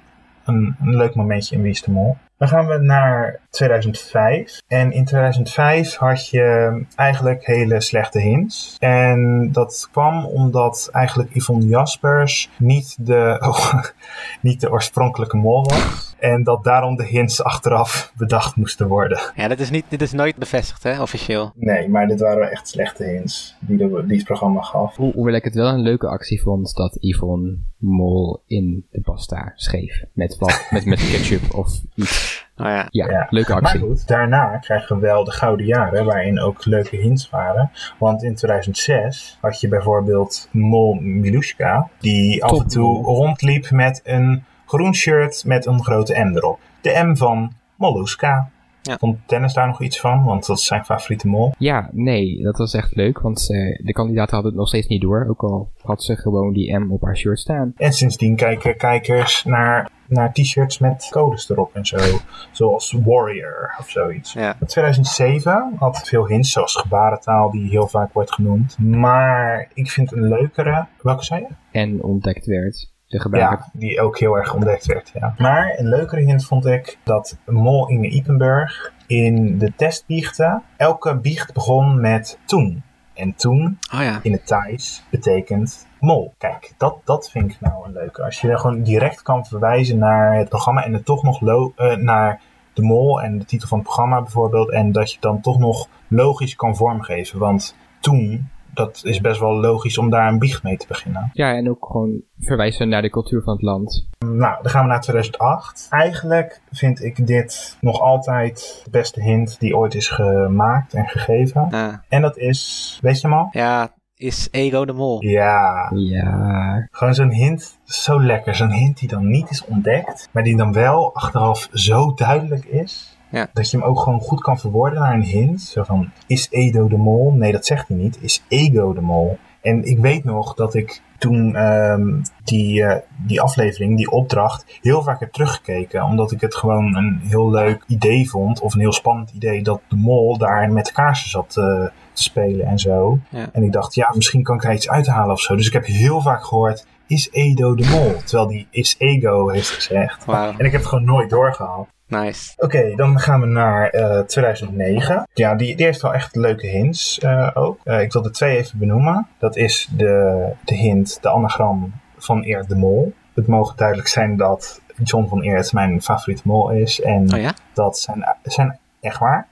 [0.45, 2.16] een, een leuk momentje in Wie is de Mol.
[2.39, 4.62] Dan gaan we naar 2005.
[4.68, 8.76] En in 2005 had je eigenlijk hele slechte hints.
[8.78, 13.55] En dat kwam omdat eigenlijk Yvonne Jaspers niet de,
[14.41, 16.05] niet de oorspronkelijke mol was.
[16.18, 19.18] En dat daarom de hints achteraf bedacht moesten worden.
[19.34, 21.52] ja, dit is, niet, dit is nooit bevestigd, hè, officieel.
[21.54, 24.96] Nee, maar dit waren echt slechte hints die, de, die het programma gaf.
[24.96, 29.52] Hoe, hoewel ik het wel een leuke actie vond dat Yvonne Mol in de pasta
[29.54, 30.02] schreef.
[30.12, 32.34] Met wat, met, met ketchup of iets.
[32.58, 32.86] Oh ja.
[32.90, 33.26] Ja, Ja.
[33.30, 33.80] leuke Maar actie.
[33.80, 37.70] goed, daarna krijgen we wel de gouden jaren, waarin ook leuke hints waren.
[37.98, 44.44] Want in 2006 had je bijvoorbeeld Mol Milushka, die af en toe rondliep met een
[44.66, 46.58] groen shirt met een grote M erop.
[46.80, 48.50] De M van Molluska.
[48.86, 48.96] Ja.
[48.98, 50.24] Vond Dennis daar nog iets van?
[50.24, 51.54] Want dat is zijn favoriete mol.
[51.58, 55.00] Ja, nee, dat was echt leuk, want eh, de kandidaten hadden het nog steeds niet
[55.00, 55.26] door.
[55.28, 57.72] Ook al had ze gewoon die M op haar shirt staan.
[57.76, 62.18] En sindsdien kijken kijkers naar, naar t-shirts met codes erop en zo.
[62.52, 64.32] Zoals Warrior of zoiets.
[64.32, 64.56] Ja.
[64.60, 68.78] In 2007 had het veel hints, zoals gebarentaal, die heel vaak wordt genoemd.
[68.78, 70.86] Maar ik vind een leukere.
[71.02, 71.48] Welke zei je?
[71.70, 72.94] En ontdekt werd.
[73.09, 73.28] De.
[73.32, 75.11] Ja, die ook heel erg ontdekt werd.
[75.14, 75.34] Ja.
[75.38, 80.62] Maar een leukere hint vond ik dat Mol Inge Ipenburg in de testbiechten.
[80.76, 82.82] Elke biecht begon met toen.
[83.14, 84.18] En toen Oh ja.
[84.22, 86.34] in het Thais betekent mol.
[86.38, 88.22] Kijk, dat, dat vind ik nou een leuke.
[88.22, 91.72] Als je er gewoon direct kan verwijzen naar het programma en het toch nog lo-
[91.76, 92.40] eh, naar
[92.72, 94.70] de mol en de titel van het programma bijvoorbeeld.
[94.70, 97.38] En dat je het dan toch nog logisch kan vormgeven.
[97.38, 101.30] Want toen, dat is best wel logisch om daar een biecht mee te beginnen.
[101.32, 104.08] Ja, en ook gewoon verwijzen naar de cultuur van het land.
[104.18, 105.86] Nou, dan gaan we naar 2008.
[105.90, 111.68] Eigenlijk vind ik dit nog altijd de beste hint die ooit is gemaakt en gegeven.
[111.70, 113.48] Ah, En dat is, weet je hem al?
[113.50, 115.22] ja, is Ego de Mol.
[115.22, 118.54] Ja, Ja, Gewoon zo'n hint, zo lekker.
[118.54, 123.15] Zo'n hint die dan niet is ontdekt, maar die dan wel achteraf zo duidelijk is.
[123.30, 123.48] Ja.
[123.52, 125.62] Dat je hem ook gewoon goed kan verwoorden naar een hint.
[125.62, 127.32] Zo van, is Edo de mol?
[127.32, 128.18] Nee, dat zegt hij niet.
[128.20, 129.38] Is Ego de mol?
[129.60, 135.03] En ik weet nog dat ik toen ehm, die, eh, die aflevering, die opdracht, heel
[135.03, 136.03] vaak heb teruggekeken.
[136.03, 138.61] Omdat ik het gewoon een heel leuk idee vond.
[138.61, 141.64] Of een heel spannend idee dat de mol daar met kaarsen zat eh,
[142.12, 143.18] te spelen en zo.
[143.28, 143.48] Ja.
[143.53, 145.57] En ik dacht, ja, misschien kan ik er iets uithalen of zo.
[145.57, 148.16] Dus ik heb heel vaak gehoord, is Edo de mol?
[148.24, 150.24] Terwijl die is ego heeft gezegd.
[150.26, 151.88] En ik heb het gewoon nooit doorgehaald.
[152.07, 152.53] Nice.
[152.57, 155.28] Oké, dan gaan we naar eh, 2009.
[155.34, 157.78] Ja, die, die heeft wel echt leuke hints eh, ook.
[157.84, 159.28] Eh, ik wil de twee even benoemen.
[159.38, 163.14] Dat is de, de hint, de anagram van Eert de Mol.
[163.34, 167.00] Het mogen duidelijk zijn dat John van Eert mijn favoriete mol is.
[167.00, 167.54] En Oh ja?
[167.72, 169.48] dat zijn, zijn echt waar.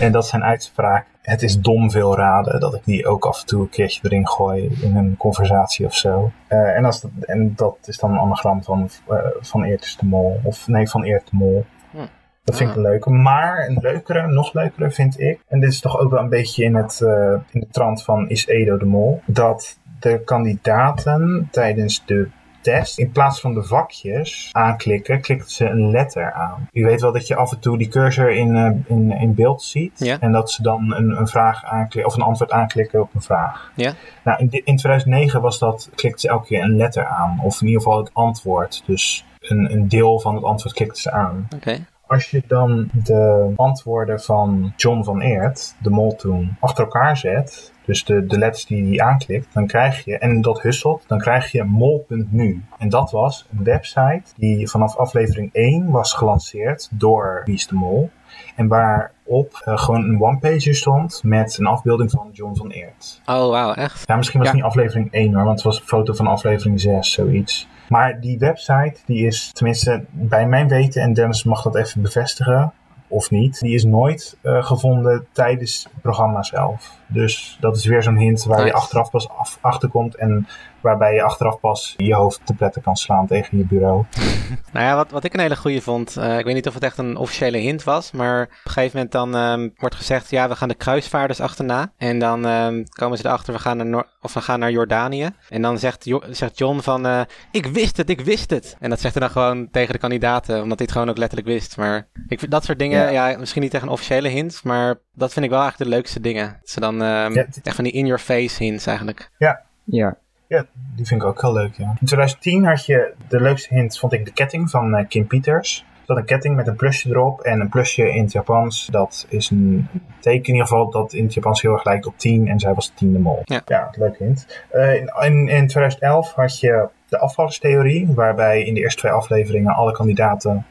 [0.00, 1.06] en dat zijn uitspraak.
[1.22, 4.28] Het is dom veel raden dat ik die ook af en toe een keertje erin
[4.28, 6.30] gooi in een conversatie of zo.
[6.46, 9.96] Eh, en, als dat, en dat is dan een anagram van, eh, van Eert is
[9.96, 10.40] de Mol.
[10.42, 11.66] Of nee, van Eert de Mol.
[11.90, 12.06] Hm.
[12.44, 13.10] Dat vind ik een leuke.
[13.10, 15.40] Maar een leukere, nog leukere vind ik.
[15.48, 18.28] En dit is toch ook wel een beetje in, het, eh, in de trant van
[18.28, 19.22] is Edo de Mol.
[19.26, 22.28] Dat de kandidaten tijdens de
[22.70, 26.68] test, in plaats van de vakjes aanklikken, klikten ze een letter aan.
[26.72, 29.62] U weet wel dat je af en toe die cursor in, eh, in, in beeld
[29.62, 29.98] ziet.
[29.98, 30.20] Ja.
[30.20, 33.72] En dat ze dan een, een vraag aanklikken, of een antwoord aanklikken op een vraag.
[33.74, 33.92] Ja.
[34.24, 37.40] Nou, in, in 2009 was dat, klikten ze elke keer een letter aan.
[37.42, 38.82] Of in ieder geval het antwoord.
[38.86, 41.48] Dus een, een deel van het antwoord klikten ze aan.
[41.54, 41.86] Oké.
[42.06, 47.72] Als je dan de antwoorden van John van Eert, de mol toen, achter elkaar zet,
[47.86, 51.52] dus de, de letters die hij aanklikt, dan krijg je, en dat husselt, dan krijg
[51.52, 52.64] je mol.nu.
[52.78, 57.74] En dat was een website die vanaf aflevering 1 was gelanceerd door Wie is de
[57.74, 58.10] Mol.
[58.56, 63.20] En waarop eh, gewoon een one-pager stond met een afbeelding van John van Eert.
[63.26, 64.02] Oh, wauw, echt?
[64.06, 66.80] Ja, misschien was het niet aflevering 1 hoor, want het was een foto van aflevering
[66.80, 67.68] 6, zoiets.
[67.88, 72.72] Maar die website, die is tenminste bij mijn weten, en Dennis mag dat even bevestigen,
[73.08, 76.98] of niet, die is nooit eh, gevonden tijdens het programma zelf.
[77.08, 80.48] Dus dat is weer zo'n hint waar je achteraf pas af, achterkomt en
[80.80, 84.04] waarbij je achteraf pas je hoofd te pletten kan slaan tegen je bureau.
[84.72, 86.82] Nou ja, wat, wat ik een hele goede vond, eh, ik weet niet of het
[86.82, 90.48] echt een officiële hint was, maar op een gegeven moment dan ehm, wordt gezegd, ja,
[90.48, 91.92] we gaan de kruisvaarders achterna.
[91.96, 95.30] En dan ehm, komen ze erachter, we gaan naar, Noor- of we gaan naar Jordanië.
[95.48, 97.20] En dan zegt, Jo- zegt John van, eh,
[97.50, 98.76] ik wist het, ik wist het.
[98.80, 101.48] En dat zegt hij dan gewoon tegen de kandidaten, omdat hij het gewoon ook letterlijk
[101.48, 101.76] wist.
[101.76, 103.36] Maar ik vind dat soort dingen, ja.
[103.38, 106.56] misschien niet echt een officiële hint, maar dat vind ik wel eigenlijk de leukste dingen.
[106.60, 109.30] Dat ze dan ehm, Ja, het- echt van die in-your-face hints eigenlijk.
[109.38, 110.16] Ja,
[110.48, 110.64] Ja,
[110.96, 111.96] die vind ik ook heel leuk, ja.
[112.00, 115.78] In 2010 had je de leukste hint, vond ik de ketting van eh, Kim Peters.
[115.78, 117.40] Er zat een ketting met een plusje erop.
[117.40, 119.88] En een plusje in het Japans, dat is een
[120.20, 122.48] teken in ieder geval dat in het Japans heel erg lijkt op 10.
[122.48, 123.42] En zij was de tiende mol.
[123.44, 123.90] Ja.
[123.92, 124.62] leuke hint.
[124.70, 129.74] Eh, in, in, in 2011 had je de afvallerstheorie, waarbij in de eerste twee afleveringen
[129.74, 130.66] alle kandidaten...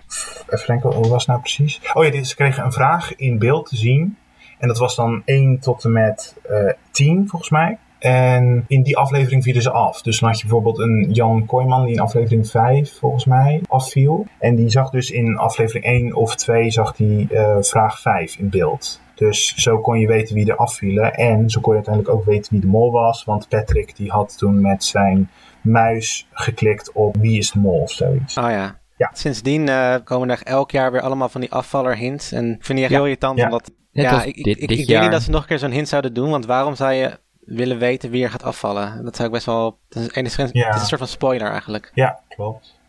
[0.50, 1.82] Even denken, hoe was het nou precies?
[1.94, 4.18] Oh ja, ze kregen een vraag in beeld te zien.
[4.66, 7.78] En dat was dan 1 tot en met eh 10, volgens mij.
[8.00, 10.02] En in die aflevering vielen ze af.
[10.02, 14.26] Dus dan had je bijvoorbeeld een Jan Kooijman die in aflevering 5 volgens mij afviel.
[14.40, 18.50] En die zag dus in aflevering 1 of 2 zag die eh, vraag 5 in
[18.50, 19.02] beeld.
[19.16, 21.14] Dus zo kon je weten wie er afvielen.
[21.14, 23.24] En zo kon je uiteindelijk ook weten wie de mol was.
[23.24, 25.30] Want Patrick die had toen met zijn
[25.62, 28.38] muis geklikt op wie is de mol of zoiets.
[28.38, 28.76] Oh ja.
[28.98, 29.10] Ja.
[29.14, 32.32] Sindsdien eh, komen er elk jaar weer allemaal van die afvaller hints.
[32.32, 32.96] En ik vind die echt Ja.
[32.98, 33.46] heel irritant, Ja.
[33.46, 33.72] omdat...
[33.96, 34.88] Net ja, als ik, ik, dit- ik, dit ik jaar.
[34.88, 37.20] denk niet dat ze nog een keer zo'n hint zouden doen, want waarom zou je
[37.40, 39.04] willen weten wie er gaat afvallen?
[39.06, 39.78] Dat zou ik best wel...
[39.90, 40.70] Het is, enigszins- Ja.
[40.70, 41.92] is een soort van spoiler eigenlijk.
[41.94, 42.80] Ja, klopt.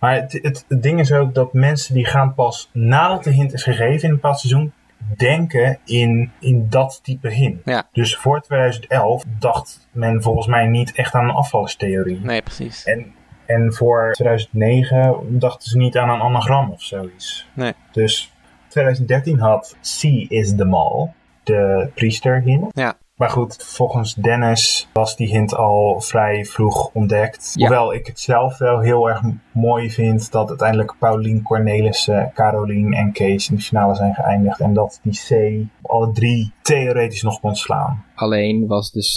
[0.00, 3.52] Maar het, het, het ding is ook dat mensen die gaan pas nadat de hint
[3.52, 4.72] is gegeven in een bepaald seizoen,
[5.16, 7.60] denken in, in dat type hint.
[7.64, 7.88] Ja.
[7.92, 12.20] Dus voor 2011 dacht men volgens mij niet echt aan een afvallerstheorie.
[12.22, 12.84] Nee, precies.
[12.84, 13.14] En,
[13.46, 17.46] en voor 2009 dachten ze niet aan een anagram of zoiets.
[17.54, 17.72] Nee.
[17.92, 18.32] Dus
[18.74, 21.12] 2013 had C is the mall,
[21.44, 22.66] de priester hint.
[22.72, 22.98] Ja.
[23.16, 27.52] Maar goed, volgens Dennis was die hint al vrij vroeg ontdekt.
[27.54, 27.66] Ja.
[27.66, 29.20] Hoewel ik het zelf wel heel erg
[29.52, 34.60] mooi vind dat uiteindelijk Paulien, Cornelissen, Carolien en Kees in de finale zijn geëindigd.
[34.60, 38.04] En dat die C alle drie theoretisch nog kon slaan.
[38.14, 39.16] alleen was de C,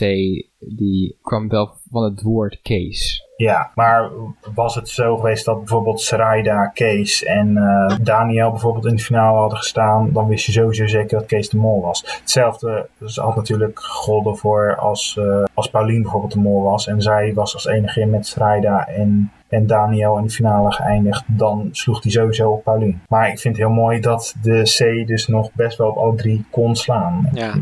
[0.78, 3.27] die kwam wel van het woord case.
[3.38, 4.10] Ja, maar
[4.54, 9.38] was het zo geweest dat bijvoorbeeld Saraida, Kees en eh, Daniel bijvoorbeeld in de finale
[9.38, 12.20] hadden gestaan, dan wist je sowieso zeker dat Kees de mol was.
[12.20, 17.02] Hetzelfde dus had natuurlijk gegolden voor als, eh, als Paulien bijvoorbeeld de mol was en
[17.02, 22.04] zij was als enige met Saraida en, en Daniel in de finale geëindigd, dan sloeg
[22.04, 23.02] hij sowieso op Paulien.
[23.08, 26.16] Maar ik vind het heel mooi dat de C dus nog best wel op alle
[26.16, 27.30] drie kon slaan.
[27.34, 27.54] Ja.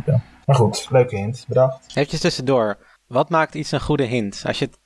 [0.46, 1.88] Maar goed, leuke hint, bedacht.
[1.90, 2.78] Eventjes tussendoor.
[3.08, 4.44] Wat maakt iets een goede hint?
[4.48, 4.78] Als je, het,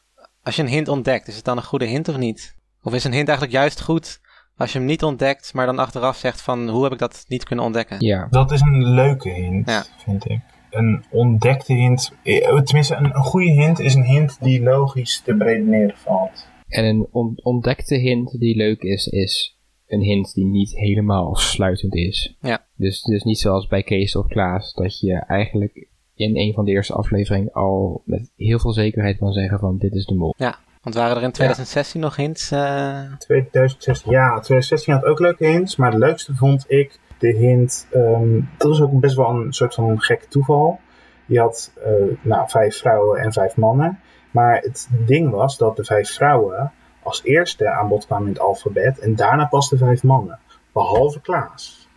[0.50, 2.56] als je een hint ontdekt, is het dan een goede hint of niet?
[2.84, 4.20] Of is een hint eigenlijk juist goed
[4.58, 7.44] als je hem niet ontdekt, maar dan achteraf zegt van hoe heb ik dat niet
[7.44, 7.98] kunnen ontdekken?
[8.06, 9.84] Ja, Dat is een leuke hint, Ja.
[10.04, 10.40] vind ik.
[10.70, 15.36] Een ontdekte hint, eh, tenminste een, een goede hint is een hint die logisch te
[15.36, 16.48] beredeneren valt.
[16.68, 19.58] en een on- ontdekte hint die leuk is, is
[19.88, 22.36] een hint die niet helemaal sluitend is.
[22.42, 22.66] Ja.
[22.76, 25.88] Dus, dus niet zoals bij Kees of Klaas, dat je eigenlijk
[26.20, 29.94] in een van de eerste afleveringen al met heel veel zekerheid kan zeggen van dit
[29.94, 30.34] is de mol.
[30.82, 32.52] Want waren er in 2016 nog hints?
[32.52, 37.88] eh, 2016, ja, 2016 had ook leuke hints, maar de leukste vond ik de hint,
[37.92, 40.80] ehm, dat was ook best wel een soort van gek toeval.
[41.26, 41.92] Je had eh,
[42.22, 44.00] nou, vijf vrouwen en vijf mannen,
[44.32, 46.72] maar het ding was dat de vijf vrouwen
[47.04, 50.40] als eerste aan bod kwamen in het alfabet en daarna pas de vijf mannen,
[50.74, 51.89] behalve Klaas.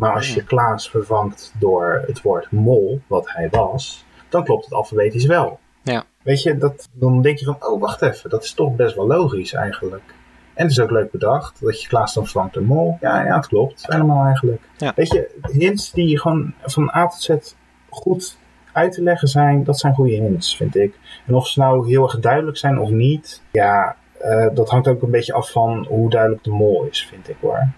[0.00, 4.74] Maar als je Klaas vervangt door het woord mol, wat hij was, dan klopt het
[4.74, 5.58] alfabetisch wel.
[5.82, 6.04] Ja.
[6.22, 9.06] Weet je, dat, dan denk je van, oh wacht even, dat is toch best wel
[9.06, 10.14] logisch eigenlijk.
[10.54, 12.96] En het is ook leuk bedacht dat je Klaas dan vervangt de mol.
[13.00, 13.84] Ja, ja, het klopt.
[13.86, 14.62] Helemaal eigenlijk.
[14.76, 14.92] Ja.
[14.96, 17.54] Weet je, hints die gewoon van A tot Z
[17.90, 18.38] goed
[18.72, 20.98] uit te leggen zijn, dat zijn goede hints, vind ik.
[21.26, 25.02] En of ze nou heel erg duidelijk zijn of niet, ja, eh, dat hangt ook
[25.02, 27.68] een beetje af van hoe duidelijk de mol is, vind ik hoor.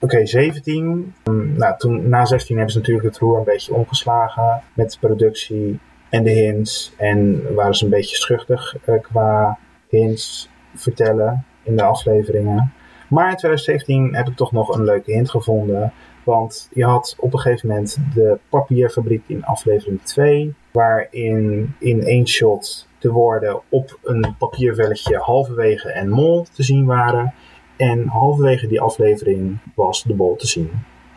[0.00, 1.14] Oké, 17.
[1.24, 4.98] Hm, nou, toen, na 16 hebben ze natuurlijk het roer een beetje omgeslagen met de
[4.98, 6.94] productie en de hints.
[6.96, 9.58] En waren ze een beetje schuchtig eh, qua
[9.88, 12.72] hints vertellen in de afleveringen.
[13.08, 15.92] Maar in 2017 heb ik toch nog een leuke hint gevonden.
[16.24, 20.54] Want je had op een gegeven moment de papierfabriek in aflevering 2.
[20.70, 27.34] Waarin in één shot de woorden op een papiervelletje halverwege en mol te zien waren.
[27.78, 30.70] En halverwege die aflevering was de bol te zien.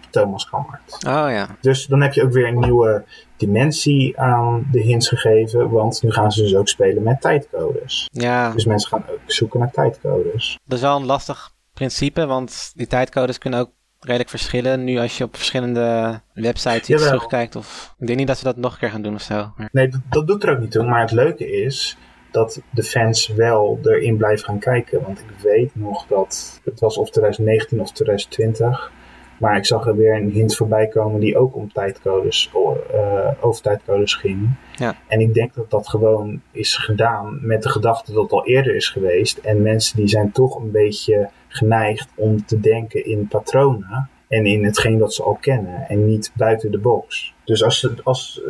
[0.10, 0.94] Thomas Kammert.
[1.08, 1.48] Oh ja.
[1.62, 3.04] Dus dan heb je ook weer een nieuwe
[3.38, 5.70] dimensie aan de hints gegeven.
[5.70, 8.10] Want nu gaan ze dus ook spelen met tijdcodes.
[8.12, 10.60] Ja, Dus mensen gaan ook zoeken naar tijdcodes.
[10.66, 13.70] dat is wel een lastig principe, want die tijdcodes kunnen ook
[14.00, 14.84] redelijk verschillen.
[14.84, 17.56] Nu als je op verschillende websites iets terugkijkt.
[17.56, 19.54] Of ik denk niet dat ze dat nog een keer gaan doen of zo.
[19.72, 20.86] Nee, dat, dat doet er ook niet toe.
[20.86, 21.98] Maar het leuke is
[22.32, 25.02] dat de fans wel erin blijven gaan kijken.
[25.02, 28.92] Want ik weet nog dat het was of 2019 of 2020.
[29.40, 32.52] Maar ik zag er weer een hint voorbij komen die ook om tijdcodes,
[32.94, 34.50] eh, over tijdcodes ging.
[34.76, 34.96] Ja.
[35.08, 38.76] En ik denk dat dat gewoon is gedaan met de gedachte dat het al eerder
[38.76, 39.38] is geweest.
[39.38, 44.10] En mensen die zijn toch een beetje geneigd om te denken in patronen.
[44.28, 45.86] En in hetgeen dat ze al kennen.
[45.88, 47.34] En niet buiten de box.
[47.44, 48.42] Dus als, als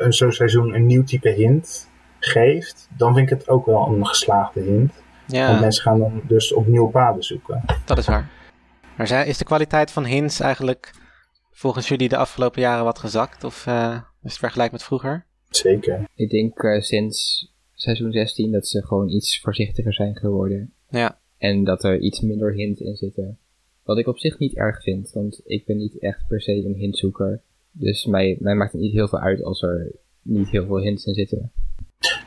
[0.00, 1.87] een zo'n seizoen een nieuw type hint
[2.28, 2.88] geeft.
[2.96, 4.92] Dan vind ik het ook wel een geslaagde hint.
[5.46, 7.64] Want mensen gaan dan dus op nieuwe paden zoeken.
[7.84, 8.30] dat is waar.
[8.96, 10.92] Maar zijn- is de kwaliteit van hints eigenlijk
[11.50, 13.44] volgens jullie de afgelopen jaren wat gezakt?
[13.44, 13.92] Of eh,
[14.22, 15.24] is het vergelijk met vroeger?
[15.50, 16.04] Zeker.
[16.14, 20.72] Ik denk eh, sinds seizoen 16 dat ze gewoon iets voorzichtiger zijn geworden.
[20.90, 21.18] Ja.
[21.38, 23.38] En dat er iets minder hint in zitten.
[23.84, 26.74] Wat ik op zich niet erg vind, want ik ben niet echt per se een
[26.74, 27.40] hintzoeker.
[27.70, 29.92] Dus mij, mij maakt het niet heel veel uit als er
[30.22, 31.52] niet heel veel hints in zitten.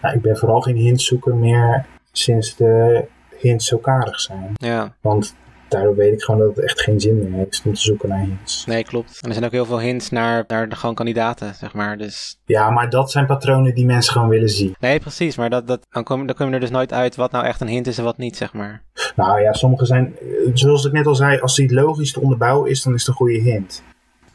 [0.01, 3.05] Nou, ik ben vooral geen hintzoeker meer sinds de
[3.37, 4.51] hints zo karig zijn.
[4.53, 5.35] Ja, Want
[5.67, 8.19] daardoor weet ik gewoon dat het echt geen zin meer heeft om te zoeken naar
[8.19, 8.65] hints.
[8.65, 9.17] nee, klopt.
[9.21, 11.97] En er zijn ook heel veel hints naar, naar de gewoon kandidaten, zeg maar.
[11.97, 14.75] Dus Ja, maar dat zijn patronen die mensen gewoon willen zien.
[14.79, 15.35] nee, precies.
[15.37, 17.61] Maar dat, dat, dan, kom, dan kom je er dus nooit uit wat nou echt
[17.61, 18.83] een hint is en wat niet, zeg maar.
[19.15, 20.15] Nou ja, sommige zijn,
[20.53, 23.13] zoals ik net al zei, als die logisch te onderbouwen is, dan is het een
[23.15, 23.83] goede hint.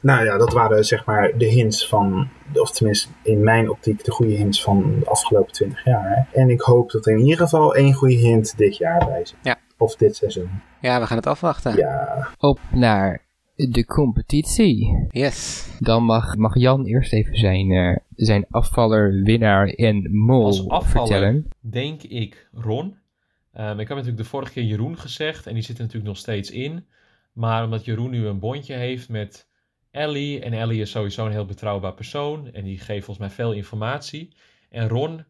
[0.06, 4.10] Nou ja, dat waren zeg maar de hints van, of tenminste in mijn optiek de
[4.10, 6.28] goede hints van de afgelopen 20 jaar.
[6.32, 9.36] En ik hoop dat er in ieder geval één goede hint dit jaar bij zit.
[9.42, 9.56] Ja.
[9.78, 10.50] Of dit seizoen.
[10.80, 11.76] Ja, we gaan het afwachten.
[11.76, 13.22] Ja, Op naar
[13.54, 15.06] de competitie.
[15.08, 15.68] Yes.
[15.78, 21.08] Dan mag, mag Jan eerst even zijn, eh, zijn afvaller, winnaar en mol Als afvaller
[21.08, 21.48] vertellen.
[21.60, 22.96] denk ik Ron.
[23.52, 26.18] Ehm, ik heb natuurlijk de vorige keer Jeroen gezegd en die zit er natuurlijk nog
[26.18, 26.86] steeds in.
[27.32, 29.46] Maar omdat Jeroen nu een bondje heeft met
[29.96, 33.52] Ellie en Ellie is sowieso een heel betrouwbaar persoon en die geeft volgens mij veel
[33.52, 34.32] informatie.
[34.68, 35.24] En Ron,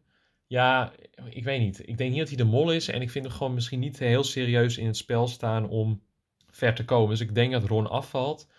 [0.47, 0.93] ja,
[1.29, 1.87] ik weet niet.
[1.87, 3.99] Ik denk niet dat hij de mol is en ik vind hem gewoon misschien niet
[3.99, 6.01] heel serieus in het spel staan om
[6.49, 7.09] ver te komen.
[7.09, 8.49] Dus ik denk dat Ron afvalt.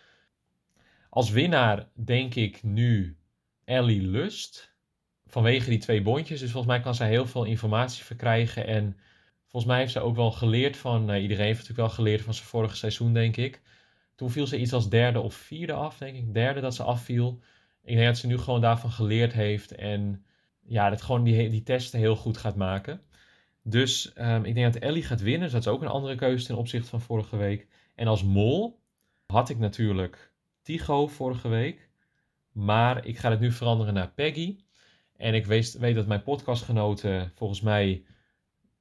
[1.10, 3.16] Als winnaar denk ik nu
[3.64, 4.74] Ellie Lust
[5.26, 6.40] vanwege die twee bondjes.
[6.40, 8.66] Dus volgens mij kan zij heel veel informatie verkrijgen.
[8.66, 8.96] En
[9.46, 11.04] volgens mij heeft ze ook wel geleerd van.
[11.04, 13.60] nou, iedereen heeft natuurlijk wel geleerd van zijn vorige seizoen, denk ik.
[14.18, 16.34] Toen viel ze iets als derde of vierde af, denk ik.
[16.34, 17.40] Derde dat ze afviel.
[17.82, 19.74] Ik denk dat ze nu gewoon daarvan geleerd heeft.
[19.74, 20.24] En
[20.66, 23.00] ja, dat gewoon die, die testen heel goed gaat maken.
[23.62, 25.42] Dus ehm, ik denk dat Ellie gaat winnen.
[25.42, 27.66] Dus dat is ook een andere keuze ten opzichte van vorige week.
[27.94, 28.80] En als mol
[29.26, 30.32] had ik natuurlijk
[30.62, 31.88] Tigo vorige week.
[32.52, 34.58] Maar ik ga het nu veranderen naar Peggy.
[35.16, 38.04] En ik weet, weet dat mijn podcastgenoten volgens mij.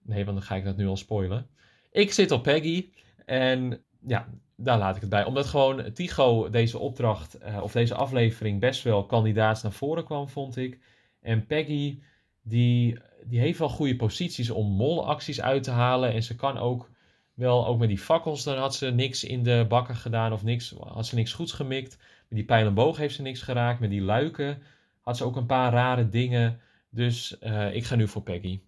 [0.04, 1.48] Nee, want dan ga ik dat nu al spoilen.
[1.92, 2.90] Ik zit op Peggy.
[3.26, 4.28] En ja,
[4.58, 5.26] daar laat ik het bij.
[5.26, 10.30] Omdat gewoon Tigo deze opdracht eh, of deze aflevering best wel kandidaats naar voren kwam,
[10.30, 10.80] vond ik.
[11.22, 12.00] En Peggy,
[12.42, 16.14] die, die heeft wel goede posities om molacties uit te halen.
[16.14, 16.90] En ze kan ook
[17.34, 20.76] wel, ook met die fakkels, dan had ze niks in de bakken gedaan of niks,
[20.80, 21.98] had ze niks goeds gemikt.
[21.98, 23.80] Met die pijl en boog heeft ze niks geraakt.
[23.80, 24.62] Met die luiken
[25.02, 26.60] had ze ook een paar rare dingen.
[26.90, 28.62] Dus eh, ik ga nu voor Peggy.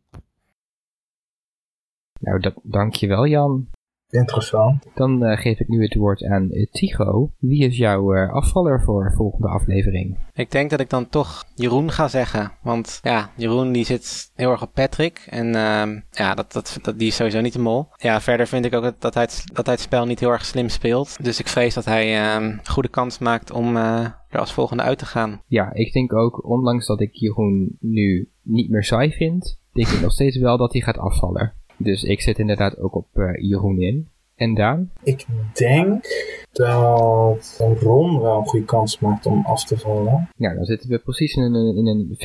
[2.20, 3.70] Nou, dat, dankjewel Jan.
[4.10, 4.86] Interessant.
[4.96, 7.32] Dan eh, geef ik nu het woord aan eh, Tigo.
[7.40, 10.18] Wie is jouw eh, afvaller voor volgende aflevering?
[10.34, 12.52] Ik denk dat ik dan toch Jeroen ga zeggen.
[12.62, 15.28] Want ja, Jeroen die zit heel erg op Patrick.
[15.30, 17.88] En ehm, ja, dat, dat, dat, die is sowieso niet de mol.
[17.96, 20.32] Ja, verder vind ik ook dat, dat, hij, het, dat hij het spel niet heel
[20.32, 21.24] erg slim speelt.
[21.24, 24.98] Dus ik vrees dat hij ehm goede kans maakt om eh, er als volgende uit
[24.98, 25.42] te gaan.
[25.48, 30.02] Ja, ik denk ook, ondanks dat ik Jeroen nu niet meer saai vind, denk ik
[30.02, 31.54] nog steeds wel dat hij gaat afvallen.
[31.80, 34.08] Dus ik zit inderdaad ook op eh, Jeroen in.
[34.36, 34.92] En Daan?
[35.04, 36.06] Ik denk
[36.52, 40.30] dat Ron wel een goede kans maakt om af te vallen.
[40.38, 42.16] Nou, dan zitten we precies in een, in een 50-50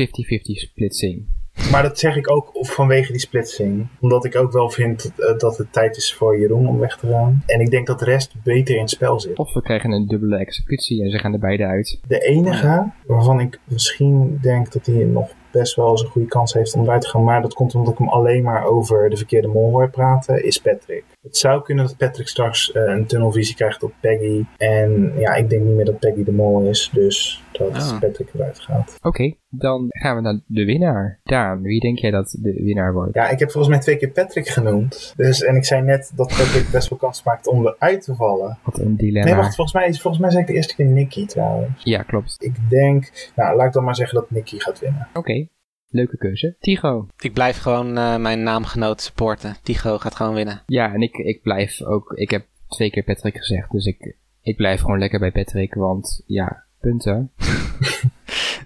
[0.42, 1.26] splitsing.
[1.70, 3.86] Maar dat zeg ik ook vanwege die splitsing.
[4.00, 7.06] Omdat ik ook wel vind eh, dat het tijd is voor Jeroen om weg te
[7.06, 7.42] gaan.
[7.46, 9.38] En ik denk dat de rest beter in het spel zit.
[9.38, 12.00] Of we krijgen een dubbele executie en ze gaan er beide uit.
[12.06, 16.52] De enige waarvan ik misschien denk dat hij nog best wel eens een goede kans
[16.52, 17.24] heeft om eruit te gaan.
[17.24, 20.58] Maar dat komt omdat ik hem alleen maar over de verkeerde mol hoor praten, is
[20.58, 21.13] Patrick.
[21.24, 24.44] Het zou kunnen dat Patrick straks eh, een tunnelvisie krijgt op Peggy.
[24.56, 26.90] En ja, ik denk niet meer dat Peggy de mol is.
[26.92, 28.00] Dus dat Ah.
[28.00, 28.98] Patrick eruit gaat.
[29.02, 31.20] Oké, dan gaan we naar de winnaar.
[31.22, 33.14] Daan, wie denk jij dat de winnaar wordt?
[33.14, 35.12] Ja, ik heb volgens mij twee keer Patrick genoemd.
[35.16, 38.58] Dus, en ik zei net dat Patrick best wel kans maakt om eruit te vallen.
[38.64, 39.28] Wat een dilemma.
[39.30, 41.84] Nee, wacht, volgens mij, volgens mij zei ik de eerste keer Nicky trouwens.
[41.84, 42.36] Ja, klopt.
[42.38, 45.08] Ik denk, nou laat ik dan maar zeggen dat Nicky gaat winnen.
[45.14, 45.46] Oké,
[45.94, 46.56] leuke keuze.
[46.60, 47.06] Tigo.
[47.18, 49.56] Ik blijf gewoon eh, mijn naamgenoot supporten.
[49.62, 50.62] Tigo gaat gewoon winnen.
[50.66, 52.12] Ja, en ik, ik blijf ook...
[52.12, 56.22] Ik heb twee keer Patrick gezegd, dus ik, ik blijf gewoon lekker bij Patrick, want
[56.26, 57.30] ja, punten.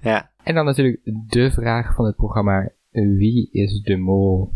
[0.02, 0.30] Ja.
[0.42, 2.68] En dan natuurlijk de vraag van het programma.
[2.90, 4.52] Wie is de mol?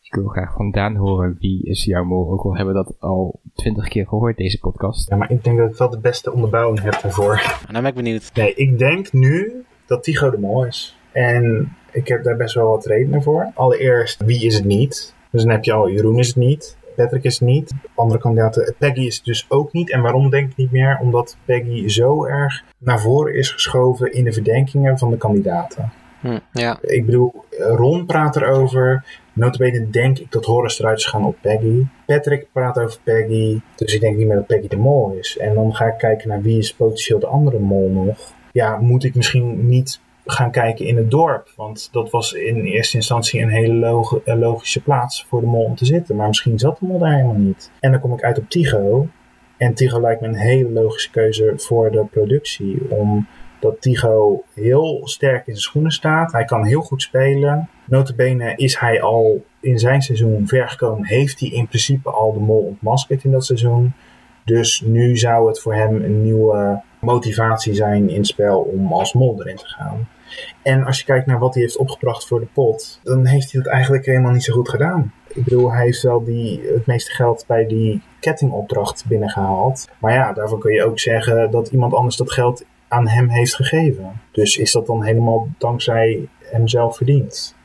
[0.00, 2.30] Ik wil graag van Daan horen wie is jouw mol.
[2.30, 5.08] Ook al hebben we dat al twintig keer gehoord, deze podcast.
[5.08, 7.34] Ja, maar ik denk dat ik wel de beste onderbouwing heb daarvoor.
[7.66, 8.30] En dan ben ik benieuwd.
[8.34, 10.98] Nee, ik denk nu dat Tigo de mol is.
[11.12, 13.50] En ik heb daar best wel wat redenen voor.
[13.54, 15.14] Allereerst, wie is het niet?
[15.30, 16.78] Dus dan heb je al, Jeroen is het niet.
[16.96, 17.72] Patrick is het niet.
[17.94, 19.90] Andere kandidaten, Peggy is het dus ook niet.
[19.90, 20.98] En waarom denk ik niet meer?
[21.00, 25.92] Omdat Peggy zo erg naar voren is geschoven in de verdenkingen van de kandidaten.
[26.20, 26.78] Hm, ja.
[26.80, 29.04] Ik bedoel, Ron praat erover.
[29.32, 31.86] Notabene denk ik dat Horace eruit is gaan op Peggy.
[32.06, 33.60] Patrick praat over Peggy.
[33.76, 35.36] Dus ik denk niet meer dat Peggy de mol is.
[35.38, 38.32] En dan ga ik kijken naar wie is potentieel de andere mol nog.
[38.52, 41.52] Ja, moet ik misschien niet gaan kijken in het dorp.
[41.56, 45.74] Want dat was in eerste instantie een hele logi- logische plaats voor de mol om
[45.74, 46.16] te zitten.
[46.16, 47.70] Maar misschien zat de mol daar helemaal niet.
[47.80, 49.08] En dan kom ik uit op Tigo.
[49.56, 52.78] En Tigo lijkt me een hele logische keuze voor de productie.
[52.88, 56.32] Omdat Tigo heel sterk in zijn schoenen staat.
[56.32, 57.68] Hij kan heel goed spelen.
[57.84, 61.06] Notabene is hij al in zijn seizoen ver gekomen.
[61.06, 63.92] Heeft hij in principe al de mol ontmaskerd in dat seizoen.
[64.44, 69.12] Dus nu zou het voor hem een nieuwe motivatie zijn in het spel om als
[69.12, 70.08] mol erin te gaan.
[70.62, 73.60] En als je kijkt naar wat hij heeft opgebracht voor de pot, dan heeft hij
[73.60, 75.12] het eigenlijk helemaal niet zo goed gedaan.
[75.28, 79.88] Ik bedoel, hij heeft wel die, het meeste geld bij die kettingopdracht binnengehaald.
[79.98, 83.54] Maar ja, daarvoor kun je ook zeggen dat iemand anders dat geld aan hem heeft
[83.54, 84.20] gegeven.
[84.32, 87.56] Dus is dat dan helemaal dankzij hemzelf verdiend?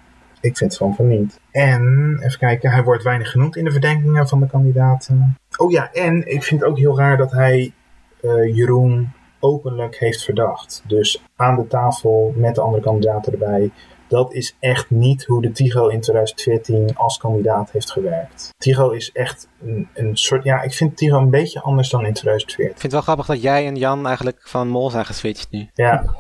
[0.42, 1.40] Ik vind van van niet.
[1.52, 5.38] En, even kijken, hij wordt weinig genoemd in de verdenkingen van de kandidaten.
[5.58, 7.74] Oh ja, en ik vind het ook heel raar dat hij
[8.22, 9.12] eh, Jeroen
[9.46, 10.84] openlijk heeft verdacht.
[10.88, 13.72] Dus aan de tafel met de andere kandidaten erbij.
[14.08, 18.50] Dat is echt niet hoe de Tigo in 2014 als kandidaat heeft gewerkt.
[18.58, 20.44] Tigo is echt een, een soort.
[20.44, 22.66] Ja, ik vind Tigo een beetje anders dan in 2014.
[22.66, 25.70] Ik vind het wel grappig dat jij en Jan eigenlijk van mol zijn geswitcht nu.
[25.74, 26.16] Ja,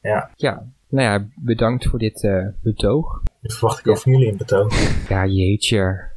[0.36, 3.22] Ja, nou ja, bedankt voor dit eh, betoog.
[3.40, 5.08] dat verwacht ik ook van jullie in betoog.
[5.08, 6.08] Ja, jeetje.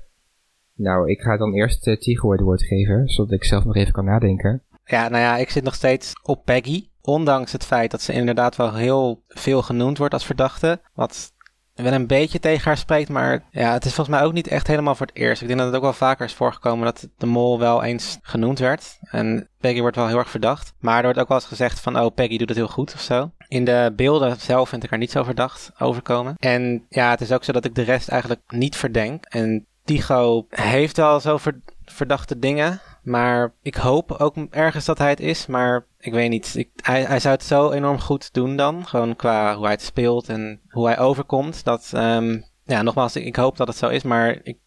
[0.76, 3.94] Nou, ik ga dan eerst uh, Tigo het woord geven, zodat ik zelf nog even
[3.94, 4.64] kan nadenken.
[4.86, 6.88] Ja, nou ja, ik zit nog steeds op Peggy.
[7.02, 10.82] Ondanks het feit dat ze inderdaad wel heel veel genoemd wordt als verdachte.
[10.94, 11.32] Wat
[11.74, 14.68] wel een beetje tegen haar spreekt, maar ja, het is volgens mij ook niet echt
[14.68, 15.42] helemaal voor het eerst.
[15.42, 18.60] Ik denk dat het ook wel vaker is voorgekomen dat de mol wel eens genoemd
[18.60, 18.98] werd.
[19.02, 20.74] En Peggy wordt wel heel erg verdacht.
[20.80, 23.02] Maar er wordt ook wel eens gezegd van, oh, Peggy doet het heel goed of
[23.02, 23.32] zo.
[23.48, 26.36] In de beelden zelf vind ik haar niet zo verdacht overkomen.
[26.38, 29.26] En ja, het is ook zo dat ik de rest eigenlijk niet verdenk.
[29.26, 32.82] En Tigo heeft wel zo ver- verdachte dingen.
[33.04, 35.46] Maar ik hoop ook ergens dat hij het is.
[35.46, 36.56] Maar ik weet niet.
[36.56, 38.88] Ik, hij, hij zou het zo enorm goed doen dan.
[38.88, 41.64] Gewoon qua hoe hij het speelt en hoe hij overkomt.
[41.64, 44.04] Dat, ehm, ja, nogmaals, ik, ik hoop dat het zo is.
[44.04, 44.58] Maar ik,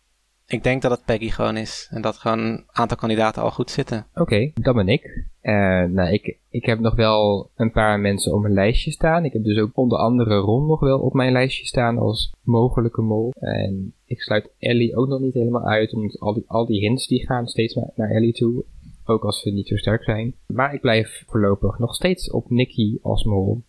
[0.47, 1.89] ik denk dat het Peggy gewoon is.
[1.90, 4.06] En dat gewoon een aantal kandidaten al goed zitten.
[4.14, 5.24] Oké, dat ben ik.
[5.40, 9.24] Eh, nou, ik, ik heb nog wel een paar mensen op mijn lijstje staan.
[9.24, 13.02] Ik heb dus ook onder andere Ron nog wel op mijn lijstje staan als mogelijke
[13.02, 13.32] mol.
[13.39, 17.06] En ik sluit Ellie ook nog niet helemaal uit, omdat al die, al die hints
[17.06, 18.64] die gaan steeds naar, naar Ellie toe.
[19.05, 20.35] Ook als ze niet zo sterk zijn.
[20.47, 23.62] Maar ik blijf voorlopig nog steeds op Nicky als mol.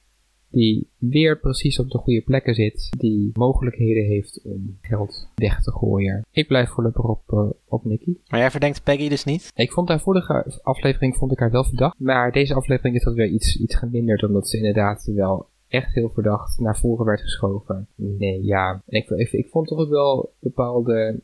[0.49, 2.89] Die weer precies op de goede plekken zit.
[2.97, 6.25] Die mogelijkheden heeft om geld weg te gooien.
[6.31, 8.17] Ik blijf voorlopig op, eh, op Nicky.
[8.27, 9.51] Maar jij verdenkt Peggy dus niet?
[9.55, 11.99] Ik vond haar vorige aflevering vond ik haar wel verdacht.
[11.99, 14.23] Maar deze aflevering is dat weer iets, iets geminderd.
[14.23, 17.87] Omdat ze inderdaad wel echt heel verdacht naar voren werd geschoven.
[17.95, 18.81] Nee, ja.
[18.87, 21.19] En ik, ik, ik vond toch ook wel bepaalde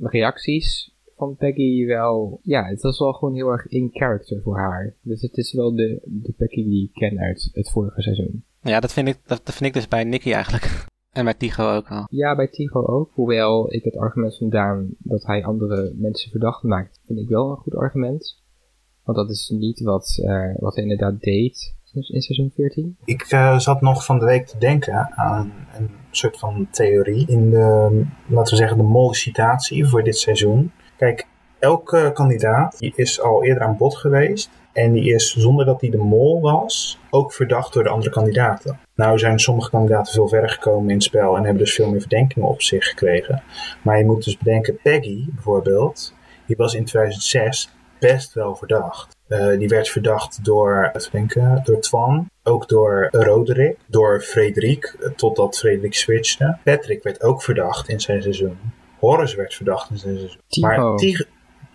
[0.00, 2.40] reacties van Peggy wel...
[2.42, 4.94] Ja, het was wel gewoon heel erg in character voor haar.
[5.02, 8.42] Dus het is wel de, de Peggy die ik ken uit het vorige seizoen.
[8.60, 10.70] Ja, dat vind ik, dat, dat vind ik dus bij Nicky eigenlijk.
[11.12, 12.06] En bij Tigo ook al.
[12.10, 13.10] Ja, bij Tigo ook.
[13.14, 17.50] Hoewel ik het argument van Daan dat hij andere mensen verdacht maakt, vind ik wel
[17.50, 18.42] een goed argument.
[19.04, 22.96] Want dat is niet wat, uh, wat hij inderdaad deed in seizoen 14.
[23.04, 27.50] Ik uh, zat nog van de week te denken aan een soort van theorie in
[27.50, 30.72] de, laten we zeggen, de mollicitatie voor dit seizoen.
[30.96, 31.26] Kijk,
[31.58, 34.50] elke kandidaat die is al eerder aan bod geweest.
[34.72, 38.78] En die is, zonder dat hij de mol was, ook verdacht door de andere kandidaten.
[38.94, 42.00] Nou zijn sommige kandidaten veel verder gekomen in het spel en hebben dus veel meer
[42.00, 43.42] verdenkingen op zich gekregen.
[43.82, 46.14] Maar je moet dus bedenken, Peggy bijvoorbeeld,
[46.46, 49.16] die was in 2006 best wel verdacht.
[49.28, 55.58] Uh, die werd verdacht door, even denken, door Twan, ook door Roderick, door Frederik, totdat
[55.58, 56.58] Frederik switchte.
[56.64, 58.58] Patrick werd ook verdacht in zijn seizoen.
[58.98, 60.40] Horace werd verdacht in zijn seizoen.
[60.60, 60.96] Maar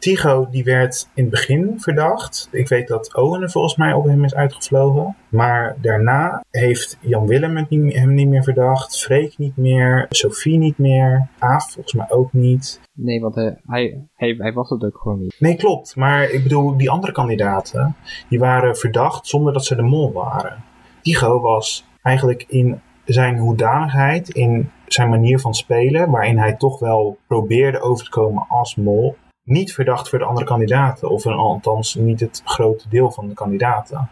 [0.04, 2.48] Tigo die werd in het begin verdacht.
[2.52, 5.16] Ik weet dat Owen er volgens mij op hem is uitgevlogen.
[5.30, 9.00] Maar daarna heeft Jan Willem hem niet meer verdacht.
[9.00, 10.06] Freek niet meer.
[10.10, 11.28] Sophie niet meer.
[11.40, 12.82] Aaf volgens mij ook niet.
[12.94, 15.36] Nee, want uh, hij, hij, hij was het ook gewoon niet.
[15.40, 15.96] Nee, klopt.
[15.96, 17.96] Maar ik bedoel, die andere kandidaten,
[18.30, 20.64] die waren verdacht zonder dat ze de mol waren.
[21.02, 27.18] Tigo was eigenlijk in zijn hoedanigheid, in zijn manier van spelen, waarin hij toch wel
[27.28, 31.10] probeerde over te komen als mol, niet verdacht voor de andere kandidaten.
[31.10, 34.10] Of althans niet het grote deel van de kandidaten.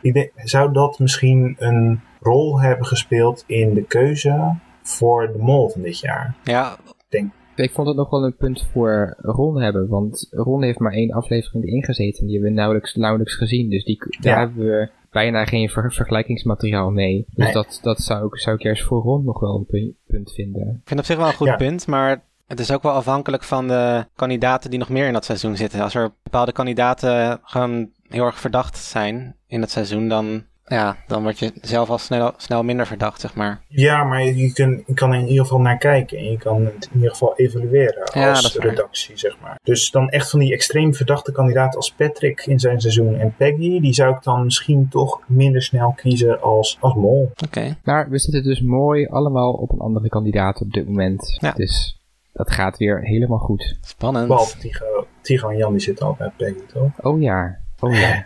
[0.00, 5.68] Ik denk, zou dat misschien een rol hebben gespeeld in de keuze voor de mol
[5.68, 6.34] van dit jaar?
[6.44, 6.76] Ja.
[7.08, 7.32] Denk.
[7.54, 9.88] Ik vond het nog wel een punt voor Ron hebben.
[9.88, 12.24] Want Ron heeft maar één aflevering erin gezeten.
[12.24, 13.70] Die hebben we nauwelijks, nauwelijks gezien.
[13.70, 17.24] Dus die, daar hebben we bijna geen vergelijkingsmateriaal mee.
[17.34, 17.52] Dus Nee.
[17.52, 20.62] dat, dat zou, ik, zou ik juist voor Ron nog wel een pu- punt vinden.
[20.68, 21.56] Ik vind op zich wel een goed Ja.
[21.56, 25.24] punt, maar het is ook wel afhankelijk van de kandidaten die nog meer in dat
[25.24, 25.80] seizoen zitten.
[25.80, 31.22] Als er bepaalde kandidaten gewoon heel erg verdacht zijn in het seizoen, dan, ja, dan
[31.22, 33.62] word je zelf al snel, snel minder verdacht, zeg maar.
[33.68, 36.18] Ja, maar je, kun, je kan er in ieder geval naar kijken.
[36.18, 38.66] En je kan het in ieder geval evalueren Ja, dat als waar.
[38.66, 39.58] redactie, zeg maar.
[39.62, 43.80] Dus dan echt van die extreem verdachte kandidaten als Patrick in zijn seizoen en Peggy,
[43.80, 47.30] die zou ik dan misschien toch minder snel kiezen als, als mol.
[47.44, 47.76] Oké.
[47.84, 51.38] Maar we zitten dus mooi allemaal op een andere kandidaat op dit moment.
[51.40, 51.52] Ja.
[51.52, 52.00] Dus
[52.32, 53.78] dat gaat weer helemaal goed.
[53.80, 54.28] Spannend.
[54.28, 56.90] Behalve Tigo, Tigo en Jan, die zitten al bij Peggy, toch?
[57.00, 57.98] Oh ja, oh ja.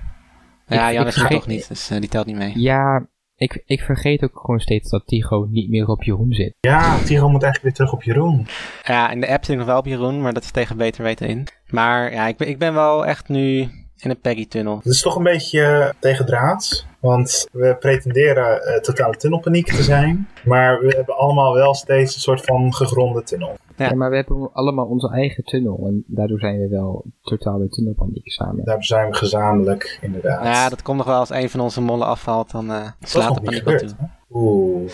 [0.67, 2.53] ja, ik- Jan ik is er vergeet- toch niet, dus eh, die telt niet mee.
[2.59, 3.07] Ja,
[3.37, 6.55] ik, ik vergeet ook gewoon steeds dat Tigo niet meer op Jeroen zit.
[6.61, 8.47] Ja, Tigo moet eigenlijk weer terug op Jeroen.
[8.83, 11.03] Ja, in de app zit ik nog wel op Jeroen, maar dat is tegen beter
[11.03, 11.47] weten in.
[11.67, 14.77] Maar ja, ik ben, ik ben wel echt nu in een Peggy-tunnel.
[14.77, 16.87] Het is toch een beetje eh, tegendraads.
[17.01, 20.29] Want we pretenderen eh, totale tunnelpaniek te zijn.
[20.45, 23.57] Maar we hebben allemaal wel steeds een soort van gegronde tunnel.
[23.77, 23.85] Ja.
[23.89, 23.95] Ja.
[23.95, 25.85] maar we hebben allemaal onze eigen tunnel.
[25.87, 28.65] En daardoor zijn we wel totale tunnelpaniek samen.
[28.65, 30.45] Daar zijn we gezamenlijk, inderdaad.
[30.45, 33.41] Ja, dat komt nog wel als een van onze mollen afvalt, dan eh slaat de
[33.41, 33.89] paniek wel toe.
[33.99, 34.07] hè?
[34.31, 34.93] Oeh.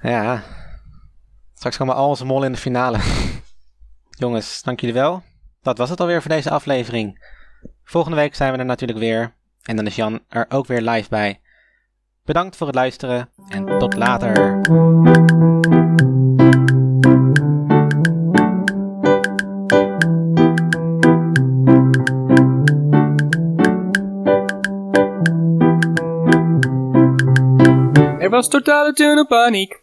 [0.00, 0.42] Ja.
[1.54, 2.98] Straks komen al onze mollen in de finale.
[4.18, 5.22] Jongens, dank jullie wel.
[5.62, 7.36] Dat was het alweer voor deze aflevering.
[7.84, 9.34] Volgende week zijn we er natuurlijk weer.
[9.62, 11.40] En dan is Jan er ook weer live bij.
[12.24, 14.60] Bedankt voor het luisteren en tot later.
[28.18, 29.82] Er was totale tunnelpaniek.